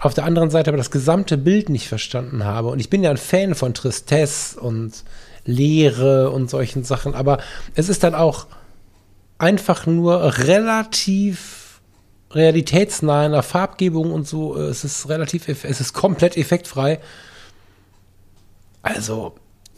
auf 0.00 0.14
der 0.14 0.24
anderen 0.24 0.50
Seite 0.50 0.70
aber 0.70 0.78
das 0.78 0.90
gesamte 0.90 1.36
Bild 1.36 1.68
nicht 1.68 1.88
verstanden 1.88 2.44
habe. 2.44 2.68
Und 2.68 2.80
ich 2.80 2.90
bin 2.90 3.02
ja 3.02 3.10
ein 3.10 3.16
Fan 3.16 3.54
von 3.54 3.74
Tristesse 3.74 4.58
und 4.58 5.04
Leere 5.44 6.30
und 6.30 6.50
solchen 6.50 6.84
Sachen, 6.84 7.14
aber 7.14 7.38
es 7.74 7.88
ist 7.88 8.02
dann 8.02 8.14
auch 8.14 8.46
einfach 9.38 9.86
nur 9.86 10.38
relativ 10.38 11.80
realitätsnah 12.30 13.26
in 13.26 13.32
der 13.32 13.42
Farbgebung 13.42 14.12
und 14.12 14.26
so. 14.28 14.56
Es 14.56 14.84
ist 14.84 15.08
relativ, 15.08 15.48
es 15.48 15.80
ist 15.80 15.92
komplett 15.92 16.36
effektfrei. 16.36 17.00
Also, 18.82 19.34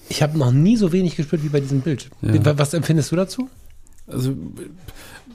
ich 0.09 0.23
habe 0.23 0.37
noch 0.37 0.53
nie 0.53 0.77
so 0.77 0.93
wenig 0.93 1.17
gespürt 1.17 1.43
wie 1.43 1.49
bei 1.49 1.61
diesem 1.61 1.81
Bild. 1.81 2.11
Ja. 2.21 2.59
Was 2.59 2.75
empfindest 2.75 3.11
du 3.13 3.17
dazu? 3.17 3.49
Also 4.07 4.37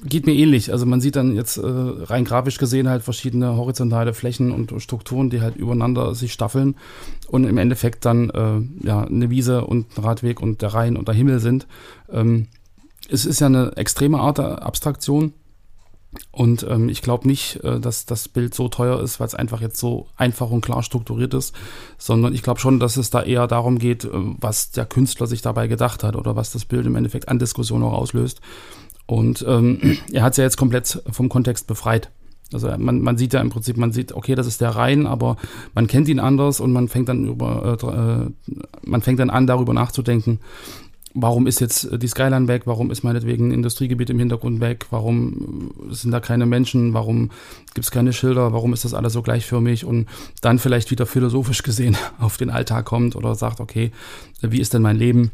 geht 0.04 0.26
mir 0.26 0.34
ähnlich. 0.34 0.72
Also 0.72 0.86
man 0.86 1.02
sieht 1.02 1.16
dann 1.16 1.36
jetzt 1.36 1.58
äh, 1.58 1.62
rein 1.66 2.26
grafisch 2.26 2.58
gesehen 2.58 2.88
halt 2.88 3.04
verschiedene 3.04 3.56
horizontale 3.56 4.14
Flächen 4.14 4.52
und 4.52 4.74
Strukturen, 4.82 5.30
die 5.30 5.42
halt 5.42 5.56
übereinander 5.56 6.16
sich 6.16 6.34
staffeln 6.34 6.76
und 7.28 7.46
im 7.46 7.58
Endeffekt 7.58 8.06
dann 8.06 8.30
äh, 8.30 8.86
ja 8.86 9.04
eine 9.04 9.30
Wiese 9.30 9.66
und 9.66 9.98
ein 9.98 10.04
Radweg 10.04 10.42
und 10.42 10.62
der 10.62 10.74
Rhein 10.74 10.98
und 10.98 11.08
der 11.08 11.16
Himmel 11.16 11.40
sind. 11.40 11.68
Ähm, 12.12 12.48
es 13.10 13.26
ist 13.26 13.40
ja 13.40 13.48
eine 13.48 13.76
extreme 13.76 14.20
Art 14.20 14.38
der 14.38 14.64
Abstraktion. 14.64 15.34
Und 16.32 16.66
ähm, 16.68 16.90
ich 16.90 17.02
glaube 17.02 17.28
nicht, 17.28 17.64
äh, 17.64 17.80
dass 17.80 18.06
das 18.06 18.28
Bild 18.28 18.54
so 18.54 18.70
teuer 18.70 19.02
ist, 19.02 19.20
weil 19.20 19.28
es 19.28 19.36
einfach 19.36 19.62
jetzt 19.62 19.78
so 19.78 20.08
einfach 20.16 20.50
und 20.50 20.62
klar 20.62 20.82
strukturiert 20.82 21.34
ist, 21.34 21.54
sondern 21.98 22.34
ich 22.34 22.44
glaube 22.44 22.60
schon, 22.60 22.80
dass 22.80 22.98
es 22.98 23.10
da 23.10 23.22
eher 23.22 23.46
darum 23.46 23.78
geht, 23.78 24.06
äh, 24.06 24.10
was 24.14 24.72
der 24.72 24.86
Künstler 24.86 25.28
sich 25.28 25.42
dabei 25.42 25.68
gedacht 25.68 26.04
hat 26.04 26.16
oder 26.16 26.36
was 26.36 26.52
das 26.52 26.66
Bild 26.66 26.86
im 26.86 26.96
Endeffekt 26.96 27.28
an 27.28 27.40
Diskussion 27.40 27.84
auch 27.84 27.94
auslöst. 27.94 28.42
Und 29.08 29.44
ähm, 29.48 29.98
er 30.12 30.24
hat 30.24 30.34
es 30.34 30.38
ja 30.38 30.44
jetzt 30.44 30.58
komplett 30.58 31.02
vom 31.10 31.30
Kontext 31.30 31.66
befreit. 31.66 32.12
Also 32.54 32.70
man, 32.78 33.02
man 33.02 33.18
sieht 33.18 33.34
ja 33.34 33.42
im 33.42 33.50
Prinzip, 33.50 33.76
man 33.76 33.92
sieht, 33.92 34.14
okay, 34.14 34.36
das 34.36 34.48
ist 34.48 34.62
der 34.62 34.70
Rhein, 34.70 35.06
aber 35.06 35.36
man 35.74 35.88
kennt 35.88 36.08
ihn 36.08 36.20
anders 36.20 36.62
und 36.62 36.72
man 36.72 36.88
fängt 36.88 37.10
dann 37.10 37.26
über, 37.26 37.78
äh, 37.82 37.86
äh 37.86 38.56
man 38.86 39.02
fängt 39.02 39.20
dann 39.20 39.30
an, 39.30 39.48
darüber 39.48 39.74
nachzudenken, 39.74 40.40
warum 41.20 41.48
ist 41.48 41.60
jetzt 41.60 41.90
die 42.02 42.08
Skyline 42.08 42.48
weg, 42.48 42.64
warum 42.66 42.92
ist 42.92 43.04
meinetwegen 43.04 43.48
ein 43.50 43.52
Industriegebiet 43.52 44.10
im 44.12 44.20
Hintergrund 44.20 44.60
weg, 44.60 44.86
warum 44.92 45.72
sind 45.90 46.12
da 46.12 46.20
keine 46.20 46.46
Menschen, 46.46 46.94
warum 46.94 47.32
gibt 47.74 47.86
es 47.86 47.92
keine 47.92 48.14
Schilder, 48.14 48.54
warum 48.54 48.72
ist 48.72 48.86
das 48.86 48.94
alles 48.94 49.14
so 49.14 49.24
gleichförmig? 49.24 49.84
Und 49.84 50.08
dann 50.42 50.60
vielleicht 50.60 50.92
wieder 50.92 51.06
philosophisch 51.06 51.64
gesehen 51.64 51.98
auf 52.20 52.38
den 52.38 52.50
Alltag 52.50 52.86
kommt 52.86 53.16
oder 53.16 53.36
sagt, 53.36 53.60
okay, 53.60 53.92
wie 54.42 54.60
ist 54.62 54.74
denn 54.74 54.84
mein 54.84 54.98
Leben? 54.98 55.32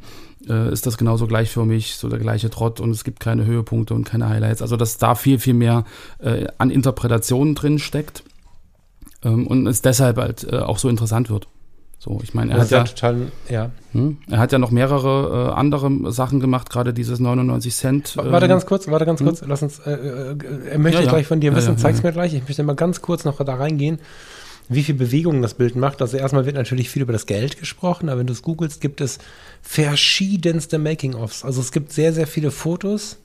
Äh, 0.48 0.74
ist 0.74 0.86
das 0.86 0.98
genauso 0.98 1.28
gleichförmig, 1.28 1.96
so 1.96 2.10
der 2.10 2.20
gleiche 2.20 2.50
Trott 2.50 2.80
und 2.80 2.92
es 2.92 3.04
gibt 3.04 3.20
keine 3.20 3.46
Höhepunkte 3.46 3.94
und 3.94 4.04
keine 4.04 4.30
Highlights. 4.30 4.62
Also 4.62 4.76
dass 4.76 4.98
da 4.98 5.16
viel, 5.16 5.40
viel 5.40 5.54
mehr 5.54 5.86
äh, 6.20 6.48
an 6.58 6.70
Interpretationen 6.70 7.56
drin 7.56 7.80
steckt 7.80 8.24
ähm, 9.24 9.48
und 9.48 9.68
es 9.68 9.82
deshalb 9.82 10.18
halt 10.18 10.46
äh, 10.52 10.58
auch 10.58 10.80
so 10.80 10.90
interessant 10.90 11.30
wird. 11.30 11.48
So, 12.04 12.20
ich 12.22 12.34
meine, 12.34 12.52
er 12.52 12.60
hat 12.60 12.70
ja, 12.70 12.84
total, 12.84 13.32
ja. 13.48 13.72
Hm, 13.94 14.18
er 14.30 14.40
hat 14.40 14.52
ja 14.52 14.60
noch 14.60 14.72
mehrere 14.72 15.52
äh, 15.52 15.54
andere 15.54 16.12
Sachen 16.12 16.42
gemacht, 16.42 16.70
gerade 16.70 16.94
dieses 16.94 17.22
99 17.22 17.74
Cent. 17.74 18.18
Ähm, 18.20 18.30
warte 18.30 18.50
ganz 18.50 18.66
kurz, 18.66 18.90
warte 18.90 19.06
ganz 19.06 19.22
hm? 19.22 19.28
kurz, 19.28 19.42
lass 19.48 19.64
uns, 19.64 19.80
äh, 19.80 19.92
äh, 19.94 20.36
er 20.70 20.80
möchte 20.80 21.02
ja, 21.02 21.08
gleich 21.08 21.28
von 21.28 21.40
dir 21.40 21.56
wissen, 21.56 21.76
ja, 21.76 21.78
zeig's 21.78 22.04
mir 22.04 22.12
gleich. 22.12 22.34
Ich 22.34 22.44
möchte 22.44 22.62
mal 22.64 22.76
ganz 22.76 23.02
kurz 23.02 23.24
noch 23.24 23.38
da 23.38 23.56
reingehen, 23.56 24.00
wie 24.70 24.84
viel 24.84 24.96
Bewegungen 24.96 25.42
das 25.42 25.54
Bild 25.54 25.76
macht. 25.76 26.02
Also 26.02 26.18
erstmal 26.18 26.46
wird 26.46 26.56
natürlich 26.56 26.90
viel 26.90 27.02
über 27.02 27.14
das 27.14 27.26
Geld 27.26 27.60
gesprochen, 27.60 28.10
aber 28.10 28.20
wenn 28.20 28.28
du 28.28 28.34
es 28.34 28.42
googelst, 28.42 28.82
gibt 28.82 29.02
es 29.02 29.20
verschiedenste 29.62 30.78
Making-ofs. 30.78 31.44
Also 31.44 31.62
es 31.62 31.72
gibt 31.72 31.92
sehr, 31.92 32.14
sehr 32.14 32.28
viele 32.28 32.52
Fotos, 32.52 33.18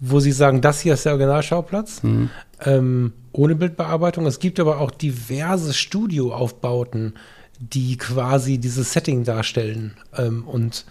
wo 0.00 0.20
sie 0.20 0.32
sagen, 0.32 0.60
das 0.60 0.80
hier 0.80 0.94
ist 0.94 1.04
der 1.04 1.12
Originalschauplatz. 1.12 2.02
Mhm. 2.02 2.30
Ähm, 2.64 3.12
ohne 3.32 3.54
Bildbearbeitung. 3.54 4.26
Es 4.26 4.38
gibt 4.38 4.60
aber 4.60 4.78
auch 4.78 4.90
diverse 4.90 5.72
Studioaufbauten, 5.72 7.14
die 7.58 7.96
quasi 7.96 8.58
dieses 8.58 8.92
Setting 8.92 9.24
darstellen. 9.24 9.94
Ähm, 10.16 10.46
und 10.46 10.84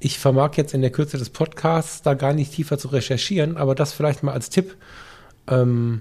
ich 0.00 0.18
vermag 0.18 0.52
jetzt 0.56 0.74
in 0.74 0.80
der 0.80 0.90
Kürze 0.90 1.18
des 1.18 1.30
Podcasts 1.30 2.02
da 2.02 2.14
gar 2.14 2.32
nicht 2.32 2.52
tiefer 2.54 2.78
zu 2.78 2.88
recherchieren, 2.88 3.56
aber 3.56 3.74
das 3.74 3.92
vielleicht 3.92 4.22
mal 4.22 4.32
als 4.32 4.50
Tipp 4.50 4.76
ähm, 5.48 6.00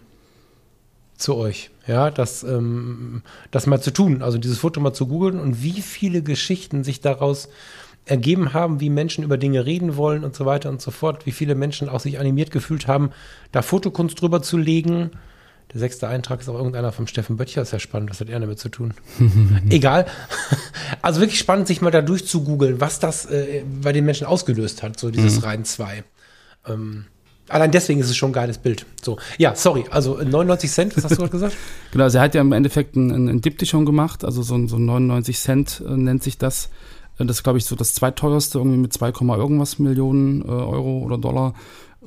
zu 1.18 1.36
euch. 1.36 1.71
Ja, 1.88 2.12
das, 2.12 2.44
ähm, 2.44 3.24
das 3.50 3.66
mal 3.66 3.82
zu 3.82 3.92
tun, 3.92 4.22
also 4.22 4.38
dieses 4.38 4.60
Foto 4.60 4.80
mal 4.80 4.94
zu 4.94 5.08
googeln 5.08 5.40
und 5.40 5.64
wie 5.64 5.82
viele 5.82 6.22
Geschichten 6.22 6.84
sich 6.84 7.02
daraus 7.02 7.50
ergeben 8.06 8.54
haben, 8.54 8.80
wie 8.80 8.90
Menschen 8.90 9.24
über 9.24 9.38
Dinge 9.38 9.66
reden 9.66 9.96
wollen 9.96 10.24
und 10.24 10.36
so 10.36 10.46
weiter 10.46 10.70
und 10.70 10.82
so 10.82 10.92
fort, 10.92 11.26
wie 11.26 11.32
viele 11.32 11.56
Menschen 11.56 11.90
auch 11.90 12.00
sich 12.00 12.20
animiert 12.20 12.52
gefühlt 12.52 12.88
haben, 12.88 13.12
da 13.52 13.62
Fotokunst 13.62 14.22
drüber 14.22 14.42
zu 14.42 14.58
legen 14.58 15.12
der 15.74 15.80
sechste 15.80 16.08
Eintrag 16.08 16.42
ist 16.42 16.50
auch 16.50 16.56
irgendeiner 16.56 16.92
vom 16.92 17.08
Steffen 17.08 17.38
Böttcher. 17.38 17.62
Ist 17.62 17.72
ja 17.72 17.80
spannend, 17.80 18.10
was 18.10 18.20
hat 18.20 18.30
er 18.30 18.40
damit 18.40 18.60
zu 18.60 18.68
tun? 18.68 18.94
Egal. 19.70 20.06
Also 21.02 21.22
wirklich 21.22 21.40
spannend, 21.40 21.68
sich 21.68 21.82
mal 21.82 21.92
da 21.92 22.02
durchzugoogeln, 22.02 22.82
was 22.82 23.00
das 23.00 23.26
äh, 23.26 23.64
bei 23.82 23.94
den 23.94 24.04
Menschen 24.04 24.28
ausgelöst 24.28 24.84
hat, 24.84 25.00
so 25.00 25.12
dieses 25.12 25.38
mhm. 25.38 25.44
Reihen 25.44 25.66
2. 25.66 26.04
Ähm, 26.68 27.06
allein 27.52 27.72
deswegen 27.72 28.00
ist 28.00 28.10
es 28.10 28.18
schon 28.18 28.32
ein 28.32 28.34
geiles 28.34 28.58
Bild. 28.58 28.86
So, 29.02 29.18
ja, 29.38 29.56
sorry, 29.56 29.86
also 29.92 30.18
99 30.18 30.72
Cent, 30.72 30.98
was 30.98 31.04
hast 31.04 31.12
du 31.12 31.16
gerade 31.18 31.32
gesagt? 31.32 31.56
genau, 31.92 32.06
also 32.06 32.18
er 32.18 32.24
hat 32.24 32.36
ja 32.36 32.42
im 32.42 32.52
Endeffekt 32.52 32.96
ein, 32.96 33.30
ein 33.30 33.42
Diptychon 33.42 33.86
gemacht, 33.86 34.24
also 34.26 34.42
so, 34.42 34.68
so 34.68 34.78
99 34.78 35.40
Cent 35.40 35.84
äh, 35.86 35.92
nennt 35.92 36.24
sich 36.24 36.38
das. 36.38 36.70
Äh, 37.18 37.26
das 37.26 37.38
ist, 37.38 37.44
glaube 37.44 37.58
ich, 37.58 37.66
so 37.66 37.76
das 37.76 37.94
zweiteuerste, 37.94 38.58
irgendwie 38.58 38.78
mit 38.78 38.94
2, 38.94 39.14
irgendwas 39.38 39.80
Millionen 39.80 40.42
äh, 40.42 40.46
Euro 40.46 41.00
oder 41.00 41.18
Dollar 41.18 41.54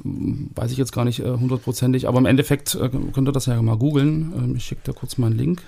weiß 0.02 0.72
ich 0.72 0.78
jetzt 0.78 0.92
gar 0.92 1.04
nicht 1.04 1.20
äh, 1.20 1.30
hundertprozentig, 1.30 2.09
aber 2.09 2.18
im 2.18 2.26
Endeffekt 2.26 2.74
äh, 2.74 2.88
könnt 2.88 3.28
ihr 3.28 3.33
das 3.33 3.46
ja 3.46 3.61
mal 3.62 3.76
googeln. 3.76 4.33
Ähm, 4.37 4.57
ich 4.57 4.64
schicke 4.64 4.83
dir 4.85 4.92
kurz 4.92 5.18
mal 5.18 5.28
einen 5.28 5.38
Link. 5.38 5.62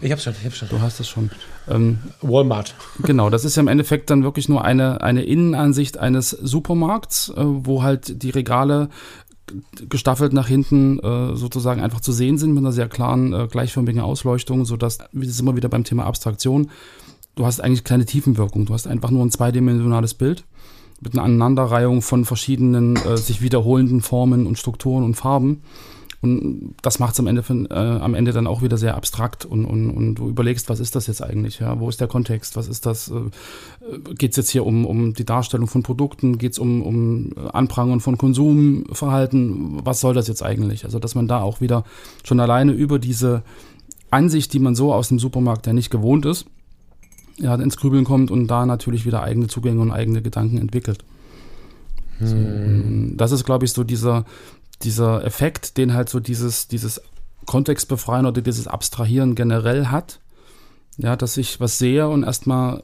Ich 0.00 0.12
hab's 0.12 0.24
schon, 0.24 0.34
ich 0.38 0.44
hab's 0.44 0.56
schon. 0.56 0.68
Du 0.68 0.80
hast 0.80 1.00
es 1.00 1.08
schon. 1.08 1.30
Ähm, 1.68 1.98
Walmart. 2.22 2.74
Genau, 3.02 3.30
das 3.30 3.44
ist 3.44 3.56
ja 3.56 3.60
im 3.60 3.68
Endeffekt 3.68 4.10
dann 4.10 4.22
wirklich 4.22 4.48
nur 4.48 4.64
eine, 4.64 5.02
eine 5.02 5.22
Innenansicht 5.22 5.98
eines 5.98 6.30
Supermarkts, 6.30 7.30
äh, 7.30 7.34
wo 7.36 7.82
halt 7.82 8.22
die 8.22 8.30
Regale 8.30 8.88
gestaffelt 9.88 10.32
nach 10.32 10.46
hinten 10.46 10.98
äh, 11.00 11.36
sozusagen 11.36 11.80
einfach 11.80 12.00
zu 12.00 12.12
sehen 12.12 12.38
sind 12.38 12.52
mit 12.52 12.62
einer 12.62 12.72
sehr 12.72 12.88
klaren, 12.88 13.32
äh, 13.32 13.48
gleichförmigen 13.50 14.00
Ausleuchtung, 14.00 14.64
sodass, 14.64 14.98
wir 15.12 15.28
sind 15.28 15.44
immer 15.44 15.56
wieder 15.56 15.68
beim 15.68 15.84
Thema 15.84 16.06
Abstraktion, 16.06 16.70
du 17.34 17.46
hast 17.46 17.60
eigentlich 17.60 17.84
keine 17.84 18.04
Tiefenwirkung, 18.04 18.66
du 18.66 18.74
hast 18.74 18.86
einfach 18.86 19.10
nur 19.10 19.24
ein 19.24 19.30
zweidimensionales 19.30 20.14
Bild 20.14 20.44
mit 21.00 21.14
einer 21.14 21.24
Aneinanderreihung 21.24 22.02
von 22.02 22.24
verschiedenen 22.24 22.96
äh, 22.96 23.16
sich 23.16 23.42
wiederholenden 23.42 24.02
Formen 24.02 24.46
und 24.46 24.58
Strukturen 24.58 25.02
und 25.02 25.14
Farben. 25.14 25.62
Und 26.22 26.74
das 26.82 26.98
macht 26.98 27.14
es 27.14 27.20
am 27.20 27.26
Ende, 27.26 27.42
äh, 27.70 27.74
am 27.74 28.14
Ende 28.14 28.32
dann 28.32 28.46
auch 28.46 28.60
wieder 28.60 28.76
sehr 28.76 28.94
abstrakt 28.94 29.46
und, 29.46 29.64
und, 29.64 29.90
und 29.90 30.14
du 30.16 30.28
überlegst, 30.28 30.68
was 30.68 30.78
ist 30.78 30.94
das 30.94 31.06
jetzt 31.06 31.22
eigentlich? 31.22 31.60
Ja? 31.60 31.80
Wo 31.80 31.88
ist 31.88 32.00
der 32.00 32.08
Kontext? 32.08 32.56
Was 32.56 32.68
ist 32.68 32.84
das? 32.84 33.10
Äh, 33.10 34.14
Geht 34.14 34.32
es 34.32 34.36
jetzt 34.36 34.50
hier 34.50 34.66
um, 34.66 34.84
um 34.84 35.14
die 35.14 35.24
Darstellung 35.24 35.66
von 35.66 35.82
Produkten? 35.82 36.36
Geht 36.36 36.52
es 36.52 36.58
um, 36.58 36.82
um 36.82 37.32
Anprangern 37.52 38.00
von 38.00 38.18
Konsumverhalten? 38.18 39.80
Was 39.84 40.00
soll 40.00 40.12
das 40.12 40.28
jetzt 40.28 40.42
eigentlich? 40.42 40.84
Also, 40.84 40.98
dass 40.98 41.14
man 41.14 41.26
da 41.26 41.40
auch 41.40 41.62
wieder 41.62 41.84
schon 42.22 42.38
alleine 42.38 42.72
über 42.72 42.98
diese 42.98 43.42
Ansicht, 44.10 44.52
die 44.52 44.58
man 44.58 44.74
so 44.74 44.92
aus 44.92 45.08
dem 45.08 45.18
Supermarkt 45.18 45.66
ja 45.66 45.72
nicht 45.72 45.90
gewohnt 45.90 46.26
ist, 46.26 46.44
ja, 47.38 47.54
ins 47.54 47.78
Grübeln 47.78 48.04
kommt 48.04 48.30
und 48.30 48.48
da 48.48 48.66
natürlich 48.66 49.06
wieder 49.06 49.22
eigene 49.22 49.46
Zugänge 49.46 49.80
und 49.80 49.90
eigene 49.90 50.20
Gedanken 50.20 50.58
entwickelt. 50.58 51.02
Hm. 52.18 53.08
So, 53.08 53.16
das 53.16 53.32
ist, 53.32 53.44
glaube 53.44 53.64
ich, 53.64 53.72
so 53.72 53.84
dieser, 53.84 54.26
dieser 54.82 55.24
Effekt, 55.24 55.76
den 55.76 55.94
halt 55.94 56.08
so 56.08 56.20
dieses, 56.20 56.68
dieses 56.68 57.02
Kontextbefreien 57.46 58.26
oder 58.26 58.42
dieses 58.42 58.66
Abstrahieren 58.66 59.34
generell 59.34 59.86
hat. 59.86 60.20
Ja, 60.96 61.16
dass 61.16 61.36
ich 61.36 61.60
was 61.60 61.78
sehe 61.78 62.08
und 62.08 62.24
erstmal 62.24 62.80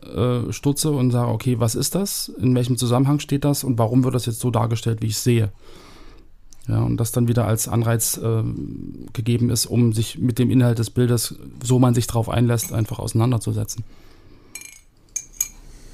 äh, 0.48 0.52
stutze 0.52 0.90
und 0.90 1.11
sage, 1.11 1.30
okay, 1.30 1.61
was 1.61 1.74
ist 1.74 1.94
das? 1.94 2.28
In 2.40 2.54
welchem 2.54 2.78
Zusammenhang 2.78 3.20
steht 3.20 3.44
das 3.44 3.62
und 3.62 3.78
warum 3.78 4.04
wird 4.04 4.14
das 4.14 4.26
jetzt 4.26 4.40
so 4.40 4.50
dargestellt, 4.50 5.02
wie 5.02 5.09
ich 5.09 5.18
sehe? 5.18 5.52
Ja, 6.66 6.82
und 6.82 6.96
das 6.96 7.12
dann 7.12 7.28
wieder 7.28 7.46
als 7.46 7.68
Anreiz 7.68 8.16
äh, 8.16 8.42
gegeben 9.12 9.50
ist, 9.50 9.66
um 9.66 9.92
sich 9.92 10.18
mit 10.18 10.38
dem 10.38 10.50
Inhalt 10.50 10.78
des 10.78 10.90
Bildes, 10.90 11.37
so 11.62 11.78
man 11.78 11.94
sich 11.94 12.06
darauf 12.06 12.28
einlässt, 12.28 12.72
einfach 12.72 12.98
auseinanderzusetzen. 12.98 13.85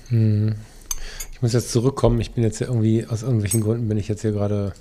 Hm. 0.09 0.55
Ich 1.33 1.43
muss 1.43 1.53
jetzt 1.53 1.73
zurückkommen. 1.73 2.21
Ich 2.21 2.33
bin 2.33 2.45
jetzt 2.45 2.61
irgendwie, 2.61 3.07
aus 3.07 3.23
irgendwelchen 3.23 3.63
Gründen 3.63 3.89
bin 3.89 3.99
ich 3.99 4.09
jetzt 4.09 4.23
hier 4.23 4.33
gerade 4.33 4.73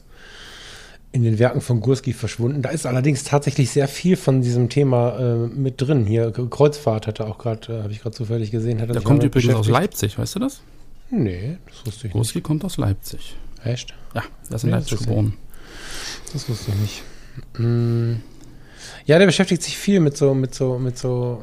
in 1.14 1.24
den 1.24 1.40
Werken 1.40 1.62
von 1.62 1.82
Gurski 1.82 2.14
verschwunden. 2.14 2.62
Da 2.62 2.70
ist 2.70 2.86
allerdings 2.86 3.24
tatsächlich 3.24 3.70
sehr 3.70 3.88
viel 3.88 4.16
von 4.16 4.42
diesem 4.42 4.70
Thema 4.70 5.20
äh, 5.20 5.36
mit 5.48 5.82
drin. 5.82 6.06
Hier 6.06 6.32
Kreuzfahrt 6.32 7.08
hat 7.08 7.20
er 7.20 7.28
auch 7.28 7.38
gerade, 7.38 7.74
äh, 7.74 7.84
habe 7.84 7.92
ich 7.92 8.02
gerade 8.02 8.16
zufällig 8.16 8.52
gesehen. 8.52 8.80
Hat 8.80 8.90
er 8.90 8.94
Der 8.94 9.02
kommt 9.02 9.24
übrigens 9.24 9.54
aus 9.54 9.68
Leipzig, 9.68 10.18
weißt 10.18 10.36
du 10.36 10.40
das? 10.40 10.62
Nee, 11.10 11.58
das 11.68 11.86
wusste 11.86 12.08
ich 12.08 12.14
Gurski 12.14 12.38
nicht. 12.38 12.46
kommt 12.46 12.64
aus 12.64 12.78
Leipzig. 12.78 13.36
Echt? 13.64 13.94
Ja, 14.16 14.24
der 14.50 14.56
ist 14.56 14.64
in 14.64 14.70
nee, 14.70 14.76
Leipzig 14.78 15.00
geboren. 15.00 15.34
Das 16.32 16.48
wusste 16.48 16.72
ich 16.72 16.78
nicht. 16.78 17.04
Hm. 17.56 18.22
Ja, 19.06 19.20
der 19.20 19.26
beschäftigt 19.26 19.62
sich 19.62 19.78
viel 19.78 20.00
mit 20.00 20.16
so, 20.16 20.34
mit 20.34 20.56
so, 20.56 20.80
mit 20.80 20.98
so 20.98 21.42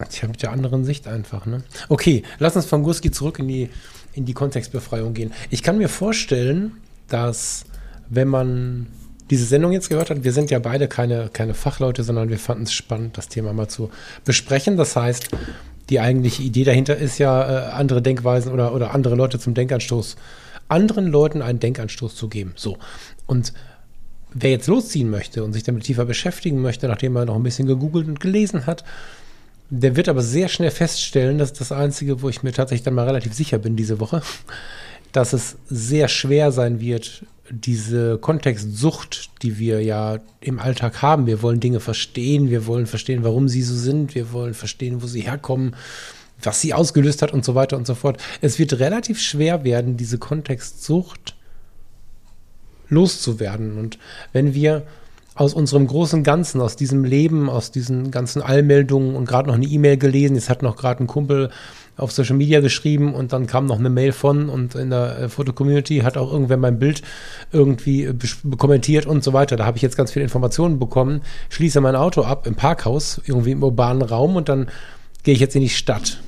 habe 0.00 0.28
mit 0.28 0.42
der 0.42 0.52
anderen 0.52 0.84
Sicht 0.84 1.06
einfach, 1.06 1.46
ne? 1.46 1.62
Okay, 1.88 2.22
lass 2.38 2.56
uns 2.56 2.66
von 2.66 2.82
Gurski 2.82 3.10
zurück 3.10 3.38
in 3.38 3.48
die, 3.48 3.68
in 4.12 4.24
die 4.24 4.34
Kontextbefreiung 4.34 5.14
gehen. 5.14 5.32
Ich 5.50 5.62
kann 5.62 5.78
mir 5.78 5.88
vorstellen, 5.88 6.72
dass 7.08 7.64
wenn 8.10 8.28
man 8.28 8.86
diese 9.30 9.44
Sendung 9.44 9.72
jetzt 9.72 9.88
gehört 9.88 10.10
hat, 10.10 10.24
wir 10.24 10.32
sind 10.32 10.50
ja 10.50 10.58
beide 10.58 10.88
keine, 10.88 11.28
keine 11.32 11.54
Fachleute, 11.54 12.02
sondern 12.02 12.30
wir 12.30 12.38
fanden 12.38 12.64
es 12.64 12.72
spannend, 12.72 13.18
das 13.18 13.28
Thema 13.28 13.52
mal 13.52 13.68
zu 13.68 13.90
besprechen. 14.24 14.76
Das 14.76 14.96
heißt, 14.96 15.28
die 15.90 16.00
eigentliche 16.00 16.42
Idee 16.42 16.64
dahinter 16.64 16.96
ist 16.96 17.18
ja, 17.18 17.68
äh, 17.68 17.72
andere 17.72 18.02
Denkweisen 18.02 18.52
oder, 18.52 18.74
oder 18.74 18.94
andere 18.94 19.14
Leute 19.14 19.38
zum 19.38 19.54
Denkanstoß, 19.54 20.16
anderen 20.68 21.08
Leuten 21.08 21.42
einen 21.42 21.60
Denkanstoß 21.60 22.14
zu 22.14 22.28
geben. 22.28 22.52
So. 22.56 22.78
Und 23.26 23.52
wer 24.32 24.50
jetzt 24.50 24.66
losziehen 24.66 25.10
möchte 25.10 25.44
und 25.44 25.52
sich 25.52 25.62
damit 25.62 25.84
tiefer 25.84 26.04
beschäftigen 26.04 26.60
möchte, 26.60 26.88
nachdem 26.88 27.16
er 27.16 27.24
noch 27.24 27.36
ein 27.36 27.42
bisschen 27.42 27.66
gegoogelt 27.66 28.08
und 28.08 28.20
gelesen 28.20 28.66
hat, 28.66 28.84
der 29.70 29.96
wird 29.96 30.08
aber 30.08 30.22
sehr 30.22 30.48
schnell 30.48 30.70
feststellen, 30.70 31.38
das 31.38 31.52
ist 31.52 31.60
das 31.60 31.72
Einzige, 31.72 32.22
wo 32.22 32.28
ich 32.28 32.42
mir 32.42 32.52
tatsächlich 32.52 32.84
dann 32.84 32.94
mal 32.94 33.06
relativ 33.06 33.34
sicher 33.34 33.58
bin 33.58 33.76
diese 33.76 34.00
Woche, 34.00 34.22
dass 35.12 35.32
es 35.32 35.56
sehr 35.68 36.08
schwer 36.08 36.52
sein 36.52 36.80
wird, 36.80 37.24
diese 37.50 38.18
Kontextsucht, 38.18 39.30
die 39.42 39.58
wir 39.58 39.82
ja 39.82 40.18
im 40.40 40.58
Alltag 40.58 41.02
haben. 41.02 41.26
Wir 41.26 41.42
wollen 41.42 41.60
Dinge 41.60 41.80
verstehen, 41.80 42.50
wir 42.50 42.66
wollen 42.66 42.86
verstehen, 42.86 43.24
warum 43.24 43.48
sie 43.48 43.62
so 43.62 43.74
sind, 43.74 44.14
wir 44.14 44.32
wollen 44.32 44.54
verstehen, 44.54 45.02
wo 45.02 45.06
sie 45.06 45.22
herkommen, 45.22 45.74
was 46.42 46.60
sie 46.60 46.74
ausgelöst 46.74 47.22
hat 47.22 47.32
und 47.32 47.44
so 47.44 47.54
weiter 47.54 47.76
und 47.76 47.86
so 47.86 47.94
fort. 47.94 48.20
Es 48.40 48.58
wird 48.58 48.78
relativ 48.78 49.20
schwer 49.20 49.64
werden, 49.64 49.96
diese 49.96 50.18
Kontextsucht 50.18 51.34
loszuwerden. 52.88 53.78
Und 53.78 53.98
wenn 54.32 54.54
wir 54.54 54.86
aus 55.34 55.54
unserem 55.54 55.86
großen 55.86 56.24
Ganzen, 56.24 56.60
aus 56.60 56.76
diesem 56.76 57.04
Leben, 57.04 57.48
aus 57.48 57.70
diesen 57.70 58.10
ganzen 58.10 58.42
Allmeldungen 58.42 59.14
und 59.14 59.26
gerade 59.26 59.48
noch 59.48 59.54
eine 59.54 59.66
E-Mail 59.66 59.96
gelesen, 59.96 60.34
jetzt 60.34 60.50
hat 60.50 60.62
noch 60.62 60.76
gerade 60.76 61.04
ein 61.04 61.06
Kumpel 61.06 61.50
auf 61.98 62.12
Social 62.12 62.36
Media 62.36 62.60
geschrieben 62.60 63.12
und 63.12 63.32
dann 63.32 63.46
kam 63.46 63.66
noch 63.66 63.78
eine 63.78 63.90
Mail 63.90 64.12
von 64.12 64.48
und 64.48 64.76
in 64.76 64.90
der 64.90 65.18
äh, 65.18 65.28
Foto-Community 65.28 65.98
hat 65.98 66.16
auch 66.16 66.32
irgendwer 66.32 66.56
mein 66.56 66.78
Bild 66.78 67.02
irgendwie 67.52 68.04
äh, 68.04 68.14
kommentiert 68.56 69.04
und 69.04 69.24
so 69.24 69.32
weiter. 69.32 69.56
Da 69.56 69.66
habe 69.66 69.76
ich 69.76 69.82
jetzt 69.82 69.96
ganz 69.96 70.12
viele 70.12 70.22
Informationen 70.22 70.78
bekommen, 70.78 71.22
schließe 71.50 71.80
mein 71.80 71.96
Auto 71.96 72.22
ab 72.22 72.46
im 72.46 72.54
Parkhaus, 72.54 73.20
irgendwie 73.26 73.50
im 73.50 73.62
urbanen 73.62 74.02
Raum 74.02 74.36
und 74.36 74.48
dann 74.48 74.70
gehe 75.24 75.34
ich 75.34 75.40
jetzt 75.40 75.56
in 75.56 75.62
die 75.62 75.68
Stadt. 75.68 76.22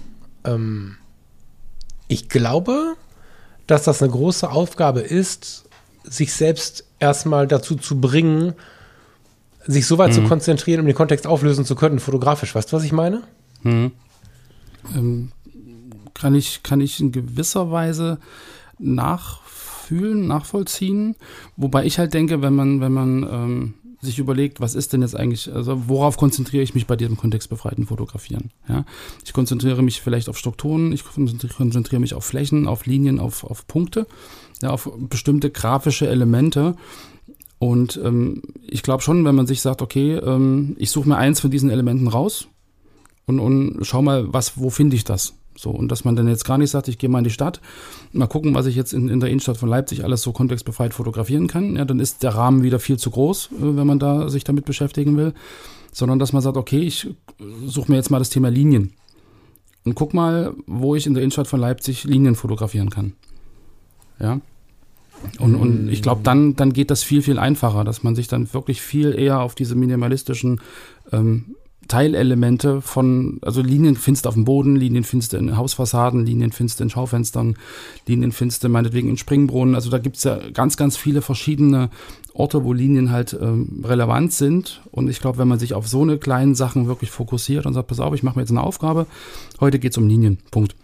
Ähm, 0.45 0.97
ich 2.09 2.29
glaube, 2.29 2.97
dass 3.69 3.85
das 3.85 4.03
eine 4.03 4.11
große 4.11 4.51
Aufgabe 4.51 5.01
ist, 5.01 5.65
sich 6.03 6.33
selbst 6.33 6.85
erstmal 6.99 7.47
dazu 7.47 7.77
zu 7.77 8.01
bringen, 8.01 8.55
sich 9.67 9.87
so 9.87 9.99
weit 9.99 10.11
mhm. 10.11 10.15
zu 10.15 10.23
konzentrieren, 10.25 10.81
um 10.81 10.87
den 10.87 10.97
Kontext 10.97 11.29
auflösen 11.29 11.65
zu 11.65 11.77
können, 11.77 12.01
fotografisch. 12.01 12.55
Weißt 12.55 12.73
du, 12.73 12.77
was 12.77 12.83
ich 12.83 12.93
meine? 12.93 13.23
Mhm. 13.63 13.93
Ähm, 14.97 15.33
kann, 16.15 16.35
ich, 16.35 16.63
kann 16.63 16.81
ich 16.81 17.01
in 17.01 17.13
gewisser 17.13 17.71
Weise 17.71 18.19
nachfühlen, 18.79 20.27
nachvollziehen. 20.27 21.17
Wobei 21.57 21.85
ich 21.85 21.99
halt 21.99 22.15
denke, 22.15 22.43
wenn 22.43 22.55
man, 22.55 22.81
wenn 22.81 22.93
man 22.93 23.23
ähm, 23.31 23.75
sich 24.03 24.19
überlegt, 24.19 24.61
was 24.61 24.75
ist 24.75 24.93
denn 24.93 25.03
jetzt 25.03 25.15
eigentlich, 25.15 25.53
also 25.53 25.89
worauf 25.89 26.17
konzentriere 26.17 26.63
ich 26.63 26.75
mich 26.75 26.87
bei 26.87 26.97
diesem 26.97 27.17
kontextbefreiten 27.17 27.87
Fotografieren? 27.87 28.51
Ja? 28.69 28.85
Ich 29.25 29.33
konzentriere 29.33 29.83
mich 29.83 30.01
vielleicht 30.01 30.29
auf 30.29 30.39
Strukturen, 30.39 30.93
ich 30.93 31.05
konzentriere 31.05 32.01
mich 32.01 32.15
auf 32.15 32.25
Flächen, 32.25 32.67
auf 32.67 32.87
Linien, 32.87 33.21
auf, 33.21 33.45
auf 33.45 33.67
Punkte, 33.67 34.07
ja, 34.63 34.71
auf 34.71 34.91
bestimmte 34.97 35.51
grafische 35.51 36.09
Elemente. 36.09 36.77
Und 37.59 38.01
ähm, 38.03 38.43
ich 38.67 38.83
glaube 38.83 39.03
schon, 39.03 39.25
wenn 39.27 39.35
man 39.35 39.47
sich 39.47 39.61
sagt, 39.61 39.83
okay, 39.83 40.15
ähm, 40.15 40.77
ich 40.79 40.91
suche 40.91 41.09
mir 41.09 41.17
eins 41.17 41.41
von 41.41 41.51
diesen 41.51 41.69
Elementen 41.69 42.09
raus 42.09 42.49
und, 43.27 43.39
und 43.39 43.85
schau 43.85 44.01
mal, 44.01 44.33
was, 44.33 44.59
wo 44.59 44.71
finde 44.71 44.97
ich 44.97 45.05
das? 45.05 45.35
So, 45.57 45.71
und 45.71 45.89
dass 45.91 46.05
man 46.05 46.17
dann 46.17 46.29
jetzt 46.29 46.45
gar 46.45 46.59
nicht 46.59 46.71
sagt, 46.71 46.89
ich 46.89 46.99
gehe 46.99 47.11
mal 47.11 47.19
in 47.19 47.25
die 47.25 47.31
Stadt, 47.31 47.61
mal 48.13 48.27
gucken, 48.27 48.55
was 48.55 48.67
ich 48.67 48.77
jetzt 48.77 48.93
in, 48.93 49.09
in 49.09 49.21
der 49.21 49.29
Innenstadt 49.29 49.57
von 49.57 49.69
Leipzig 49.69 50.05
alles 50.05 50.23
so 50.23 50.33
kontextbefreit 50.33 50.95
fotografieren 50.95 51.49
kann. 51.49 51.77
Ja, 51.77 51.85
dann 51.85 52.01
ist 52.01 52.23
der 52.23 52.35
Rahmen 52.35 52.63
wieder 52.63 52.79
viel 52.79 52.99
zu 52.99 53.11
groß, 53.11 53.51
äh, 53.53 53.77
wenn 53.77 53.87
man 53.87 53.99
da 53.99 54.29
sich 54.29 54.45
damit 54.45 54.65
beschäftigen 54.65 55.17
will. 55.17 55.35
Sondern 55.93 56.19
dass 56.19 56.33
man 56.33 56.41
sagt, 56.41 56.57
okay, 56.57 56.81
ich 56.81 57.09
suche 57.67 57.91
mir 57.91 57.97
jetzt 57.97 58.11
mal 58.11 58.21
das 58.21 58.31
Thema 58.31 58.49
Linien. 58.49 58.93
Und 59.85 59.95
guck 59.95 60.15
mal, 60.15 60.55
wo 60.67 60.95
ich 60.95 61.07
in 61.07 61.15
der 61.15 61.23
Innenstadt 61.23 61.49
von 61.49 61.61
Leipzig 61.61 62.05
Linien 62.05 62.37
fotografieren 62.37 62.91
kann. 62.91 63.15
Ja. 64.21 64.41
Und, 65.39 65.55
und 65.55 65.89
ich 65.89 66.01
glaube, 66.03 66.23
dann, 66.23 66.57
dann 66.57 66.73
geht 66.73 66.91
das 66.91 67.03
viel, 67.03 67.23
viel 67.23 67.39
einfacher, 67.39 67.85
dass 67.85 68.03
man 68.03 68.15
sich 68.15 68.29
dann 68.29 68.53
wirklich 68.55 68.81
viel 68.81 69.19
eher 69.19 69.41
auf 69.41 69.55
diese 69.55 69.75
minimalistischen 69.75 70.61
ähm, 71.13 71.57
Teilelemente 71.91 72.83
von, 72.83 73.41
also 73.43 73.63
Linien 73.63 73.97
findest 73.97 74.25
du 74.25 74.29
auf 74.29 74.37
dem 74.37 74.45
Boden, 74.45 74.77
Linien 74.77 75.03
findest 75.03 75.33
du 75.33 75.39
in 75.39 75.57
Hausfassaden, 75.57 76.25
Linien 76.25 76.53
findest 76.53 76.79
du 76.79 76.85
in 76.85 76.91
Schaufenstern, 76.91 77.57
Linien 78.07 78.31
findest 78.31 78.63
du 78.63 78.69
meinetwegen 78.69 79.09
in 79.09 79.17
Springbrunnen. 79.17 79.75
Also 79.75 79.91
da 79.91 79.99
gibt 79.99 80.17
es 80.17 80.23
ja 80.23 80.39
ganz, 80.53 80.77
ganz 80.77 80.97
viele 80.97 81.21
verschiedene 81.21 81.91
Orte, 82.33 82.63
wo 82.65 82.73
Linien 82.73 83.11
halt 83.11 83.37
ähm, 83.41 83.85
relevant 83.85 84.33
sind. 84.33 84.83
Und 84.93 85.11
ich 85.11 85.21
glaube, 85.21 85.39
wenn 85.39 85.49
man 85.49 85.59
sich 85.59 85.75
auf 85.75 85.89
so 85.89 86.03
eine 86.03 86.17
kleinen 86.17 86.55
Sachen 86.55 86.87
wirklich 86.87 87.11
fokussiert 87.11 87.67
und 87.67 87.75
sagt, 87.75 87.89
pass 87.89 87.99
auf, 87.99 88.15
ich 88.15 88.23
mache 88.23 88.37
mir 88.37 88.43
jetzt 88.43 88.53
eine 88.53 88.63
Aufgabe, 88.63 89.09
heute 89.59 89.81
geht 89.81 89.91
es 89.91 89.99
um 89.99 90.07
Linien. 90.07 90.39
Punkt. 90.53 90.77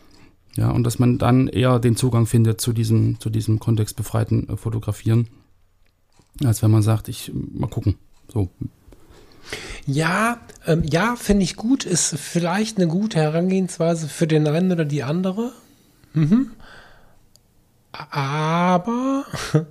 Ja, 0.57 0.73
und 0.73 0.83
dass 0.83 0.99
man 0.99 1.19
dann 1.19 1.47
eher 1.47 1.79
den 1.79 1.95
Zugang 1.95 2.27
findet 2.27 2.61
zu 2.61 2.73
diesem, 2.73 3.21
zu 3.21 3.31
diesem 3.31 3.61
kontextbefreiten 3.61 4.49
äh, 4.49 4.57
Fotografieren, 4.57 5.29
als 6.43 6.65
wenn 6.65 6.73
man 6.73 6.83
sagt, 6.83 7.09
ich 7.09 7.31
mal 7.33 7.69
gucken. 7.69 7.95
So, 8.27 8.49
ja, 9.87 10.39
ähm, 10.67 10.83
ja, 10.85 11.17
finde 11.17 11.45
ich 11.45 11.57
gut. 11.57 11.85
Ist 11.85 12.17
vielleicht 12.19 12.79
eine 12.79 12.89
gute 12.89 13.19
Herangehensweise 13.19 14.09
für 14.09 14.27
den 14.27 14.47
einen 14.47 14.73
oder 14.73 14.85
die 14.85 15.03
andere. 15.03 15.53
Mhm. 16.13 16.51
Aber 17.93 19.25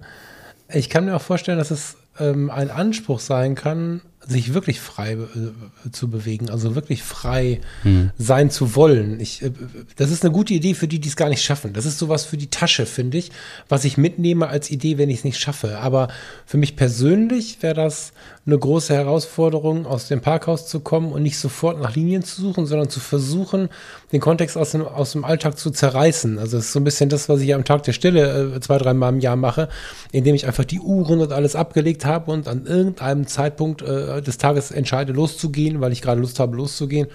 ich 0.69 0.89
kann 0.89 1.05
mir 1.05 1.15
auch 1.15 1.21
vorstellen, 1.21 1.57
dass 1.57 1.71
es 1.71 1.97
ähm, 2.19 2.49
ein 2.49 2.71
Anspruch 2.71 3.19
sein 3.19 3.55
kann, 3.55 4.01
sich 4.27 4.53
wirklich 4.53 4.79
frei 4.79 5.13
äh, 5.13 5.91
zu 5.91 6.09
bewegen, 6.09 6.49
also 6.49 6.75
wirklich 6.75 7.03
frei 7.03 7.61
hm. 7.83 8.11
sein 8.17 8.49
zu 8.49 8.75
wollen. 8.75 9.19
Ich, 9.19 9.43
äh, 9.43 9.51
das 9.95 10.11
ist 10.11 10.23
eine 10.23 10.33
gute 10.33 10.53
Idee 10.53 10.73
für 10.73 10.87
die, 10.87 10.99
die 10.99 11.09
es 11.09 11.15
gar 11.15 11.29
nicht 11.29 11.43
schaffen. 11.43 11.73
Das 11.73 11.85
ist 11.85 11.99
sowas 11.99 12.25
für 12.25 12.37
die 12.37 12.49
Tasche, 12.49 12.85
finde 12.85 13.17
ich, 13.17 13.31
was 13.69 13.85
ich 13.85 13.97
mitnehme 13.97 14.47
als 14.47 14.71
Idee, 14.71 14.97
wenn 14.97 15.09
ich 15.09 15.19
es 15.19 15.23
nicht 15.23 15.39
schaffe. 15.39 15.79
Aber 15.79 16.07
für 16.45 16.57
mich 16.57 16.75
persönlich 16.75 17.57
wäre 17.61 17.75
das 17.75 18.13
eine 18.45 18.57
große 18.57 18.93
Herausforderung, 18.93 19.87
aus 19.87 20.07
dem 20.07 20.21
Parkhaus 20.21 20.67
zu 20.67 20.79
kommen 20.79 21.11
und 21.11 21.23
nicht 21.23 21.39
sofort 21.39 21.81
nach 21.81 21.95
Linien 21.95 22.23
zu 22.23 22.41
suchen, 22.41 22.67
sondern 22.67 22.89
zu 22.89 22.99
versuchen, 22.99 23.69
den 24.11 24.21
Kontext 24.21 24.55
aus 24.55 24.71
dem, 24.71 24.83
aus 24.83 25.13
dem 25.13 25.25
Alltag 25.25 25.57
zu 25.57 25.71
zerreißen. 25.71 26.37
Also 26.37 26.57
es 26.57 26.65
ist 26.65 26.73
so 26.73 26.79
ein 26.79 26.83
bisschen 26.83 27.09
das, 27.09 27.27
was 27.27 27.41
ich 27.41 27.55
am 27.55 27.65
Tag 27.65 27.83
der 27.83 27.93
Stille 27.93 28.55
äh, 28.55 28.59
zwei, 28.59 28.77
dreimal 28.77 29.13
im 29.13 29.19
Jahr 29.19 29.35
mache, 29.35 29.67
indem 30.11 30.35
ich 30.35 30.45
einfach 30.45 30.63
die 30.63 30.79
Uhren 30.79 31.21
und 31.21 31.31
alles 31.31 31.55
abgelegt 31.55 32.05
habe 32.05 32.31
und 32.31 32.47
an 32.47 32.65
irgendeinem 32.65 33.25
Zeitpunkt 33.25 33.81
äh, 33.81 34.14
des 34.21 34.37
Tages 34.37 34.71
entscheide, 34.71 35.13
loszugehen, 35.13 35.81
weil 35.81 35.91
ich 35.91 36.01
gerade 36.01 36.21
Lust 36.21 36.39
habe, 36.39 36.55
loszugehen. 36.55 37.07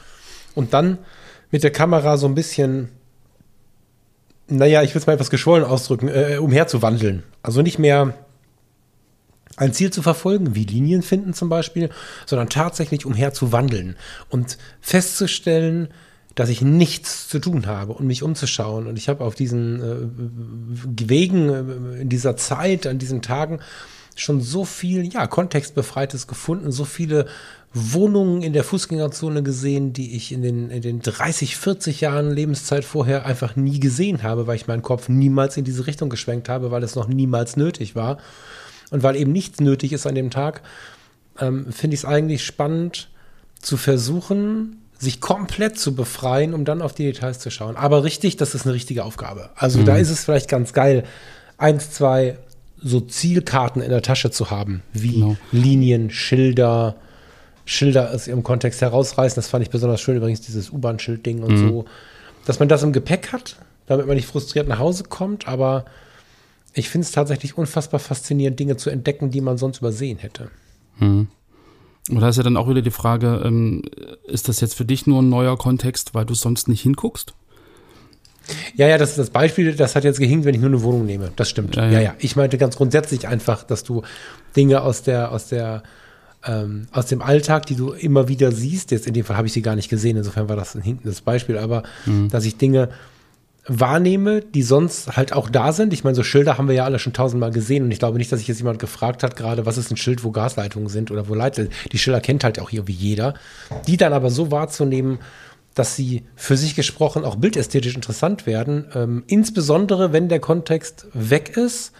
Und 0.55 0.75
dann 0.75 0.99
mit 1.51 1.63
der 1.63 1.73
Kamera 1.73 2.17
so 2.17 2.27
ein 2.27 2.35
bisschen, 2.35 2.89
naja, 4.49 4.83
ich 4.83 4.95
will 4.95 5.01
es 5.01 5.07
mal 5.07 5.15
etwas 5.15 5.31
geschwollen 5.31 5.65
ausdrücken, 5.65 6.09
äh, 6.09 6.39
umherzuwandeln. 6.39 7.23
Also 7.43 7.63
nicht 7.63 7.79
mehr 7.79 8.15
ein 9.57 9.73
Ziel 9.73 9.91
zu 9.91 10.03
verfolgen, 10.03 10.55
wie 10.55 10.65
Linien 10.65 11.03
finden 11.03 11.35
zum 11.35 11.49
Beispiel, 11.49 11.91
sondern 12.27 12.49
tatsächlich 12.49 13.05
umherzuwandeln 13.05 13.97
und 14.29 14.59
festzustellen, 14.81 15.89
dass 16.35 16.49
ich 16.49 16.63
nichts 16.63 17.29
zu 17.29 17.41
tun 17.41 17.67
habe 17.67 17.93
und 17.93 18.07
mich 18.07 18.23
umzuschauen. 18.23 18.87
Und 18.87 18.97
ich 18.97 19.09
habe 19.09 19.25
auf 19.25 19.35
diesen 19.35 19.83
äh, 19.83 21.09
Wegen 21.09 21.49
äh, 21.49 22.01
in 22.03 22.09
dieser 22.09 22.37
Zeit, 22.37 22.87
an 22.87 22.99
diesen 22.99 23.21
Tagen 23.21 23.61
schon 24.17 24.41
so 24.41 24.65
viel, 24.65 25.05
ja, 25.13 25.27
kontextbefreites 25.27 26.27
gefunden, 26.27 26.73
so 26.73 26.85
viele 26.85 27.27
Wohnungen 27.73 28.43
in 28.43 28.53
der 28.53 28.65
Fußgängerzone 28.65 29.43
gesehen, 29.43 29.93
die 29.93 30.17
ich 30.17 30.33
in 30.33 30.43
den, 30.43 30.71
in 30.71 30.83
den 30.83 31.01
30, 31.01 31.57
40 31.57 32.01
Jahren 32.01 32.33
Lebenszeit 32.33 32.85
vorher 32.85 33.27
einfach 33.27 33.55
nie 33.55 33.79
gesehen 33.79 34.23
habe, 34.23 34.47
weil 34.47 34.57
ich 34.57 34.67
meinen 34.67 34.83
Kopf 34.83 35.09
niemals 35.09 35.57
in 35.57 35.65
diese 35.65 35.87
Richtung 35.87 36.11
geschwenkt 36.11 36.49
habe, 36.49 36.71
weil 36.71 36.83
es 36.83 36.97
noch 36.97 37.07
niemals 37.07 37.57
nötig 37.57 37.95
war. 37.95 38.19
Und 38.91 39.05
weil 39.05 39.15
eben 39.15 39.31
nichts 39.31 39.61
nötig 39.61 39.93
ist 39.93 40.07
an 40.07 40.17
dem 40.17 40.31
Tag, 40.31 40.63
ähm, 41.39 41.73
finde 41.73 41.95
ich 41.95 42.01
es 42.01 42.05
eigentlich 42.05 42.45
spannend 42.45 43.09
zu 43.61 43.77
versuchen, 43.77 44.83
sich 44.99 45.21
komplett 45.21 45.79
zu 45.79 45.95
befreien, 45.95 46.55
um 46.55 46.65
dann 46.65 46.83
auf 46.83 46.93
die 46.93 47.05
Details 47.05 47.39
zu 47.39 47.51
schauen. 47.51 47.77
Aber 47.77 48.03
richtig, 48.03 48.37
das 48.37 48.55
ist 48.55 48.67
eine 48.67 48.75
richtige 48.75 49.05
Aufgabe. 49.05 49.51
Also 49.55 49.79
mhm. 49.79 49.85
da 49.85 49.97
ist 49.97 50.11
es 50.11 50.25
vielleicht 50.25 50.49
ganz 50.49 50.73
geil, 50.73 51.05
eins, 51.57 51.91
zwei 51.93 52.37
so 52.83 53.01
Zielkarten 53.01 53.83
in 53.83 53.91
der 53.91 54.03
Tasche 54.03 54.31
zu 54.31 54.51
haben, 54.51 54.83
wie 54.93 55.14
genau. 55.14 55.37
Linien, 55.53 56.11
Schilder, 56.11 56.97
Schilder 57.64 58.12
aus 58.12 58.26
ihrem 58.26 58.43
Kontext 58.43 58.81
herausreißen. 58.81 59.37
Das 59.37 59.49
fand 59.49 59.62
ich 59.62 59.70
besonders 59.70 60.01
schön, 60.01 60.16
übrigens 60.16 60.41
dieses 60.41 60.70
U-Bahn-Schild-Ding 60.70 61.43
und 61.43 61.53
mhm. 61.53 61.68
so. 61.68 61.85
Dass 62.47 62.59
man 62.59 62.68
das 62.68 62.83
im 62.83 62.93
Gepäck 62.93 63.33
hat, 63.33 63.57
damit 63.87 64.07
man 64.07 64.16
nicht 64.16 64.26
frustriert 64.26 64.68
nach 64.68 64.78
Hause 64.78 65.05
kommt, 65.05 65.47
aber 65.47 65.85
ich 66.72 66.89
finde 66.89 67.05
es 67.05 67.12
tatsächlich 67.12 67.59
unfassbar 67.59 68.01
faszinierend, 68.01 68.59
Dinge 68.59 68.76
zu 68.76 68.91
entdecken, 68.91 69.31
die 69.31 69.41
man 69.41 69.59
sonst 69.59 69.78
übersehen 69.78 70.18
hätte. 70.18 70.51
Mhm. 70.99 71.28
Und 72.09 72.20
da 72.20 72.28
ist 72.28 72.37
ja 72.37 72.43
dann 72.43 72.57
auch 72.57 72.68
wieder 72.68 72.83
die 72.83 72.91
Frage, 72.91 73.43
ähm, 73.45 73.83
ist 74.26 74.49
das 74.49 74.61
jetzt 74.61 74.74
für 74.74 74.85
dich 74.85 75.07
nur 75.07 75.22
ein 75.22 75.28
neuer 75.28 75.57
Kontext, 75.57 76.14
weil 76.14 76.24
du 76.24 76.35
sonst 76.35 76.66
nicht 76.66 76.81
hinguckst? 76.81 77.35
Ja, 78.75 78.89
ja, 78.89 78.99
das 78.99 79.11
ist 79.11 79.18
das 79.18 79.31
Beispiel, 79.31 79.75
das 79.75 79.97
hat 79.97 80.05
jetzt 80.05 80.18
gehinkt, 80.18 80.45
wenn 80.45 80.55
ich 80.55 80.61
nur 80.61 80.71
eine 80.71 80.83
Wohnung 80.83 81.07
nehme. 81.07 81.31
Das 81.37 81.49
stimmt. 81.49 81.77
Ja, 81.77 81.87
ja. 81.87 81.91
ja, 81.93 82.01
ja. 82.01 82.14
Ich 82.18 82.37
meinte 82.37 82.59
ganz 82.59 82.77
grundsätzlich 82.77 83.29
einfach, 83.29 83.62
dass 83.62 83.85
du 83.85 84.03
Dinge 84.57 84.83
aus 84.83 85.03
der, 85.03 85.33
aus 85.33 85.49
der, 85.49 85.83
ähm, 86.47 86.87
aus 86.93 87.07
dem 87.07 87.23
Alltag, 87.23 87.66
die 87.66 87.77
du 87.77 87.93
immer 87.93 88.29
wieder 88.29 88.53
siehst, 88.53 88.91
jetzt 88.91 89.07
in 89.07 89.14
dem 89.14 89.25
Fall 89.25 89.37
habe 89.37 89.47
ich 89.47 89.53
sie 89.53 89.62
gar 89.62 89.77
nicht 89.77 89.89
gesehen, 89.89 90.16
insofern 90.16 90.49
war 90.49 90.57
das 90.57 90.75
ein 90.75 90.83
hinkendes 90.83 91.21
Beispiel, 91.21 91.59
aber 91.59 91.83
mhm. 92.07 92.29
dass 92.29 92.45
ich 92.45 92.57
Dinge 92.57 92.89
wahrnehme, 93.66 94.41
die 94.41 94.62
sonst 94.62 95.16
halt 95.16 95.33
auch 95.33 95.51
da 95.51 95.73
sind. 95.73 95.93
Ich 95.93 96.03
meine, 96.03 96.16
so 96.16 96.23
Schilder 96.23 96.59
haben 96.59 96.66
wir 96.66 96.75
ja 96.75 96.85
alle 96.85 96.99
schon 96.99 97.12
tausendmal 97.12 97.51
gesehen 97.51 97.85
und 97.85 97.91
ich 97.91 97.99
glaube 97.99 98.18
nicht, 98.18 98.33
dass 98.33 98.41
sich 98.41 98.49
jetzt 98.49 98.59
jemand 98.59 98.79
gefragt 98.79 99.23
hat, 99.23 99.37
gerade 99.37 99.66
was 99.66 99.79
ist 99.79 99.91
ein 99.91 99.97
Schild, 99.97 100.25
wo 100.25 100.31
Gasleitungen 100.31 100.89
sind 100.89 101.11
oder 101.11 101.29
wo 101.29 101.35
Leitungen. 101.35 101.71
Die 101.93 101.99
Schilder 101.99 102.21
kennt 102.21 102.43
halt 102.43 102.59
auch 102.59 102.73
irgendwie 102.73 102.93
jeder. 102.93 103.35
Die 103.87 103.97
dann 103.97 104.12
aber 104.12 104.31
so 104.31 104.51
wahrzunehmen, 104.51 105.18
dass 105.75 105.97
sie 105.97 106.25
für 106.35 106.57
sich 106.57 106.75
gesprochen 106.75 107.25
auch 107.25 107.37
bildästhetisch 107.37 107.95
interessant 107.95 108.47
werden, 108.47 108.87
ähm, 108.95 109.25
insbesondere 109.27 110.12
wenn 110.12 110.29
der 110.29 110.41
Kontext 110.41 111.07
weg 111.12 111.57
ist. 111.57 111.93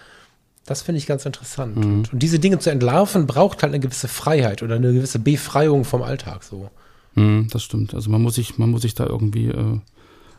Das 0.67 0.83
finde 0.83 0.99
ich 0.99 1.07
ganz 1.07 1.25
interessant. 1.25 1.77
Mhm. 1.77 1.83
Und, 1.83 2.13
und, 2.13 2.23
diese 2.23 2.39
Dinge 2.39 2.59
zu 2.59 2.71
entlarven, 2.71 3.27
braucht 3.27 3.63
halt 3.63 3.73
eine 3.73 3.81
gewisse 3.81 4.09
Freiheit 4.09 4.63
oder 4.63 4.77
eine 4.77 4.93
gewisse 4.93 5.19
Befreiung 5.19 5.85
vom 5.85 6.03
Alltag 6.03 6.43
so. 6.43 6.71
Mhm, 7.15 7.49
das 7.51 7.63
stimmt. 7.63 7.95
Also 7.95 8.11
man 8.11 8.23
muss 8.23 8.35
sich, 8.35 8.59
man 8.59 8.71
muss 8.71 8.83
sich 8.83 8.95
da 8.95 9.07
irgendwie 9.07 9.49
äh, 9.49 9.79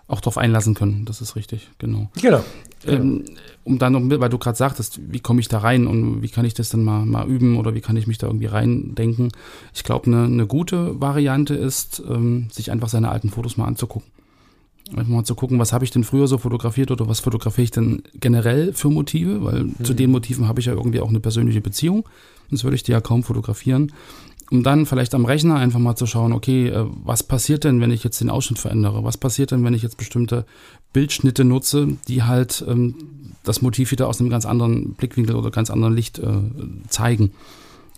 auch 0.08 0.20
darauf 0.20 0.38
einlassen 0.38 0.74
können. 0.74 1.06
Das 1.06 1.22
ist 1.22 1.36
richtig, 1.36 1.70
genau. 1.78 2.10
Genau. 2.22 2.44
Ähm, 2.86 3.26
um 3.64 3.80
dann 3.80 3.94
noch, 3.94 4.02
weil 4.20 4.30
du 4.30 4.38
gerade 4.38 4.58
sagtest, 4.58 5.00
wie 5.08 5.20
komme 5.20 5.40
ich 5.40 5.48
da 5.48 5.60
rein 5.60 5.88
und 5.88 6.22
wie 6.22 6.30
kann 6.30 6.46
ich 6.46 6.54
das 6.54 6.70
dann 6.70 6.84
mal, 6.84 7.06
mal 7.06 7.28
üben 7.28 7.58
oder 7.58 7.76
wie 7.76 7.82
kann 7.82 7.96
ich 7.96 8.08
mich 8.08 8.18
da 8.18 8.28
irgendwie 8.28 8.48
reindenken? 8.48 9.32
Ich 9.74 9.84
glaube, 9.84 10.08
eine, 10.08 10.26
eine 10.26 10.48
gute 10.48 11.00
Variante 11.00 11.54
ist, 11.54 12.02
ähm, 12.10 12.48
sich 12.52 12.72
einfach 12.72 12.90
seine 12.90 13.10
alten 13.10 13.30
Fotos 13.30 13.58
mal 13.58 13.66
anzugucken. 13.66 14.10
Einfach 14.90 15.12
mal 15.12 15.24
zu 15.24 15.36
gucken, 15.36 15.60
was 15.60 15.72
habe 15.72 15.86
ich 15.86 15.92
denn 15.92 16.04
früher 16.04 16.28
so 16.28 16.38
fotografiert 16.38 16.92
oder 16.92 17.08
was 17.08 17.22
fotografiere 17.22 17.64
ich 17.64 17.72
denn 17.72 18.04
generell 18.16 18.74
für 18.74 18.90
Motive, 18.90 19.44
weil 19.44 19.64
mhm. 19.64 19.84
zu 19.84 19.94
den 19.94 20.12
Motiven 20.12 20.48
habe 20.48 20.60
ich 20.60 20.66
ja 20.66 20.74
irgendwie 20.74 21.00
auch 21.00 21.10
eine 21.10 21.22
persönliche 21.22 21.62
Beziehung. 21.62 22.04
Sonst 22.50 22.66
würde 22.66 22.76
ich 22.76 22.84
die 22.84 22.92
ja 22.92 23.00
kaum 23.00 23.24
fotografieren 23.24 23.94
um 24.52 24.64
dann 24.64 24.86
vielleicht 24.86 25.16
am 25.16 25.26
Rechner 25.26 25.56
einfach 25.56 25.80
mal 25.80 25.96
zu 25.96 26.06
schauen, 26.06 26.34
okay, 26.34 26.68
äh, 26.68 26.86
was 27.04 27.24
passiert 27.24 27.64
denn, 27.64 27.80
wenn 27.80 27.92
ich 27.92 28.04
jetzt 28.04 28.20
den 28.20 28.30
Ausschnitt 28.30 28.60
verändere? 28.60 29.04
Was 29.04 29.18
passiert 29.18 29.52
denn, 29.52 29.64
wenn 29.64 29.74
ich 29.74 29.82
jetzt 29.82 29.98
bestimmte 29.98 30.46
Bildschnitte 30.92 31.46
nutze, 31.46 31.98
die 32.08 32.24
halt 32.24 32.64
ähm, 32.68 32.96
das 33.44 33.62
Motiv 33.62 33.92
wieder 33.92 34.08
aus 34.08 34.20
einem 34.20 34.30
ganz 34.30 34.46
anderen 34.46 34.94
Blickwinkel 34.94 35.36
oder 35.38 35.52
ganz 35.52 35.70
anderen 35.70 35.96
Licht 35.96 36.20
äh, 36.20 36.42
zeigen? 36.90 37.32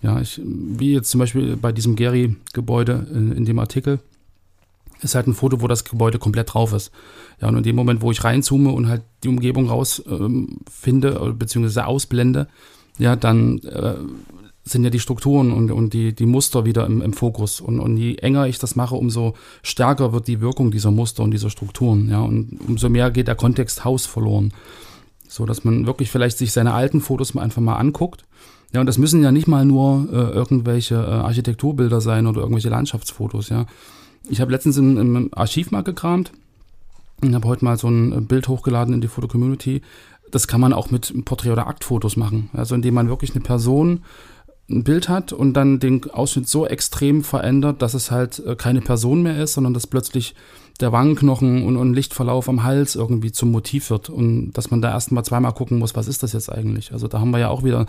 Ja, 0.00 0.20
ich, 0.20 0.40
wie 0.44 0.92
jetzt 0.92 1.10
zum 1.10 1.18
Beispiel 1.18 1.56
bei 1.56 1.72
diesem 1.72 1.96
Gary-Gebäude 1.96 3.08
in, 3.12 3.32
in 3.32 3.44
dem 3.44 3.58
Artikel, 3.58 3.98
ist 5.00 5.16
halt 5.16 5.26
ein 5.26 5.34
Foto, 5.34 5.60
wo 5.60 5.66
das 5.66 5.84
Gebäude 5.84 6.18
komplett 6.18 6.54
drauf 6.54 6.72
ist. 6.72 6.92
Ja, 7.40 7.48
und 7.48 7.56
in 7.56 7.62
dem 7.64 7.74
Moment, 7.74 8.00
wo 8.00 8.12
ich 8.12 8.22
reinzoome 8.22 8.70
und 8.70 8.88
halt 8.88 9.02
die 9.24 9.28
Umgebung 9.28 9.68
rausfinde, 9.68 11.20
ähm, 11.20 11.38
beziehungsweise 11.38 11.86
ausblende, 11.86 12.46
ja, 12.98 13.16
dann 13.16 13.58
äh, 13.58 13.96
sind 14.64 14.82
ja 14.82 14.90
die 14.90 15.00
Strukturen 15.00 15.52
und, 15.52 15.70
und 15.70 15.92
die, 15.92 16.14
die 16.14 16.26
Muster 16.26 16.64
wieder 16.64 16.86
im, 16.86 17.02
im 17.02 17.12
Fokus. 17.12 17.60
Und, 17.60 17.80
und 17.80 17.96
je 17.98 18.16
enger 18.16 18.46
ich 18.46 18.58
das 18.58 18.76
mache, 18.76 18.94
umso 18.94 19.34
stärker 19.62 20.12
wird 20.12 20.26
die 20.26 20.40
Wirkung 20.40 20.70
dieser 20.70 20.90
Muster 20.90 21.22
und 21.22 21.32
dieser 21.32 21.50
Strukturen. 21.50 22.08
Ja, 22.08 22.20
und 22.20 22.58
umso 22.66 22.88
mehr 22.88 23.10
geht 23.10 23.28
der 23.28 23.34
Kontext 23.34 23.84
Haus 23.84 24.06
verloren. 24.06 24.52
So 25.28 25.44
dass 25.46 25.64
man 25.64 25.86
wirklich 25.86 26.10
vielleicht 26.10 26.38
sich 26.38 26.52
seine 26.52 26.72
alten 26.72 27.00
Fotos 27.00 27.34
mal 27.34 27.42
einfach 27.42 27.60
mal 27.60 27.76
anguckt. 27.76 28.24
Ja, 28.72 28.80
und 28.80 28.86
das 28.86 28.98
müssen 28.98 29.22
ja 29.22 29.32
nicht 29.32 29.46
mal 29.46 29.64
nur 29.64 30.08
äh, 30.10 30.16
irgendwelche 30.16 30.94
äh, 30.94 30.98
Architekturbilder 30.98 32.00
sein 32.00 32.26
oder 32.26 32.40
irgendwelche 32.40 32.70
Landschaftsfotos, 32.70 33.48
ja. 33.48 33.66
Ich 34.28 34.40
habe 34.40 34.50
letztens 34.50 34.78
im, 34.78 34.96
im 34.96 35.30
Archiv 35.34 35.70
mal 35.70 35.82
gekramt 35.82 36.32
und 37.20 37.34
habe 37.34 37.46
heute 37.46 37.64
mal 37.64 37.76
so 37.76 37.88
ein 37.88 38.26
Bild 38.26 38.48
hochgeladen 38.48 38.94
in 38.94 39.02
die 39.02 39.08
Foto-Community. 39.08 39.82
Das 40.30 40.48
kann 40.48 40.62
man 40.62 40.72
auch 40.72 40.90
mit 40.90 41.12
Porträt- 41.26 41.52
oder 41.52 41.66
Aktfotos 41.66 42.16
machen. 42.16 42.48
Also 42.54 42.74
indem 42.74 42.94
man 42.94 43.08
wirklich 43.08 43.32
eine 43.32 43.42
Person 43.42 44.00
ein 44.70 44.84
Bild 44.84 45.08
hat 45.08 45.32
und 45.32 45.54
dann 45.54 45.78
den 45.78 46.10
Ausschnitt 46.10 46.48
so 46.48 46.66
extrem 46.66 47.22
verändert, 47.22 47.82
dass 47.82 47.94
es 47.94 48.10
halt 48.10 48.38
äh, 48.46 48.56
keine 48.56 48.80
Person 48.80 49.22
mehr 49.22 49.42
ist, 49.42 49.54
sondern 49.54 49.74
dass 49.74 49.86
plötzlich 49.86 50.34
der 50.80 50.90
Wangenknochen 50.90 51.62
und, 51.64 51.76
und 51.76 51.94
Lichtverlauf 51.94 52.48
am 52.48 52.64
Hals 52.64 52.96
irgendwie 52.96 53.30
zum 53.30 53.52
Motiv 53.52 53.90
wird 53.90 54.10
und 54.10 54.52
dass 54.52 54.70
man 54.70 54.82
da 54.82 54.90
erstmal 54.90 55.24
zweimal 55.24 55.52
gucken 55.52 55.78
muss, 55.78 55.94
was 55.94 56.08
ist 56.08 56.22
das 56.22 56.32
jetzt 56.32 56.50
eigentlich? 56.50 56.92
Also 56.92 57.08
da 57.08 57.20
haben 57.20 57.30
wir 57.30 57.38
ja 57.38 57.48
auch 57.48 57.62
wieder 57.62 57.86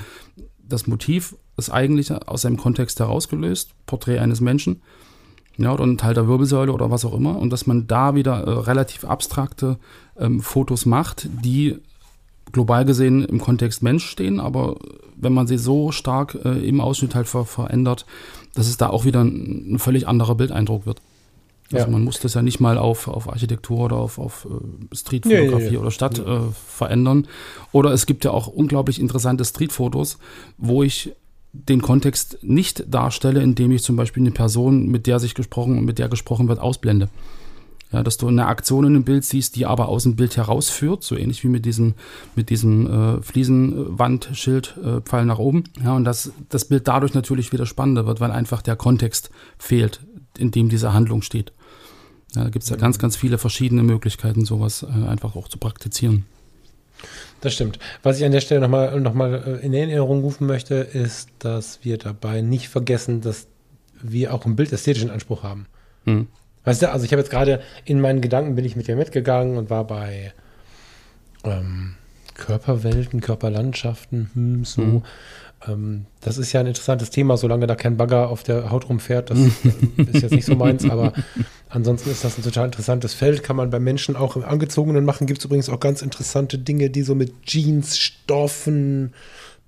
das 0.68 0.86
Motiv, 0.86 1.36
das 1.56 1.70
eigentliche 1.70 2.28
aus 2.28 2.42
seinem 2.42 2.58
Kontext 2.58 3.00
herausgelöst, 3.00 3.72
Porträt 3.86 4.20
eines 4.20 4.42
Menschen, 4.42 4.82
ja, 5.58 5.74
oder 5.74 5.86
ein 5.86 5.98
Teil 5.98 6.14
der 6.14 6.28
Wirbelsäule 6.28 6.74
oder 6.74 6.92
was 6.92 7.06
auch 7.06 7.14
immer 7.14 7.40
und 7.40 7.50
dass 7.50 7.66
man 7.66 7.88
da 7.88 8.14
wieder 8.14 8.44
äh, 8.44 8.50
relativ 8.50 9.06
abstrakte 9.06 9.78
ähm, 10.18 10.42
Fotos 10.42 10.86
macht, 10.86 11.30
die 11.44 11.78
global 12.52 12.86
gesehen 12.86 13.24
im 13.24 13.40
Kontext 13.40 13.84
Mensch 13.84 14.06
stehen, 14.06 14.40
aber 14.40 14.78
wenn 15.16 15.34
man 15.34 15.48
sie 15.48 15.58
so 15.58 15.92
stark 15.92 16.38
äh, 16.44 16.68
im 16.68 16.82
Ausschnitt 16.82 17.16
halt 17.16 17.28
ver 17.28 17.46
verändert, 17.46 18.06
dass 18.54 18.68
es 18.68 18.78
da 18.78 18.90
auch 18.90 19.06
wieder 19.06 19.24
ein, 19.24 19.74
ein 19.74 19.80
völlig 19.80 20.08
anderer 20.08 20.36
Bildeindruck 20.36 20.86
wird. 20.86 21.02
Also 21.72 21.88
ja. 21.88 21.92
man 21.92 22.04
muss 22.04 22.20
das 22.20 22.36
ja 22.36 22.42
nicht 22.42 22.60
mal 22.60 22.78
auf, 22.78 23.08
auf 23.08 23.28
Architektur 23.28 23.86
oder 23.86 23.96
auf, 23.96 24.20
auf 24.20 24.48
äh, 24.50 24.96
Streetfotografie 24.96 25.66
ja, 25.66 25.72
ja, 25.72 25.80
oder 25.80 25.92
Stadt 25.92 26.20
äh, 26.20 26.40
verändern. 26.68 27.28
Oder 27.72 27.92
es 27.92 28.06
gibt 28.06 28.24
ja 28.24 28.32
auch 28.32 28.48
unglaublich 28.48 29.00
interessante 29.00 29.44
Streetfotos, 29.44 30.20
wo 30.58 30.84
ich 30.84 31.14
den 31.54 31.82
Kontext 31.82 32.38
nicht 32.44 32.84
darstelle, 32.88 33.42
indem 33.42 33.72
ich 33.72 33.84
zum 33.84 33.96
Beispiel 33.96 34.22
eine 34.22 34.32
Person, 34.32 34.88
mit 34.88 35.08
der 35.08 35.20
sich 35.20 35.34
gesprochen 35.34 35.78
und 35.78 35.86
mit 35.86 35.98
der 35.98 36.10
gesprochen 36.10 36.48
wird, 36.48 36.60
ausblende. 36.60 37.10
Ja, 37.92 38.04
dass 38.04 38.18
du 38.18 38.28
eine 38.28 38.48
Aktion 38.48 38.86
in 38.86 38.96
einem 38.96 39.04
Bild 39.04 39.24
siehst, 39.24 39.56
die 39.56 39.66
aber 39.66 39.88
aus 39.90 40.04
dem 40.04 40.16
Bild 40.16 40.36
herausführt, 40.38 41.04
so 41.04 41.16
ähnlich 41.16 41.44
wie 41.44 41.50
mit 41.50 41.66
diesem, 41.66 41.94
mit 42.36 42.50
diesem 42.50 43.20
äh, 43.20 43.22
Fliesenwandschild, 43.22 44.78
äh, 44.84 45.02
Pfeil 45.02 45.26
nach 45.26 45.38
oben. 45.38 45.66
Ja, 45.84 45.96
und 45.96 46.04
dass 46.04 46.32
das 46.50 46.66
Bild 46.66 46.88
dadurch 46.88 47.14
natürlich 47.14 47.54
wieder 47.54 47.66
spannender 47.66 48.08
wird, 48.08 48.20
weil 48.20 48.32
einfach 48.32 48.62
der 48.62 48.76
Kontext 48.76 49.30
fehlt, 49.58 50.02
in 50.38 50.52
dem 50.52 50.68
diese 50.68 50.94
Handlung 50.94 51.22
steht. 51.22 51.54
Ja, 52.36 52.44
da 52.44 52.50
gibt 52.50 52.64
es 52.64 52.70
ja 52.70 52.76
ganz, 52.76 53.00
ganz 53.00 53.16
viele 53.16 53.38
verschiedene 53.38 53.84
Möglichkeiten, 53.84 54.46
sowas 54.46 54.84
äh, 54.84 55.08
einfach 55.08 55.36
auch 55.36 55.48
zu 55.48 55.58
praktizieren. 55.58 56.26
Das 57.42 57.54
stimmt. 57.54 57.80
Was 58.04 58.18
ich 58.18 58.26
an 58.26 58.32
der 58.32 58.42
Stelle 58.42 58.62
nochmal 58.62 59.00
noch 59.00 59.14
mal 59.14 59.60
äh, 59.62 59.66
in 59.66 59.74
Erinnerung 59.74 60.22
rufen 60.22 60.48
möchte, 60.48 60.76
ist, 60.76 61.30
dass 61.40 61.80
wir 61.84 61.98
dabei 61.98 62.42
nicht 62.42 62.70
vergessen, 62.70 63.22
dass 63.22 63.48
wir 64.02 64.34
auch 64.34 64.46
einen 64.46 64.56
bildästhetischen 64.56 65.10
Anspruch 65.10 65.44
haben. 65.44 65.68
Hm. 66.06 66.28
Weißt 66.66 66.82
du, 66.82 66.92
also 66.92 67.06
ich 67.06 67.12
habe 67.12 67.22
jetzt 67.22 67.32
gerade 67.32 67.62
in 67.86 68.02
meinen 68.02 68.22
Gedanken 68.22 68.56
bin 68.56 68.66
ich 68.66 68.76
mit 68.76 68.88
dir 68.88 68.96
mitgegangen 68.96 69.58
und 69.58 69.70
war 69.70 69.86
bei 69.86 70.34
ähm, 71.44 71.96
Körperwelten, 72.34 73.22
Körperlandschaften, 73.22 74.30
hm, 74.34 74.66
so. 74.66 74.82
Mhm. 74.82 75.04
Ähm, 75.68 76.06
das 76.22 76.38
ist 76.38 76.52
ja 76.54 76.60
ein 76.60 76.68
interessantes 76.68 77.10
Thema, 77.10 77.38
solange 77.38 77.68
da 77.68 77.76
kein 77.76 77.98
Bagger 77.98 78.30
auf 78.30 78.44
der 78.44 78.72
Haut 78.72 78.90
rumfährt. 78.90 79.30
Das 79.30 79.40
ist 79.40 80.22
jetzt 80.22 80.32
nicht 80.32 80.46
so 80.46 80.56
meins, 80.56 80.84
aber 80.90 81.14
ansonsten 81.70 82.10
ist 82.10 82.24
das 82.24 82.38
ein 82.38 82.44
total 82.44 82.66
interessantes 82.66 83.14
Feld. 83.14 83.44
Kann 83.44 83.56
man 83.56 83.70
bei 83.70 83.80
Menschen 83.80 84.16
auch 84.16 84.36
im 84.36 84.44
Angezogenen 84.44 85.06
machen. 85.06 85.28
Gibt 85.28 85.40
es 85.40 85.46
übrigens 85.46 85.70
auch 85.70 85.80
ganz 85.80 86.02
interessante 86.02 86.58
Dinge, 86.58 86.90
die 86.90 87.04
so 87.04 87.16
mit 87.16 87.44
Jeans, 87.44 87.98
Stoffen, 87.98 89.14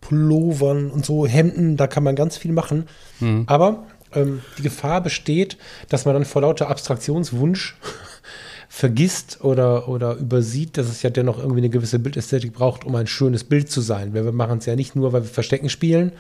Pullovern 0.02 0.92
und 0.92 1.06
so, 1.06 1.26
Hemden, 1.26 1.78
da 1.78 1.88
kann 1.88 2.04
man 2.04 2.16
ganz 2.16 2.38
viel 2.38 2.52
machen. 2.52 2.86
Mhm. 3.20 3.44
Aber 3.48 3.84
ähm, 4.14 4.42
die 4.58 4.64
Gefahr 4.64 5.02
besteht, 5.02 5.58
dass 5.90 6.06
man 6.06 6.14
dann 6.14 6.26
vor 6.26 6.42
lauter 6.42 6.70
Abstraktionswunsch 6.70 7.76
vergisst 8.70 9.40
oder, 9.42 9.88
oder 9.88 10.16
übersieht, 10.16 10.78
dass 10.78 10.88
es 10.88 11.02
ja 11.02 11.10
dennoch 11.10 11.38
irgendwie 11.38 11.62
eine 11.62 11.70
gewisse 11.70 12.00
Bildästhetik 12.00 12.54
braucht, 12.54 12.86
um 12.86 12.96
ein 12.96 13.08
schönes 13.08 13.44
Bild 13.44 13.72
zu 13.72 13.82
sein. 13.82 14.14
Wir 14.14 14.32
machen 14.32 14.60
es 14.60 14.66
ja 14.66 14.76
nicht 14.76 14.96
nur, 14.96 15.14
weil 15.14 15.24
wir 15.24 15.30
Verstecken 15.30 15.70
spielen, 15.70 16.12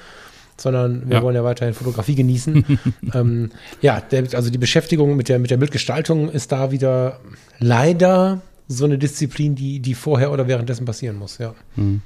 sondern 0.57 1.07
wir 1.07 1.17
ja. 1.17 1.21
wollen 1.21 1.35
ja 1.35 1.43
weiterhin 1.43 1.73
Fotografie 1.73 2.15
genießen. 2.15 2.79
ähm, 3.13 3.51
ja, 3.81 4.01
der, 4.01 4.23
also 4.33 4.49
die 4.49 4.57
Beschäftigung 4.57 5.15
mit 5.15 5.29
der, 5.29 5.39
mit 5.39 5.51
der 5.51 5.57
Bildgestaltung 5.57 6.29
ist 6.29 6.51
da 6.51 6.71
wieder 6.71 7.19
leider 7.59 8.41
so 8.67 8.85
eine 8.85 8.97
Disziplin, 8.97 9.55
die, 9.55 9.79
die 9.79 9.93
vorher 9.93 10.31
oder 10.31 10.47
währenddessen 10.47 10.85
passieren 10.85 11.17
muss, 11.17 11.37
ja. 11.37 11.53
Mhm. 11.75 12.01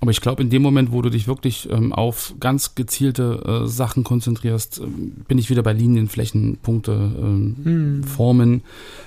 Aber 0.00 0.10
ich 0.10 0.20
glaube, 0.20 0.42
in 0.42 0.50
dem 0.50 0.60
Moment, 0.60 0.92
wo 0.92 1.00
du 1.00 1.08
dich 1.08 1.26
wirklich 1.26 1.68
ähm, 1.70 1.92
auf 1.92 2.34
ganz 2.38 2.74
gezielte 2.74 3.62
äh, 3.64 3.66
Sachen 3.66 4.04
konzentrierst, 4.04 4.80
äh, 4.80 4.86
bin 5.28 5.38
ich 5.38 5.48
wieder 5.50 5.62
bei 5.62 5.72
Linien, 5.72 6.08
Flächen, 6.08 6.58
Punkte, 6.58 6.92
ähm, 6.92 7.56
hm. 7.62 8.04
Formen, 8.04 8.62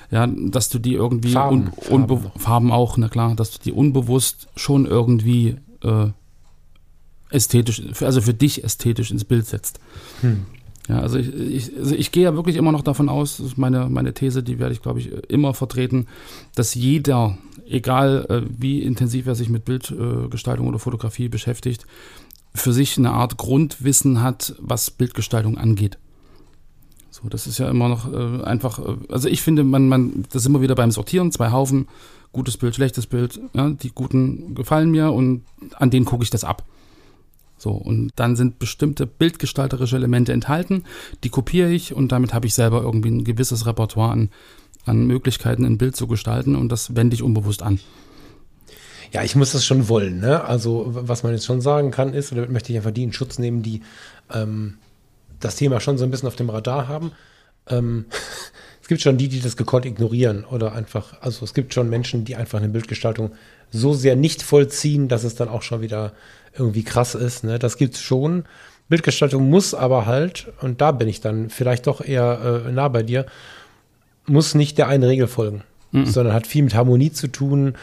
ja, 0.10 0.28
dass 0.28 0.70
du 0.70 0.80
die 0.80 0.94
irgendwie 0.94 1.32
Farben, 1.32 1.72
un, 1.90 2.08
Farben. 2.08 2.32
Farben, 2.38 2.72
auch, 2.72 2.98
na 2.98 3.10
klar, 3.10 3.36
dass 3.36 3.52
du 3.52 3.60
die 3.64 3.72
unbewusst 3.72 4.48
schon 4.56 4.86
irgendwie 4.86 5.58
äh, 5.84 6.08
ästhetisch, 7.30 7.82
also 8.02 8.22
für 8.22 8.34
dich 8.34 8.64
ästhetisch 8.64 9.12
ins 9.12 9.26
Bild 9.26 9.46
setzt. 9.46 9.80
Hm. 10.22 10.46
Ja, 10.88 11.02
also 11.02 11.18
ich, 11.18 11.34
ich, 11.34 11.78
also 11.78 11.96
ich 11.96 12.12
gehe 12.12 12.24
ja 12.24 12.36
wirklich 12.36 12.56
immer 12.56 12.72
noch 12.72 12.82
davon 12.82 13.10
aus, 13.10 13.38
das 13.38 13.48
ist 13.48 13.58
meine, 13.58 13.90
meine 13.90 14.14
These, 14.14 14.42
die 14.42 14.58
werde 14.58 14.74
ich, 14.74 14.82
glaube 14.82 15.00
ich, 15.00 15.12
immer 15.30 15.54
vertreten, 15.54 16.08
dass 16.56 16.76
jeder, 16.76 17.38
egal 17.70 18.26
äh, 18.30 18.42
wie 18.50 18.82
intensiv 18.82 19.28
er 19.28 19.36
sich 19.36 19.50
mit 19.50 19.66
Bildgestaltung 19.66 20.66
äh, 20.66 20.70
oder 20.70 20.80
Fotografie 20.80 21.30
beschäftigt, 21.30 21.86
für 22.54 22.74
sich 22.74 22.98
eine 22.98 23.12
Art 23.12 23.38
Grundwissen 23.38 24.22
hat, 24.22 24.56
was 24.60 24.92
Bildgestaltung 24.92 25.58
angeht. 25.58 25.98
So, 27.10 27.30
das 27.30 27.48
ist 27.48 27.58
ja 27.58 27.70
immer 27.70 27.90
noch 27.90 28.12
äh, 28.12 28.44
einfach, 28.44 28.80
äh, 28.80 28.96
also 29.10 29.28
ich 29.28 29.42
finde, 29.42 29.64
man, 29.64 29.88
man, 29.88 30.26
das 30.32 30.44
ist 30.44 30.48
immer 30.48 30.62
wieder 30.62 30.76
beim 30.76 30.92
Sortieren, 30.92 31.32
zwei 31.32 31.52
Haufen, 31.52 31.88
gutes 32.32 32.58
Bild, 32.58 32.76
schlechtes 32.76 33.08
Bild, 33.08 33.40
ja, 33.54 33.70
die 33.70 33.90
guten 33.90 34.54
gefallen 34.54 34.92
mir 34.92 35.12
und 35.12 35.44
an 35.76 35.90
denen 35.90 36.06
gucke 36.06 36.24
ich 36.24 36.30
das 36.30 36.44
ab. 36.44 36.64
So, 37.58 37.72
und 37.72 38.12
dann 38.18 38.36
sind 38.36 38.60
bestimmte 38.60 39.08
bildgestalterische 39.08 39.96
Elemente 39.96 40.32
enthalten, 40.32 40.84
die 41.24 41.30
kopiere 41.30 41.72
ich 41.72 41.94
und 41.94 42.12
damit 42.12 42.34
habe 42.34 42.46
ich 42.46 42.54
selber 42.54 42.84
irgendwie 42.84 43.10
ein 43.10 43.24
gewisses 43.24 43.66
Repertoire 43.66 44.12
an, 44.12 44.30
an 44.88 45.06
Möglichkeiten, 45.06 45.66
ein 45.66 45.78
Bild 45.78 45.96
zu 45.96 46.08
gestalten 46.08 46.56
und 46.56 46.70
das 46.70 46.96
wende 46.96 47.16
ich 47.16 47.24
unbewusst 47.24 47.64
an. 47.64 47.80
Ja, 49.12 49.24
ich 49.24 49.36
muss 49.36 49.54
das 49.54 49.66
schon 49.66 49.88
wollen. 49.88 50.20
Ne? 50.20 50.44
Also, 50.44 50.86
was 50.88 51.24
man 51.24 51.32
jetzt 51.32 51.46
schon 51.46 51.62
sagen 51.62 51.92
kann, 51.92 52.14
ist, 52.14 52.32
oder 52.32 52.48
möchte 52.48 52.72
ich 52.72 52.78
einfach 52.78 52.92
die 52.92 53.04
in 53.04 53.14
Schutz 53.14 53.40
nehmen, 53.40 53.64
die 53.64 53.82
ähm, 54.34 54.78
das 55.40 55.56
Thema 55.56 55.80
schon 55.80 55.98
so 55.98 56.04
ein 56.04 56.12
bisschen 56.12 56.28
auf 56.28 56.36
dem 56.36 56.50
Radar 56.50 56.88
haben. 56.88 57.12
Ähm, 57.70 58.06
es 58.82 58.88
gibt 58.88 59.02
schon 59.02 59.18
die, 59.18 59.30
die 59.30 59.40
das 59.40 59.56
gekonnt 59.56 59.86
ignorieren 59.86 60.44
oder 60.44 60.74
einfach, 60.74 61.22
also 61.22 61.46
es 61.46 61.54
gibt 61.54 61.74
schon 61.74 61.90
Menschen, 61.90 62.26
die 62.26 62.36
einfach 62.36 62.60
eine 62.60 62.70
Bildgestaltung 62.70 63.32
so 63.72 63.94
sehr 63.94 64.16
nicht 64.16 64.42
vollziehen, 64.44 65.08
dass 65.08 65.24
es 65.24 65.36
dann 65.36 65.50
auch 65.50 65.62
schon 65.62 65.82
wieder 65.82 66.14
irgendwie 66.58 66.84
krass 66.84 67.16
ist. 67.16 67.44
Ne? 67.44 67.60
Das 67.60 67.78
gibt's 67.78 68.02
schon. 68.02 68.46
Bildgestaltung 68.90 69.50
muss 69.50 69.74
aber 69.74 70.06
halt, 70.06 70.52
und 70.62 70.82
da 70.82 70.92
bin 70.92 71.08
ich 71.08 71.20
dann 71.20 71.50
vielleicht 71.50 71.88
doch 71.88 72.02
eher 72.02 72.64
äh, 72.68 72.72
nah 72.72 72.88
bei 72.88 73.04
dir, 73.04 73.26
muss 74.28 74.56
nicht 74.56 74.78
der 74.78 74.88
einen 74.88 75.04
Regel 75.04 75.28
folgen. 75.28 75.64
mhm. 75.92 76.06
sondern 76.06 76.34
hat 76.34 76.48
viel 76.48 76.64
mit 76.64 76.76
Harmonie 76.76 77.12
zu 77.12 77.28
tun. 77.28 77.74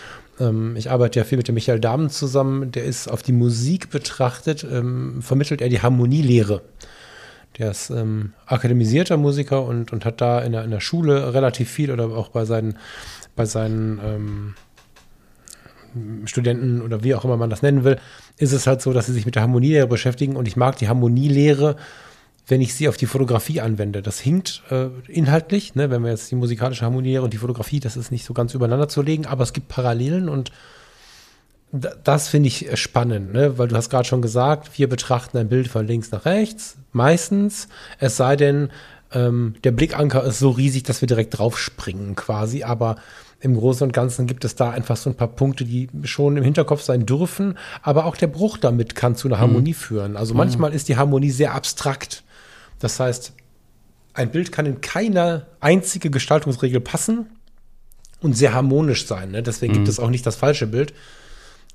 Ähm, 0.41 0.77
ich 0.77 0.91
arbeite 0.91 1.19
ja 1.19 1.25
viel 1.25 1.39
mit 1.39 1.49
dem 1.49 1.55
Michael 1.55 1.81
Dahmen 1.81 2.11
zusammen. 2.11 2.73
Der 2.73 2.85
ist 2.85 3.09
auf 3.09 3.23
die 3.23 3.33
Musik 3.33 3.91
betrachtet, 3.91 4.65
ähm, 4.71 5.23
vermittelt 5.23 5.61
er 5.61 5.69
die 5.69 5.83
Harmonielehre. 5.83 6.63
Der 7.59 7.71
ist 7.71 7.91
ähm, 7.91 8.33
akademisierter 8.47 9.17
Musiker 9.17 9.65
und, 9.65 9.93
und 9.93 10.05
hat 10.05 10.21
da 10.21 10.41
in 10.41 10.53
der, 10.53 10.65
in 10.65 10.71
der 10.71 10.81
Schule 10.81 11.35
relativ 11.35 11.71
viel 11.71 11.91
oder 11.91 12.07
auch 12.07 12.29
bei 12.29 12.45
seinen, 12.45 12.77
bei 13.37 13.45
seinen 13.45 14.01
ähm, 14.05 14.55
Studenten 16.25 16.83
oder 16.83 17.05
wie 17.05 17.15
auch 17.15 17.25
immer 17.25 17.37
man 17.37 17.51
das 17.51 17.63
nennen 17.63 17.85
will, 17.85 17.99
ist 18.39 18.53
es 18.53 18.67
halt 18.67 18.83
so, 18.83 18.93
dass 18.93 19.07
sie 19.07 19.13
sich 19.13 19.27
mit 19.27 19.37
der 19.37 19.43
Harmonielehre 19.43 19.87
beschäftigen 19.87 20.35
und 20.35 20.49
ich 20.49 20.57
mag 20.57 20.77
die 20.79 20.89
Harmonielehre, 20.89 21.77
wenn 22.47 22.61
ich 22.61 22.75
sie 22.75 22.89
auf 22.89 22.97
die 22.97 23.07
Fotografie 23.07 23.61
anwende. 23.61 24.03
Das 24.03 24.21
hinkt 24.21 24.63
äh, 24.71 24.89
inhaltlich, 25.09 25.75
ne, 25.75 25.91
wenn 25.91 26.03
wir 26.03 26.11
jetzt 26.11 26.31
die 26.31 26.37
musikalische 26.37 26.85
Harmonielehre 26.85 27.25
und 27.25 27.33
die 27.33 27.39
Fotografie, 27.39 27.81
das 27.81 27.97
ist 27.97 28.11
nicht 28.11 28.25
so 28.25 28.35
ganz 28.35 28.55
übereinander 28.55 28.89
zu 28.89 29.03
legen, 29.03 29.27
aber 29.27 29.43
es 29.43 29.53
gibt 29.53 29.69
Parallelen 29.69 30.29
und 30.29 30.53
das 32.05 32.29
finde 32.29 32.47
ich 32.47 32.69
spannend, 32.79 33.33
ne? 33.33 33.59
weil 33.59 33.67
du 33.67 33.75
hast 33.75 33.91
gerade 33.91 34.07
schon 34.07 34.23
gesagt, 34.23 34.79
wir 34.79 34.89
betrachten 34.89 35.39
ein 35.39 35.49
Bild 35.49 35.67
von 35.67 35.87
links 35.87 36.13
nach 36.13 36.25
rechts, 36.25 36.77
meistens, 36.93 37.69
es 37.99 38.17
sei 38.17 38.37
denn, 38.37 38.71
ähm, 39.13 39.55
der 39.65 39.73
Blickanker 39.73 40.23
ist 40.23 40.39
so 40.39 40.51
riesig, 40.51 40.85
dass 40.85 41.01
wir 41.01 41.09
direkt 41.09 41.39
draufspringen 41.39 42.15
quasi, 42.15 42.63
aber 42.63 42.97
im 43.41 43.57
Großen 43.57 43.87
und 43.87 43.93
Ganzen 43.93 44.27
gibt 44.27 44.45
es 44.45 44.55
da 44.55 44.71
einfach 44.71 44.97
so 44.97 45.11
ein 45.11 45.17
paar 45.17 45.29
Punkte, 45.29 45.65
die 45.65 45.89
schon 46.05 46.37
im 46.37 46.45
Hinterkopf 46.45 46.81
sein 46.81 47.07
dürfen, 47.07 47.59
aber 47.83 48.07
auch 48.07 48.17
der 48.17 48.29
Bruch 48.29 48.57
damit 48.57 48.95
kann 48.95 49.17
zu 49.17 49.29
einer 49.29 49.39
Harmonie 49.39 49.71
mhm. 49.71 49.75
führen. 49.75 50.17
Also 50.17 50.35
manchmal 50.35 50.73
ist 50.73 50.89
die 50.89 50.97
Harmonie 50.97 51.31
sehr 51.31 51.55
abstrakt. 51.55 52.24
Das 52.85 53.01
heißt, 53.01 53.33
ein 54.13 54.31
Bild 54.31 54.53
kann 54.53 54.67
in 54.67 54.83
keine 54.83 55.47
einzige 55.59 56.11
Gestaltungsregel 56.11 56.81
passen 56.81 57.31
und 58.21 58.37
sehr 58.37 58.53
harmonisch 58.53 59.07
sein. 59.07 59.31
Ne? 59.31 59.43
Deswegen 59.43 59.73
mhm. 59.73 59.77
gibt 59.79 59.89
es 59.89 59.99
auch 59.99 60.11
nicht 60.11 60.27
das 60.27 60.37
falsche 60.37 60.67
Bild. 60.67 60.93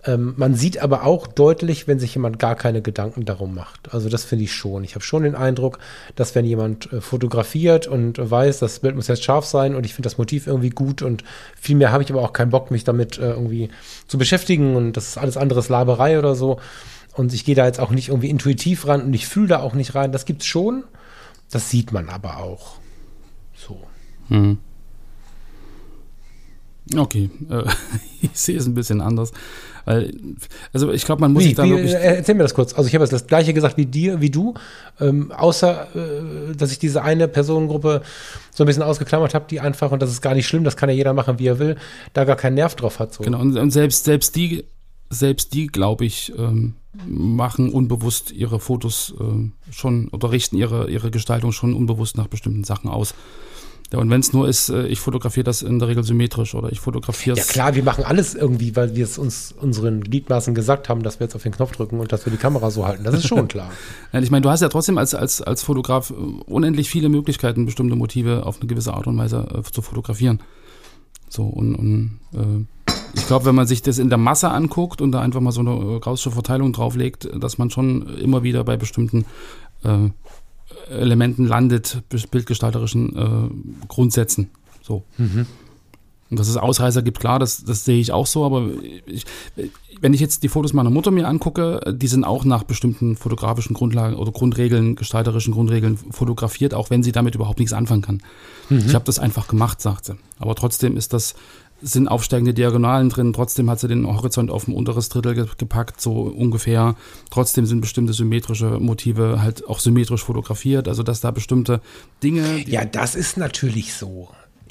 Ähm, 0.06 0.36
man 0.38 0.54
sieht 0.54 0.78
aber 0.84 1.06
auch 1.06 1.26
deutlich, 1.26 1.88
wenn 1.88 1.98
sich 1.98 2.14
jemand 2.14 2.38
gar 2.38 2.56
keine 2.56 2.84
Gedanken 2.84 3.26
darum 3.26 3.56
macht. 3.56 3.92
Also 3.92 4.08
das 4.08 4.24
finde 4.24 4.44
ich 4.44 4.54
schon. 4.54 4.84
Ich 4.84 4.94
habe 4.94 5.04
schon 5.04 5.24
den 5.24 5.34
Eindruck, 5.34 5.80
dass 6.16 6.36
wenn 6.36 6.46
jemand 6.46 6.94
äh, 6.94 7.02
fotografiert 7.02 7.88
und 7.88 8.18
weiß, 8.18 8.60
das 8.60 8.82
Bild 8.82 8.96
muss 8.96 9.08
jetzt 9.08 9.24
scharf 9.24 9.46
sein 9.46 9.74
und 9.74 9.84
ich 9.84 9.96
finde 9.96 10.08
das 10.08 10.20
Motiv 10.20 10.46
irgendwie 10.46 10.70
gut 10.70 11.02
und 11.02 11.24
viel 11.60 11.76
mehr 11.76 11.92
habe 11.92 12.04
ich 12.04 12.12
aber 12.12 12.22
auch 12.22 12.34
keinen 12.34 12.52
Bock, 12.52 12.70
mich 12.70 12.84
damit 12.84 13.18
äh, 13.18 13.32
irgendwie 13.32 13.70
zu 14.08 14.20
beschäftigen 14.20 14.76
und 14.76 14.94
das 14.94 15.08
ist 15.08 15.18
alles 15.18 15.38
anderes 15.38 15.70
Laberei 15.70 16.20
oder 16.20 16.36
so. 16.36 16.60
Und 17.16 17.34
ich 17.34 17.44
gehe 17.44 17.56
da 17.56 17.66
jetzt 17.66 17.80
auch 17.80 17.90
nicht 17.90 18.10
irgendwie 18.10 18.30
intuitiv 18.30 18.88
ran 18.88 19.02
und 19.02 19.14
ich 19.14 19.28
fühle 19.28 19.48
da 19.48 19.60
auch 19.60 19.74
nicht 19.74 19.96
rein. 19.96 20.12
Das 20.12 20.26
gibt's 20.26 20.46
schon. 20.46 20.84
Das 21.52 21.70
sieht 21.70 21.92
man 21.92 22.10
aber 22.10 22.38
auch. 22.38 22.76
So. 23.56 23.80
Mhm. 24.30 24.60
Okay, 26.96 27.30
äh, 27.50 27.64
ich 28.22 28.32
sehe 28.34 28.58
es 28.58 28.66
ein 28.66 28.74
bisschen 28.74 29.02
anders. 29.02 29.32
Also 30.72 30.92
ich 30.92 31.04
glaube, 31.04 31.22
man 31.22 31.34
muss 31.34 31.44
wie, 31.44 31.48
sich 31.48 31.56
da 31.56 31.64
wie, 31.64 31.72
wirklich. 31.72 31.94
Äh, 31.94 32.18
erzähl 32.18 32.36
mir 32.36 32.44
das 32.44 32.54
kurz. 32.54 32.74
Also 32.74 32.88
ich 32.88 32.94
habe 32.94 33.04
jetzt 33.04 33.14
das 33.14 33.26
gleiche 33.26 33.54
gesagt 33.54 33.78
wie 33.78 33.86
dir, 33.88 34.22
wie 34.22 34.30
du, 34.30 34.54
ähm, 35.00 35.32
außer 35.32 35.88
äh, 35.96 36.56
dass 36.56 36.72
ich 36.72 36.78
diese 36.78 37.02
eine 37.02 37.28
Personengruppe 37.28 38.04
so 38.54 38.64
ein 38.64 38.68
bisschen 38.68 38.84
ausgeklammert 38.84 39.34
habe, 39.34 39.46
die 39.50 39.60
einfach, 39.60 39.92
und 39.92 40.02
das 40.02 40.12
ist 40.12 40.22
gar 40.22 40.36
nicht 40.36 40.48
schlimm, 40.48 40.64
das 40.64 40.78
kann 40.78 40.90
ja 40.90 40.96
jeder 40.96 41.14
machen, 41.14 41.40
wie 41.40 41.48
er 41.48 41.58
will, 41.58 41.76
da 42.14 42.24
gar 42.24 42.36
keinen 42.36 42.56
Nerv 42.56 42.76
drauf 42.76 43.00
hat. 43.00 43.14
So. 43.14 43.24
Genau, 43.24 43.40
und, 43.40 43.58
und 43.58 43.72
selbst, 43.72 44.06
selbst 44.06 44.36
die, 44.36 44.66
selbst 45.10 45.54
die, 45.54 45.68
glaube 45.68 46.06
ich, 46.06 46.34
ähm, 46.38 46.76
machen 47.08 47.72
unbewusst 47.72 48.32
ihre 48.32 48.60
Fotos 48.60 49.14
äh, 49.20 49.72
schon 49.72 50.10
oder 50.10 50.32
richten 50.32 50.58
ihre, 50.58 50.90
ihre 50.90 51.12
Gestaltung 51.12 51.52
schon 51.52 51.74
unbewusst 51.74 52.18
nach 52.18 52.28
bestimmten 52.28 52.64
Sachen 52.64 52.90
aus. 52.90 53.14
Ja, 53.92 53.98
und 53.98 54.10
wenn 54.12 54.20
es 54.20 54.34
nur 54.34 54.48
ist, 54.48 54.70
äh, 54.70 54.86
ich 54.86 55.00
fotografiere 55.00 55.44
das 55.44 55.64
in 55.64 55.80
der 55.80 55.88
Regel 55.88 56.04
symmetrisch 56.04 56.54
oder 56.54 56.72
ich 56.72 56.80
fotografiere 56.80 57.38
es. 57.38 57.48
Ja 57.48 57.54
klar, 57.54 57.76
wir 57.76 57.84
machen 57.84 58.04
alles 58.04 58.36
irgendwie, 58.36 58.76
weil 58.76 58.96
wir 58.96 59.04
es 59.04 59.18
uns 59.18 59.52
unseren 59.60 60.02
Gliedmaßen 60.02 60.54
gesagt 60.54 60.90
haben, 60.90 61.02
dass 61.02 61.20
wir 61.20 61.26
jetzt 61.26 61.36
auf 61.36 61.42
den 61.42 61.52
Knopf 61.52 61.72
drücken 61.72 62.00
und 62.00 62.12
dass 62.12 62.26
wir 62.26 62.32
die 62.32 62.38
Kamera 62.38 62.70
so 62.70 62.86
halten. 62.86 63.04
Das 63.04 63.16
ist 63.16 63.28
schon 63.28 63.48
klar. 63.48 63.72
ja, 64.14 64.20
ich 64.22 64.30
meine, 64.30 64.44
du 64.44 64.50
hast 64.50 64.62
ja 64.62 64.70
trotzdem 64.70 65.00
als, 65.00 65.16
als, 65.16 65.42
als 65.42 65.64
Fotograf 65.64 66.12
äh, 66.12 66.14
unendlich 66.14 66.88
viele 66.90 67.10
Möglichkeiten, 67.10 67.66
bestimmte 67.66 67.96
Motive 67.96 68.46
auf 68.46 68.60
eine 68.60 68.68
gewisse 68.68 68.94
Art 68.94 69.08
und 69.08 69.18
Weise 69.18 69.48
äh, 69.56 69.64
zu 69.64 69.82
fotografieren. 69.82 70.40
So, 71.28 71.46
und, 71.46 71.76
und 71.76 72.20
äh, 72.34 72.66
ich 73.14 73.28
glaube, 73.28 73.46
wenn 73.46 73.56
man 73.56 73.68
sich 73.68 73.82
das 73.82 73.98
in 73.98 74.10
der 74.10 74.18
Masse 74.18 74.50
anguckt 74.50 75.02
und 75.02 75.12
da 75.12 75.22
einfach 75.22 75.42
mal 75.42 75.52
so 75.52 75.62
eine 75.62 75.72
äh, 75.72 76.00
Gaußsche 76.00 76.32
Verteilung 76.32 76.74
drauflegt, 76.74 77.30
dass 77.40 77.58
man 77.58 77.70
schon 77.70 78.08
immer 78.18 78.44
wieder 78.44 78.64
bei 78.64 78.78
bestimmten 78.78 79.26
äh, 79.84 80.10
Elementen 80.90 81.46
landet, 81.46 82.04
bildgestalterischen 82.32 83.16
äh, 83.16 83.88
Grundsätzen. 83.88 84.50
So. 84.82 85.04
Mhm. 85.18 85.46
Und 86.30 86.40
dass 86.40 86.48
es 86.48 86.58
Ausreißer 86.58 87.02
gibt, 87.02 87.20
klar, 87.20 87.40
das, 87.40 87.64
das 87.64 87.86
sehe 87.86 88.00
ich 88.00 88.12
auch 88.12 88.28
so, 88.28 88.46
aber 88.46 88.70
ich, 89.08 89.26
wenn 90.00 90.14
ich 90.14 90.22
jetzt 90.22 90.44
die 90.44 90.48
Fotos 90.48 90.74
meiner 90.74 90.92
Mutter 90.92 91.10
mir 91.10 91.28
angucke, 91.28 91.82
die 91.92 92.08
sind 92.08 92.24
auch 92.24 92.46
nach 92.46 92.64
bestimmten 92.64 93.16
fotografischen 93.16 93.74
Grundlagen 93.74 94.16
oder 94.16 94.32
Grundregeln, 94.32 94.96
gestalterischen 94.96 95.54
Grundregeln 95.54 95.98
fotografiert, 95.98 96.76
auch 96.76 96.92
wenn 96.92 97.02
sie 97.02 97.12
damit 97.12 97.34
überhaupt 97.34 97.58
nichts 97.58 97.74
anfangen 97.74 98.04
kann. 98.04 98.22
Mhm. 98.70 98.84
Ich 98.86 98.94
habe 98.94 99.06
das 99.06 99.18
einfach 99.18 99.48
gemacht, 99.48 99.82
sagt 99.82 100.06
sie. 100.06 100.18
Aber 100.38 100.54
trotzdem 100.54 100.98
ist 100.98 101.14
das 101.14 101.34
sind 101.82 102.08
aufsteigende 102.08 102.54
Diagonalen 102.54 103.10
drin, 103.10 103.34
trotzdem 103.34 103.70
hat 103.70 103.80
sie 103.80 103.88
den 103.88 104.06
Horizont 104.06 104.52
auf 104.52 104.68
ein 104.68 104.74
unteres 104.74 105.10
Drittel 105.10 105.48
gepackt, 105.58 106.02
so 106.02 106.24
ungefähr. 106.24 106.96
Trotzdem 107.32 107.66
sind 107.66 107.82
bestimmte 107.82 108.14
symmetrische 108.14 108.80
Motive 108.80 109.42
halt 109.42 109.68
auch 109.68 109.80
symmetrisch 109.80 110.24
fotografiert, 110.24 110.88
also 110.88 111.04
dass 111.04 111.22
da 111.22 111.32
bestimmte 111.32 111.82
Dinge. 112.24 112.64
Ja, 112.68 112.86
das 112.86 113.16
ist 113.16 113.38
natürlich 113.38 113.94
so. 113.94 114.30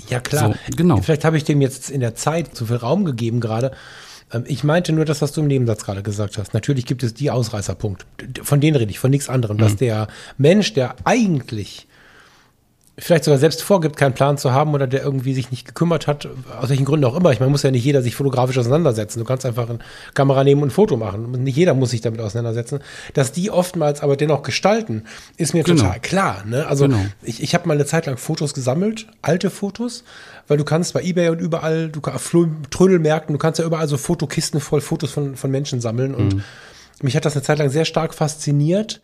Ja, 0.09 0.21
klar. 0.21 0.53
So, 0.53 0.77
genau. 0.77 0.99
Vielleicht 0.99 1.25
habe 1.25 1.37
ich 1.37 1.45
dem 1.45 1.61
jetzt 1.61 1.91
in 1.91 2.01
der 2.01 2.15
Zeit 2.15 2.55
zu 2.55 2.67
viel 2.67 2.77
Raum 2.77 3.05
gegeben 3.05 3.41
gerade. 3.41 3.73
Ähm, 4.33 4.45
ich 4.47 4.65
meinte 4.65 4.93
nur 4.93 5.05
das, 5.05 5.23
was 5.23 5.33
du 5.33 5.41
im 5.41 5.49
Nebensatz 5.49 5.85
gerade 5.85 6.03
gesagt 6.03 6.39
hast. 6.39 6.55
Natürlich 6.55 6.87
gibt 6.87 7.03
es 7.03 7.15
die 7.15 7.31
Ausreißerpunkt. 7.31 8.07
Von 8.43 8.61
denen 8.61 8.77
rede 8.77 8.91
ich, 8.91 8.99
von 8.99 9.11
nichts 9.11 9.29
anderem. 9.29 9.57
Mhm. 9.57 9.61
Dass 9.61 9.77
der 9.77 10.09
Mensch, 10.37 10.73
der 10.75 10.95
eigentlich 11.05 11.88
vielleicht 12.99 13.25
sogar 13.25 13.39
selbst 13.39 13.63
vorgibt, 13.63 13.97
keinen 13.97 14.15
Plan 14.15 14.39
zu 14.39 14.53
haben 14.53 14.75
oder 14.75 14.89
der 14.89 15.03
irgendwie 15.03 15.33
sich 15.33 15.53
nicht 15.53 15.65
gekümmert 15.65 16.07
hat, 16.09 16.29
aus 16.61 16.69
welchen 16.69 16.85
Gründen 16.85 17.05
auch 17.05 17.15
immer. 17.15 17.31
Ich 17.31 17.39
meine, 17.39 17.51
muss 17.51 17.63
ja 17.63 17.71
nicht 17.71 17.85
jeder 17.85 18.03
sich 18.03 18.17
fotografisch 18.17 18.59
auseinandersetzen. 18.59 19.21
Du 19.21 19.25
kannst 19.25 19.47
einfach 19.47 19.69
eine 19.69 19.79
Kamera 20.15 20.43
nehmen 20.43 20.63
und 20.63 20.69
ein 20.69 20.73
Foto 20.73 20.97
machen. 20.97 21.31
Nicht 21.45 21.57
jeder 21.57 21.75
muss 21.75 21.91
sich 21.91 22.01
damit 22.01 22.21
auseinandersetzen. 22.21 22.81
Dass 23.15 23.31
die 23.31 23.51
oftmals 23.51 24.03
aber 24.03 24.17
dennoch 24.17 24.43
gestalten, 24.43 25.05
ist 25.37 25.55
mir 25.55 25.63
genau. 25.63 25.83
total 25.83 26.01
klar. 26.01 26.45
Ne? 26.45 26.67
Also 26.67 26.87
genau. 26.87 26.99
ich, 27.23 27.41
ich 27.41 27.55
habe 27.55 27.69
mal 27.69 27.75
eine 27.75 27.87
Zeit 27.87 28.07
lang 28.07 28.17
Fotos 28.17 28.53
gesammelt, 28.53 29.07
alte 29.23 29.51
Fotos, 29.51 30.03
weil 30.49 30.57
du 30.57 30.65
kannst 30.65 30.93
bei 30.93 31.03
Ebay 31.03 31.29
und 31.29 31.41
überall, 31.41 31.91
du 31.91 32.01
kannst 32.01 32.35
Trödelmärkten, 32.71 33.33
du 33.33 33.39
kannst 33.39 33.61
ja 33.61 33.65
überall 33.65 33.87
so 33.87 33.97
Fotokisten 33.97 34.61
voll 34.61 34.81
Fotos 34.81 35.13
von, 35.13 35.37
von 35.37 35.51
Menschen 35.53 35.81
sammeln. 35.81 36.17
Und 36.17 36.35
mhm. 36.35 36.43
mich 37.03 37.15
hat 37.15 37.25
das 37.25 37.35
eine 37.35 37.43
Zeit 37.43 37.59
lang 37.59 37.71
sehr 37.71 37.85
stark 37.85 38.13
fasziniert 38.13 39.01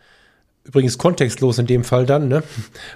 übrigens 0.65 0.97
kontextlos 0.97 1.59
in 1.59 1.67
dem 1.67 1.85
Fall 1.85 2.07
dann, 2.07 2.29
ne? 2.29 2.43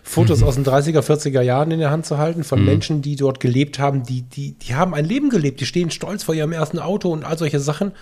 Fotos 0.02 0.40
mhm. 0.40 0.46
aus 0.46 0.54
den 0.54 0.64
30er, 0.64 1.00
40er 1.00 1.42
Jahren 1.42 1.70
in 1.70 1.78
der 1.78 1.90
Hand 1.90 2.06
zu 2.06 2.18
halten 2.18 2.42
von 2.42 2.60
mhm. 2.60 2.66
Menschen, 2.66 3.02
die 3.02 3.14
dort 3.14 3.40
gelebt 3.40 3.78
haben, 3.78 4.02
die, 4.02 4.22
die, 4.22 4.52
die 4.52 4.74
haben 4.74 4.94
ein 4.94 5.04
Leben 5.04 5.28
gelebt, 5.28 5.60
die 5.60 5.66
stehen 5.66 5.90
stolz 5.90 6.24
vor 6.24 6.34
ihrem 6.34 6.52
ersten 6.52 6.78
Auto 6.78 7.12
und 7.12 7.24
all 7.24 7.38
solche 7.38 7.60
Sachen. 7.60 7.92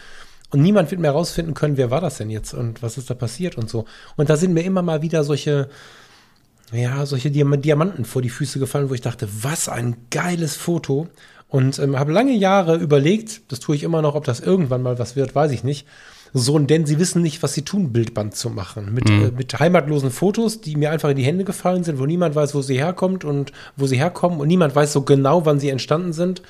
Und 0.51 0.63
niemand 0.63 0.93
wird 0.93 1.01
mehr 1.01 1.11
rausfinden 1.11 1.55
können, 1.55 1.77
wer 1.77 1.91
war 1.91 2.01
das 2.01 2.19
denn 2.19 2.31
jetzt 2.31 2.55
und 2.55 2.81
was 2.81 2.97
ist 2.97 3.11
da 3.11 3.15
passiert 3.15 3.59
und 3.59 3.69
so. 3.69 3.85
Und 4.17 4.31
da 4.31 4.37
sind 4.37 4.55
mir 4.55 4.63
immer 4.63 4.83
mal 4.83 5.03
wieder 5.03 5.25
solche, 5.25 5.69
ja, 6.73 7.05
solche 7.05 7.33
Diamanten 7.33 8.05
vor 8.05 8.23
die 8.23 8.31
Füße 8.31 8.61
gefallen, 8.61 8.89
wo 8.89 8.95
ich 8.95 9.01
dachte, 9.01 9.29
was 9.43 9.69
ein 9.69 9.97
geiles 10.13 10.55
Foto. 10.55 11.09
Und 11.49 11.81
ähm, 11.81 11.99
habe 11.99 12.13
lange 12.13 12.35
Jahre 12.35 12.77
überlegt, 12.77 13.43
das 13.51 13.59
tue 13.59 13.75
ich 13.75 13.83
immer 13.83 14.03
noch, 14.03 14.15
ob 14.15 14.25
das 14.25 14.39
irgendwann 14.39 14.83
mal 14.83 15.01
was 15.01 15.17
wird, 15.17 15.35
weiß 15.35 15.51
ich 15.51 15.65
nicht 15.65 15.87
so 16.33 16.59
ein 16.59 16.67
Denn 16.67 16.87
sie 16.87 16.99
wissen 16.99 17.23
nicht, 17.23 17.43
was 17.43 17.55
sie 17.55 17.63
tun, 17.63 17.93
Bildband 17.93 18.35
zu 18.35 18.51
machen. 18.51 18.93
Mit, 18.93 19.09
mhm. 19.09 19.25
äh, 19.25 19.31
mit 19.31 19.59
heimatlosen 19.59 20.11
Fotos, 20.11 20.61
die 20.61 20.77
mir 20.77 20.91
einfach 20.91 21.11
in 21.11 21.17
die 21.17 21.25
Hände 21.25 21.45
gefallen 21.45 21.85
sind, 21.85 21.99
wo 21.99 22.07
niemand 22.07 22.35
weiß, 22.35 22.55
wo 22.55 22.63
sie 22.63 22.79
herkommt 22.79 23.25
und 23.25 23.53
wo 23.77 23.87
sie 23.87 23.97
herkommen 23.97 24.41
und 24.41 24.49
niemand 24.49 24.75
weiß 24.75 24.93
so 24.93 25.03
genau, 25.03 25.47
wann 25.47 25.61
sie 25.61 25.69
entstanden 25.69 26.13
sind. 26.13 26.43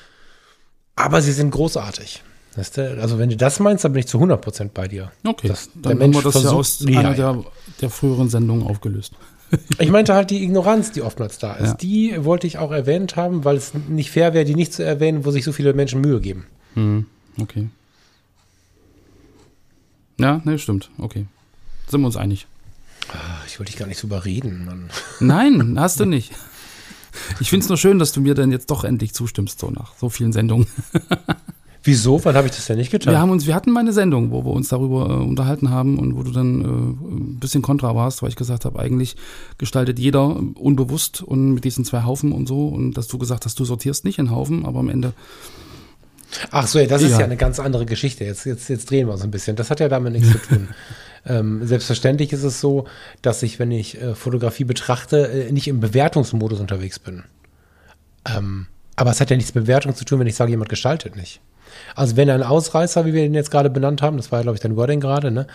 Aber 0.95 1.21
sie 1.21 1.31
sind 1.31 1.51
großartig. 1.51 2.23
Also 2.57 3.19
wenn 3.19 3.29
du 3.29 3.37
das 3.37 3.59
meinst, 3.59 3.83
dann 3.83 3.93
bin 3.93 3.99
ich 3.99 4.07
zu 4.07 4.17
100% 4.17 4.71
bei 4.73 4.87
dir. 4.87 5.11
Okay, 5.23 5.47
das, 5.47 5.69
dann 5.75 6.01
haben 6.01 6.13
wir 6.13 6.23
das 6.23 6.43
ja 6.43 6.49
aus 6.49 6.79
ja, 6.87 6.99
einer 6.99 7.13
der, 7.13 7.43
der 7.81 7.89
früheren 7.91 8.29
Sendungen 8.29 8.65
aufgelöst. 8.65 9.13
ich 9.79 9.91
meinte 9.91 10.15
halt 10.15 10.31
die 10.31 10.43
Ignoranz, 10.43 10.91
die 10.91 11.03
oftmals 11.03 11.37
da 11.37 11.53
ist. 11.53 11.67
Ja. 11.67 11.73
Die 11.75 12.25
wollte 12.25 12.47
ich 12.47 12.57
auch 12.57 12.71
erwähnt 12.71 13.15
haben, 13.15 13.45
weil 13.45 13.57
es 13.57 13.73
nicht 13.87 14.11
fair 14.11 14.33
wäre, 14.33 14.43
die 14.43 14.55
nicht 14.55 14.73
zu 14.73 14.83
erwähnen, 14.83 15.23
wo 15.23 15.31
sich 15.31 15.45
so 15.45 15.51
viele 15.51 15.73
Menschen 15.73 16.01
Mühe 16.01 16.19
geben. 16.19 16.47
Mhm. 16.73 17.05
Okay. 17.39 17.67
Ja, 20.19 20.41
ne, 20.43 20.57
stimmt. 20.59 20.89
Okay. 20.97 21.25
Sind 21.87 22.01
wir 22.01 22.07
uns 22.07 22.17
einig. 22.17 22.47
Ah, 23.09 23.41
ich 23.47 23.59
wollte 23.59 23.71
dich 23.71 23.79
gar 23.79 23.87
nicht 23.87 23.99
so 23.99 24.07
überreden, 24.07 24.65
Mann. 24.65 24.89
Nein, 25.19 25.79
hast 25.79 25.99
du 25.99 26.05
nicht. 26.05 26.33
Ich 27.39 27.49
finde 27.49 27.63
es 27.63 27.69
nur 27.69 27.77
schön, 27.77 27.99
dass 27.99 28.11
du 28.11 28.21
mir 28.21 28.35
dann 28.35 28.51
jetzt 28.51 28.69
doch 28.69 28.83
endlich 28.83 29.13
zustimmst, 29.13 29.59
so 29.59 29.69
nach 29.71 29.93
so 29.97 30.09
vielen 30.09 30.33
Sendungen. 30.33 30.67
Wieso? 31.83 32.23
Wann 32.25 32.35
habe 32.35 32.47
ich 32.47 32.53
das 32.53 32.65
denn 32.65 32.77
nicht 32.77 32.91
getan? 32.91 33.13
Wir 33.13 33.19
haben 33.19 33.29
uns, 33.29 33.47
wir 33.47 33.55
hatten 33.55 33.71
mal 33.71 33.79
eine 33.79 33.93
Sendung, 33.93 34.31
wo 34.31 34.43
wir 34.43 34.51
uns 34.51 34.67
darüber 34.67 35.09
äh, 35.09 35.13
unterhalten 35.13 35.69
haben 35.69 35.97
und 35.99 36.17
wo 36.17 36.23
du 36.23 36.31
dann 36.31 36.61
äh, 36.61 36.65
ein 36.65 37.39
bisschen 37.39 37.61
kontra 37.61 37.95
warst, 37.95 38.21
weil 38.21 38.29
ich 38.29 38.35
gesagt 38.35 38.65
habe, 38.65 38.77
eigentlich 38.77 39.15
gestaltet 39.57 39.97
jeder 39.97 40.35
unbewusst 40.55 41.21
und 41.21 41.53
mit 41.53 41.63
diesen 41.63 41.85
zwei 41.85 42.03
Haufen 42.03 42.33
und 42.33 42.45
so 42.45 42.67
und 42.67 42.95
dass 42.95 43.07
du 43.07 43.17
gesagt 43.17 43.45
hast, 43.45 43.57
du 43.57 43.63
sortierst 43.63 44.03
nicht 44.03 44.19
in 44.19 44.31
Haufen, 44.31 44.65
aber 44.65 44.79
am 44.79 44.89
Ende 44.89 45.13
Ach 46.51 46.67
so, 46.67 46.83
das 46.85 47.01
ist 47.01 47.11
Ja. 47.11 47.19
ja 47.19 47.25
eine 47.25 47.37
ganz 47.37 47.59
andere 47.59 47.85
Geschichte. 47.85 48.23
Jetzt, 48.23 48.45
jetzt, 48.45 48.69
jetzt 48.69 48.89
drehen 48.89 49.07
wir 49.07 49.13
uns 49.13 49.23
ein 49.23 49.31
bisschen. 49.31 49.55
Das 49.55 49.69
hat 49.69 49.79
ja 49.79 49.89
damit 49.89 50.13
nichts 50.13 50.31
zu 50.31 50.37
tun. 50.39 50.67
Ähm, 51.29 51.67
selbstverständlich 51.67 52.31
ist 52.31 52.43
es 52.43 52.61
so, 52.61 52.85
dass 53.21 53.43
ich, 53.43 53.59
wenn 53.59 53.69
ich 53.69 54.01
äh, 54.01 54.15
Fotografie 54.15 54.63
betrachte, 54.63 55.27
äh, 55.27 55.51
nicht 55.51 55.67
im 55.67 55.81
Bewertungsmodus 55.81 56.61
unterwegs 56.61 56.99
bin. 56.99 57.23
Ähm, 58.25 58.67
aber 58.95 59.11
es 59.11 59.19
hat 59.19 59.29
ja 59.29 59.35
nichts 59.35 59.53
mit 59.53 59.65
Bewertung 59.65 59.93
zu 59.93 60.05
tun, 60.05 60.19
wenn 60.19 60.27
ich 60.27 60.35
sage, 60.35 60.51
jemand 60.51 60.69
gestaltet 60.69 61.17
nicht. 61.17 61.41
Also 61.95 62.15
wenn 62.15 62.29
ein 62.29 62.43
Ausreißer, 62.43 63.05
wie 63.05 63.13
wir 63.13 63.25
ihn 63.25 63.33
jetzt 63.33 63.51
gerade 63.51 63.69
benannt 63.69 64.01
haben, 64.01 64.15
das 64.15 64.31
war 64.31 64.39
ja, 64.39 64.43
glaube 64.43 64.55
ich, 64.55 64.61
dein 64.61 64.77
Wording 64.77 65.01
gerade, 65.01 65.31
ne? 65.31 65.47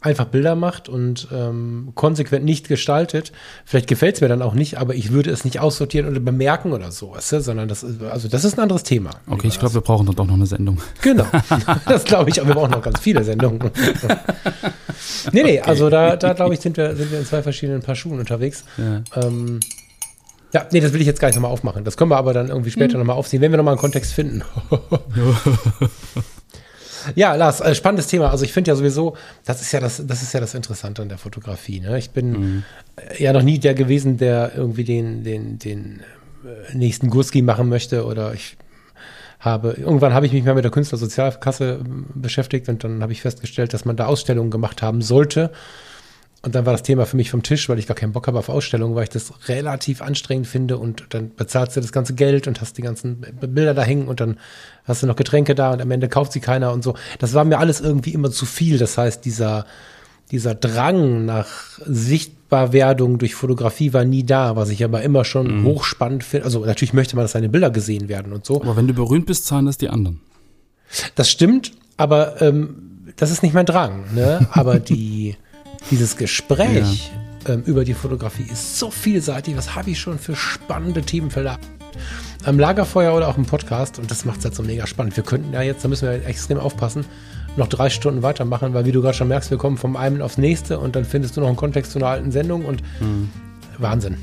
Einfach 0.00 0.26
Bilder 0.26 0.54
macht 0.54 0.88
und 0.88 1.28
ähm, 1.32 1.92
konsequent 1.94 2.44
nicht 2.44 2.68
gestaltet, 2.68 3.32
vielleicht 3.64 3.86
gefällt 3.86 4.14
es 4.14 4.20
mir 4.20 4.28
dann 4.28 4.40
auch 4.40 4.54
nicht, 4.54 4.78
aber 4.78 4.94
ich 4.94 5.12
würde 5.12 5.30
es 5.30 5.44
nicht 5.44 5.60
aussortieren 5.60 6.08
oder 6.08 6.20
bemerken 6.20 6.72
oder 6.72 6.90
so, 6.90 7.12
weißt 7.12 7.32
du? 7.32 7.40
sondern 7.40 7.68
das 7.68 7.82
ist, 7.82 8.02
also 8.02 8.28
das 8.28 8.44
ist 8.44 8.56
ein 8.56 8.60
anderes 8.62 8.82
Thema. 8.82 9.10
Okay, 9.28 9.48
ich 9.48 9.58
glaube, 9.58 9.74
wir 9.74 9.80
brauchen 9.82 10.06
dann 10.06 10.16
doch 10.16 10.26
noch 10.26 10.34
eine 10.34 10.46
Sendung. 10.46 10.78
Genau. 11.02 11.26
Das 11.86 12.04
glaube 12.04 12.30
ich, 12.30 12.40
aber 12.40 12.48
wir 12.48 12.54
brauchen 12.54 12.70
noch 12.70 12.82
ganz 12.82 13.00
viele 13.00 13.24
Sendungen. 13.24 13.70
nee, 15.32 15.42
nee, 15.42 15.60
also 15.60 15.90
da, 15.90 16.16
da 16.16 16.32
glaube 16.32 16.54
ich, 16.54 16.60
sind 16.60 16.76
wir, 16.76 16.94
sind 16.94 17.10
wir 17.10 17.18
in 17.18 17.26
zwei 17.26 17.42
verschiedenen 17.42 17.82
Paar 17.82 17.94
Schuhen 17.94 18.18
unterwegs. 18.18 18.64
Ja. 18.76 19.02
Ähm, 19.22 19.60
ja, 20.52 20.66
nee, 20.72 20.80
das 20.80 20.92
will 20.92 21.00
ich 21.00 21.06
jetzt 21.06 21.20
gar 21.20 21.28
nicht 21.28 21.36
nochmal 21.36 21.52
aufmachen. 21.52 21.84
Das 21.84 21.96
können 21.96 22.10
wir 22.10 22.16
aber 22.16 22.32
dann 22.32 22.48
irgendwie 22.48 22.70
später 22.70 22.98
nochmal 22.98 23.16
aufziehen, 23.16 23.40
wenn 23.40 23.52
wir 23.52 23.56
nochmal 23.56 23.74
einen 23.74 23.80
Kontext 23.80 24.12
finden. 24.12 24.42
ja, 27.14 27.34
Lars, 27.34 27.60
äh, 27.60 27.74
spannendes 27.74 28.06
Thema. 28.06 28.30
Also 28.30 28.44
ich 28.44 28.52
finde 28.52 28.70
ja 28.70 28.74
sowieso, 28.74 29.16
das 29.44 29.60
ist 29.60 29.72
ja 29.72 29.80
das, 29.80 30.02
das 30.06 30.22
ist 30.22 30.32
ja 30.32 30.40
das 30.40 30.54
Interessante 30.54 31.02
an 31.02 31.08
der 31.08 31.18
Fotografie. 31.18 31.80
Ne? 31.80 31.98
Ich 31.98 32.10
bin 32.10 32.64
äh, 32.96 33.22
ja 33.22 33.32
noch 33.32 33.42
nie 33.42 33.58
der 33.58 33.74
gewesen, 33.74 34.16
der 34.16 34.52
irgendwie 34.56 34.84
den, 34.84 35.24
den, 35.24 35.58
den 35.58 36.00
äh, 36.44 36.76
nächsten 36.76 37.10
Gurski 37.10 37.42
machen 37.42 37.68
möchte 37.68 38.04
oder 38.04 38.34
ich 38.34 38.56
habe, 39.40 39.74
irgendwann 39.78 40.12
habe 40.12 40.26
ich 40.26 40.32
mich 40.32 40.44
mal 40.44 40.54
mit 40.54 40.64
der 40.64 40.70
Künstlersozialkasse 40.70 41.80
ähm, 41.84 42.06
beschäftigt 42.14 42.68
und 42.68 42.84
dann 42.84 43.02
habe 43.02 43.12
ich 43.12 43.22
festgestellt, 43.22 43.72
dass 43.72 43.84
man 43.84 43.96
da 43.96 44.06
Ausstellungen 44.06 44.50
gemacht 44.50 44.82
haben 44.82 45.00
sollte. 45.00 45.50
Und 46.42 46.54
dann 46.54 46.64
war 46.64 46.72
das 46.72 46.82
Thema 46.82 47.04
für 47.04 47.16
mich 47.16 47.30
vom 47.30 47.42
Tisch, 47.42 47.68
weil 47.68 47.78
ich 47.78 47.86
gar 47.86 47.94
keinen 47.94 48.12
Bock 48.12 48.26
habe 48.26 48.38
auf 48.38 48.48
Ausstellungen, 48.48 48.94
weil 48.94 49.02
ich 49.02 49.10
das 49.10 49.30
relativ 49.48 50.00
anstrengend 50.00 50.46
finde 50.46 50.78
und 50.78 51.04
dann 51.10 51.34
bezahlst 51.34 51.76
du 51.76 51.82
das 51.82 51.92
ganze 51.92 52.14
Geld 52.14 52.46
und 52.46 52.62
hast 52.62 52.78
die 52.78 52.82
ganzen 52.82 53.20
Bilder 53.40 53.74
da 53.74 53.82
hängen 53.82 54.08
und 54.08 54.20
dann 54.20 54.38
hast 54.84 55.02
du 55.02 55.06
noch 55.06 55.16
Getränke 55.16 55.54
da 55.54 55.72
und 55.72 55.82
am 55.82 55.90
Ende 55.90 56.08
kauft 56.08 56.32
sie 56.32 56.40
keiner 56.40 56.72
und 56.72 56.82
so. 56.82 56.94
Das 57.18 57.34
war 57.34 57.44
mir 57.44 57.58
alles 57.58 57.80
irgendwie 57.82 58.14
immer 58.14 58.30
zu 58.30 58.46
viel. 58.46 58.78
Das 58.78 58.96
heißt, 58.96 59.22
dieser, 59.26 59.66
dieser 60.30 60.54
Drang 60.54 61.26
nach 61.26 61.46
Sichtbarwerdung 61.84 63.18
durch 63.18 63.34
Fotografie 63.34 63.92
war 63.92 64.06
nie 64.06 64.24
da, 64.24 64.56
was 64.56 64.70
ich 64.70 64.82
aber 64.82 65.02
immer 65.02 65.26
schon 65.26 65.62
hochspannend 65.64 66.24
finde. 66.24 66.46
Also 66.46 66.64
natürlich 66.64 66.94
möchte 66.94 67.16
man, 67.16 67.24
dass 67.24 67.32
seine 67.32 67.50
Bilder 67.50 67.68
gesehen 67.68 68.08
werden 68.08 68.32
und 68.32 68.46
so. 68.46 68.62
Aber 68.62 68.76
wenn 68.76 68.88
du 68.88 68.94
berühmt 68.94 69.26
bist, 69.26 69.44
zahlen 69.44 69.66
das 69.66 69.76
die 69.76 69.90
anderen. 69.90 70.20
Das 71.16 71.30
stimmt, 71.30 71.72
aber 71.98 72.40
ähm, 72.40 73.04
das 73.16 73.30
ist 73.30 73.42
nicht 73.42 73.52
mein 73.52 73.66
Drang. 73.66 74.04
Ne? 74.14 74.48
Aber 74.52 74.78
die, 74.78 75.36
dieses 75.90 76.16
Gespräch 76.16 77.10
ähm, 77.48 77.62
über 77.62 77.84
die 77.84 77.94
Fotografie 77.94 78.46
ist 78.50 78.78
so 78.78 78.90
vielseitig. 78.90 79.56
Was 79.56 79.74
habe 79.74 79.90
ich 79.90 79.98
schon 79.98 80.18
für 80.18 80.36
spannende 80.36 81.02
Themenfelder? 81.02 81.58
Am 82.44 82.58
Lagerfeuer 82.58 83.14
oder 83.14 83.28
auch 83.28 83.36
im 83.36 83.44
Podcast 83.44 83.98
und 83.98 84.10
das 84.10 84.24
macht 84.24 84.38
es 84.38 84.44
halt 84.44 84.54
so 84.54 84.62
mega 84.62 84.86
spannend. 84.86 85.16
Wir 85.16 85.24
könnten 85.24 85.52
ja 85.52 85.62
jetzt, 85.62 85.84
da 85.84 85.88
müssen 85.88 86.08
wir 86.08 86.26
extrem 86.26 86.58
aufpassen, 86.58 87.04
noch 87.56 87.68
drei 87.68 87.90
Stunden 87.90 88.22
weitermachen, 88.22 88.72
weil 88.72 88.84
wie 88.86 88.92
du 88.92 89.02
gerade 89.02 89.16
schon 89.16 89.28
merkst, 89.28 89.50
wir 89.50 89.58
kommen 89.58 89.76
vom 89.76 89.96
einen 89.96 90.22
aufs 90.22 90.38
nächste 90.38 90.78
und 90.78 90.96
dann 90.96 91.04
findest 91.04 91.36
du 91.36 91.40
noch 91.40 91.48
einen 91.48 91.56
Kontext 91.56 91.92
zu 91.92 91.98
einer 91.98 92.08
alten 92.08 92.30
Sendung 92.32 92.64
und 92.64 92.82
Wahnsinn. 93.78 94.16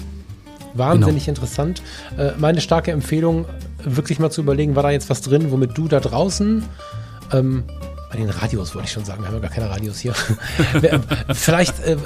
Wahnsinnig 0.73 1.27
interessant. 1.27 1.81
Äh, 2.17 2.31
meine 2.37 2.61
starke 2.61 2.91
Empfehlung, 2.91 3.45
wirklich 3.83 4.19
mal 4.19 4.29
zu 4.29 4.41
überlegen, 4.41 4.75
war 4.75 4.83
da 4.83 4.91
jetzt 4.91 5.09
was 5.09 5.21
drin, 5.21 5.51
womit 5.51 5.77
du 5.77 5.87
da 5.87 5.99
draußen, 5.99 6.63
ähm, 7.33 7.63
bei 8.09 8.17
den 8.17 8.29
Radios 8.29 8.73
wollte 8.73 8.87
ich 8.87 8.93
schon 8.93 9.03
sagen, 9.03 9.21
wir 9.21 9.27
haben 9.27 9.35
ja 9.35 9.41
gar 9.41 9.49
keine 9.49 9.69
Radios 9.69 9.99
hier, 9.99 10.13
vielleicht 11.33 11.79
äh, 11.79 11.97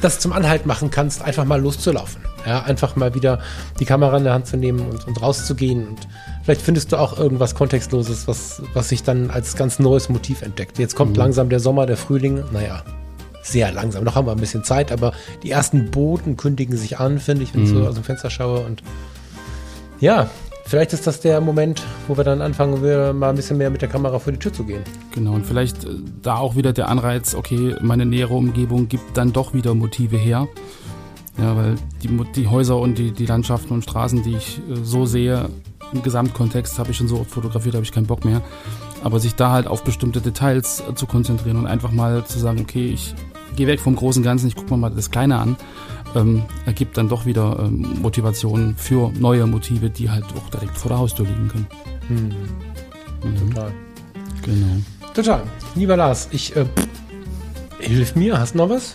das 0.00 0.18
zum 0.18 0.32
Anhalt 0.32 0.64
machen 0.64 0.90
kannst, 0.90 1.22
einfach 1.22 1.44
mal 1.44 1.60
loszulaufen. 1.60 2.22
Ja, 2.46 2.62
einfach 2.62 2.94
mal 2.96 3.14
wieder 3.14 3.40
die 3.80 3.84
Kamera 3.84 4.16
in 4.18 4.24
der 4.24 4.34
Hand 4.34 4.46
zu 4.46 4.56
nehmen 4.56 4.80
und, 4.80 5.06
und 5.06 5.22
rauszugehen 5.22 5.88
und 5.88 6.08
vielleicht 6.42 6.60
findest 6.60 6.92
du 6.92 6.96
auch 6.96 7.18
irgendwas 7.18 7.54
Kontextloses, 7.54 8.28
was, 8.28 8.62
was 8.74 8.90
sich 8.90 9.02
dann 9.02 9.30
als 9.30 9.56
ganz 9.56 9.78
neues 9.78 10.08
Motiv 10.08 10.42
entdeckt. 10.42 10.78
Jetzt 10.78 10.94
kommt 10.94 11.16
langsam 11.16 11.48
der 11.48 11.60
Sommer, 11.60 11.86
der 11.86 11.96
Frühling, 11.96 12.42
naja, 12.52 12.82
sehr 13.42 13.72
langsam. 13.72 14.04
Noch 14.04 14.14
haben 14.14 14.26
wir 14.26 14.32
ein 14.32 14.40
bisschen 14.40 14.64
Zeit, 14.64 14.90
aber 14.92 15.12
die 15.42 15.50
ersten 15.50 15.90
Boten 15.90 16.36
kündigen 16.36 16.76
sich 16.76 16.98
an, 16.98 17.18
finde 17.18 17.44
ich, 17.44 17.54
wenn 17.54 17.64
ich 17.64 17.70
so 17.70 17.86
aus 17.86 17.94
dem 17.94 18.04
Fenster 18.04 18.30
schaue. 18.30 18.60
Und 18.60 18.82
ja, 20.00 20.30
vielleicht 20.64 20.92
ist 20.92 21.06
das 21.06 21.20
der 21.20 21.40
Moment, 21.40 21.82
wo 22.08 22.16
wir 22.16 22.24
dann 22.24 22.40
anfangen, 22.40 22.82
wir 22.82 23.12
mal 23.12 23.30
ein 23.30 23.36
bisschen 23.36 23.58
mehr 23.58 23.70
mit 23.70 23.82
der 23.82 23.88
Kamera 23.88 24.18
vor 24.18 24.32
die 24.32 24.38
Tür 24.38 24.52
zu 24.52 24.64
gehen. 24.64 24.82
Genau, 25.12 25.32
und 25.32 25.46
vielleicht 25.46 25.84
äh, 25.84 25.90
da 26.22 26.36
auch 26.36 26.56
wieder 26.56 26.72
der 26.72 26.88
Anreiz, 26.88 27.34
okay, 27.34 27.74
meine 27.80 28.06
nähere 28.06 28.34
Umgebung 28.34 28.88
gibt 28.88 29.16
dann 29.16 29.32
doch 29.32 29.54
wieder 29.54 29.74
Motive 29.74 30.16
her. 30.16 30.48
Ja, 31.36 31.56
weil 31.56 31.74
die, 32.02 32.08
die 32.36 32.46
Häuser 32.46 32.78
und 32.78 32.96
die, 32.96 33.10
die 33.10 33.26
Landschaften 33.26 33.72
und 33.72 33.82
Straßen, 33.82 34.22
die 34.22 34.36
ich 34.36 34.58
äh, 34.58 34.76
so 34.82 35.04
sehe, 35.04 35.48
im 35.92 36.02
Gesamtkontext 36.02 36.78
habe 36.78 36.90
ich 36.90 36.96
schon 36.96 37.08
so 37.08 37.20
oft 37.20 37.30
fotografiert, 37.30 37.74
habe 37.74 37.84
ich 37.84 37.92
keinen 37.92 38.06
Bock 38.06 38.24
mehr. 38.24 38.40
Aber 39.02 39.20
sich 39.20 39.34
da 39.34 39.50
halt 39.50 39.66
auf 39.66 39.84
bestimmte 39.84 40.20
Details 40.20 40.82
äh, 40.88 40.94
zu 40.94 41.06
konzentrieren 41.06 41.56
und 41.56 41.66
einfach 41.66 41.90
mal 41.90 42.24
zu 42.24 42.38
sagen, 42.38 42.60
okay, 42.60 42.86
ich 42.86 43.14
gehe 43.56 43.66
weg 43.66 43.80
vom 43.80 43.96
großen 43.96 44.22
Ganzen, 44.22 44.48
ich 44.48 44.56
gucke 44.56 44.70
mir 44.70 44.78
mal 44.78 44.90
das 44.90 45.10
Kleine 45.10 45.38
an, 45.38 45.56
ähm, 46.14 46.42
ergibt 46.66 46.96
dann 46.96 47.08
doch 47.08 47.26
wieder 47.26 47.58
ähm, 47.60 47.98
Motivation 48.00 48.74
für 48.76 49.10
neue 49.18 49.46
Motive, 49.46 49.90
die 49.90 50.10
halt 50.10 50.24
auch 50.36 50.48
direkt 50.50 50.76
vor 50.76 50.90
der 50.90 50.98
Haustür 50.98 51.26
liegen 51.26 51.48
können. 51.48 51.66
Mhm. 52.08 53.48
Total. 53.50 53.72
Genau. 54.42 54.76
Total. 55.14 55.42
Lieber 55.74 55.96
Lars, 55.96 56.28
ich, 56.32 56.54
äh, 56.56 56.66
hilf 57.78 58.14
mir, 58.16 58.38
hast 58.38 58.54
du 58.54 58.58
noch 58.58 58.70
was? 58.70 58.94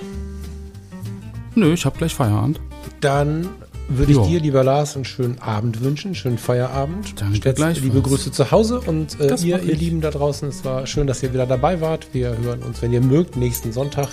Nö, 1.56 1.74
ich 1.74 1.86
habe 1.86 1.98
gleich 1.98 2.14
Feierabend. 2.14 2.60
Dann 3.02 3.48
würde 3.88 4.12
ich 4.12 4.18
Ja. 4.20 4.26
dir, 4.28 4.40
lieber 4.40 4.64
Lars, 4.64 4.96
einen 4.96 5.06
schönen 5.06 5.40
Abend 5.40 5.82
wünschen, 5.82 6.14
schönen 6.14 6.38
Feierabend. 6.38 7.20
Danke 7.20 7.38
Stellst 7.38 7.58
gleichfalls. 7.58 7.82
liebe 7.82 8.02
Grüße 8.02 8.32
zu 8.32 8.52
Hause 8.52 8.82
und 8.82 9.20
äh, 9.20 9.34
ihr, 9.42 9.64
ihr. 9.64 9.76
Lieben 9.76 10.00
da 10.02 10.12
draußen, 10.12 10.48
es 10.50 10.64
war 10.64 10.86
schön, 10.86 11.08
dass 11.08 11.24
ihr 11.24 11.34
wieder 11.34 11.48
dabei 11.48 11.82
wart. 11.82 12.08
Wir 12.14 12.38
hören 12.38 12.62
uns, 12.62 12.82
wenn 12.84 12.94
ihr 12.94 13.02
mögt, 13.02 13.36
nächsten 13.36 13.72
Sonntag 13.72 14.10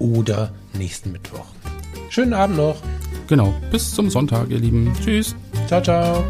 oder 0.00 0.52
nächsten 0.76 1.12
Mittwoch. 1.12 1.44
Schönen 2.12 2.34
Abend 2.34 2.58
noch. 2.58 2.76
Genau. 3.26 3.54
Bis 3.70 3.94
zum 3.94 4.10
Sonntag, 4.10 4.50
ihr 4.50 4.58
Lieben. 4.58 4.92
Tschüss. 5.02 5.34
Ciao, 5.66 5.80
ciao. 5.80 6.22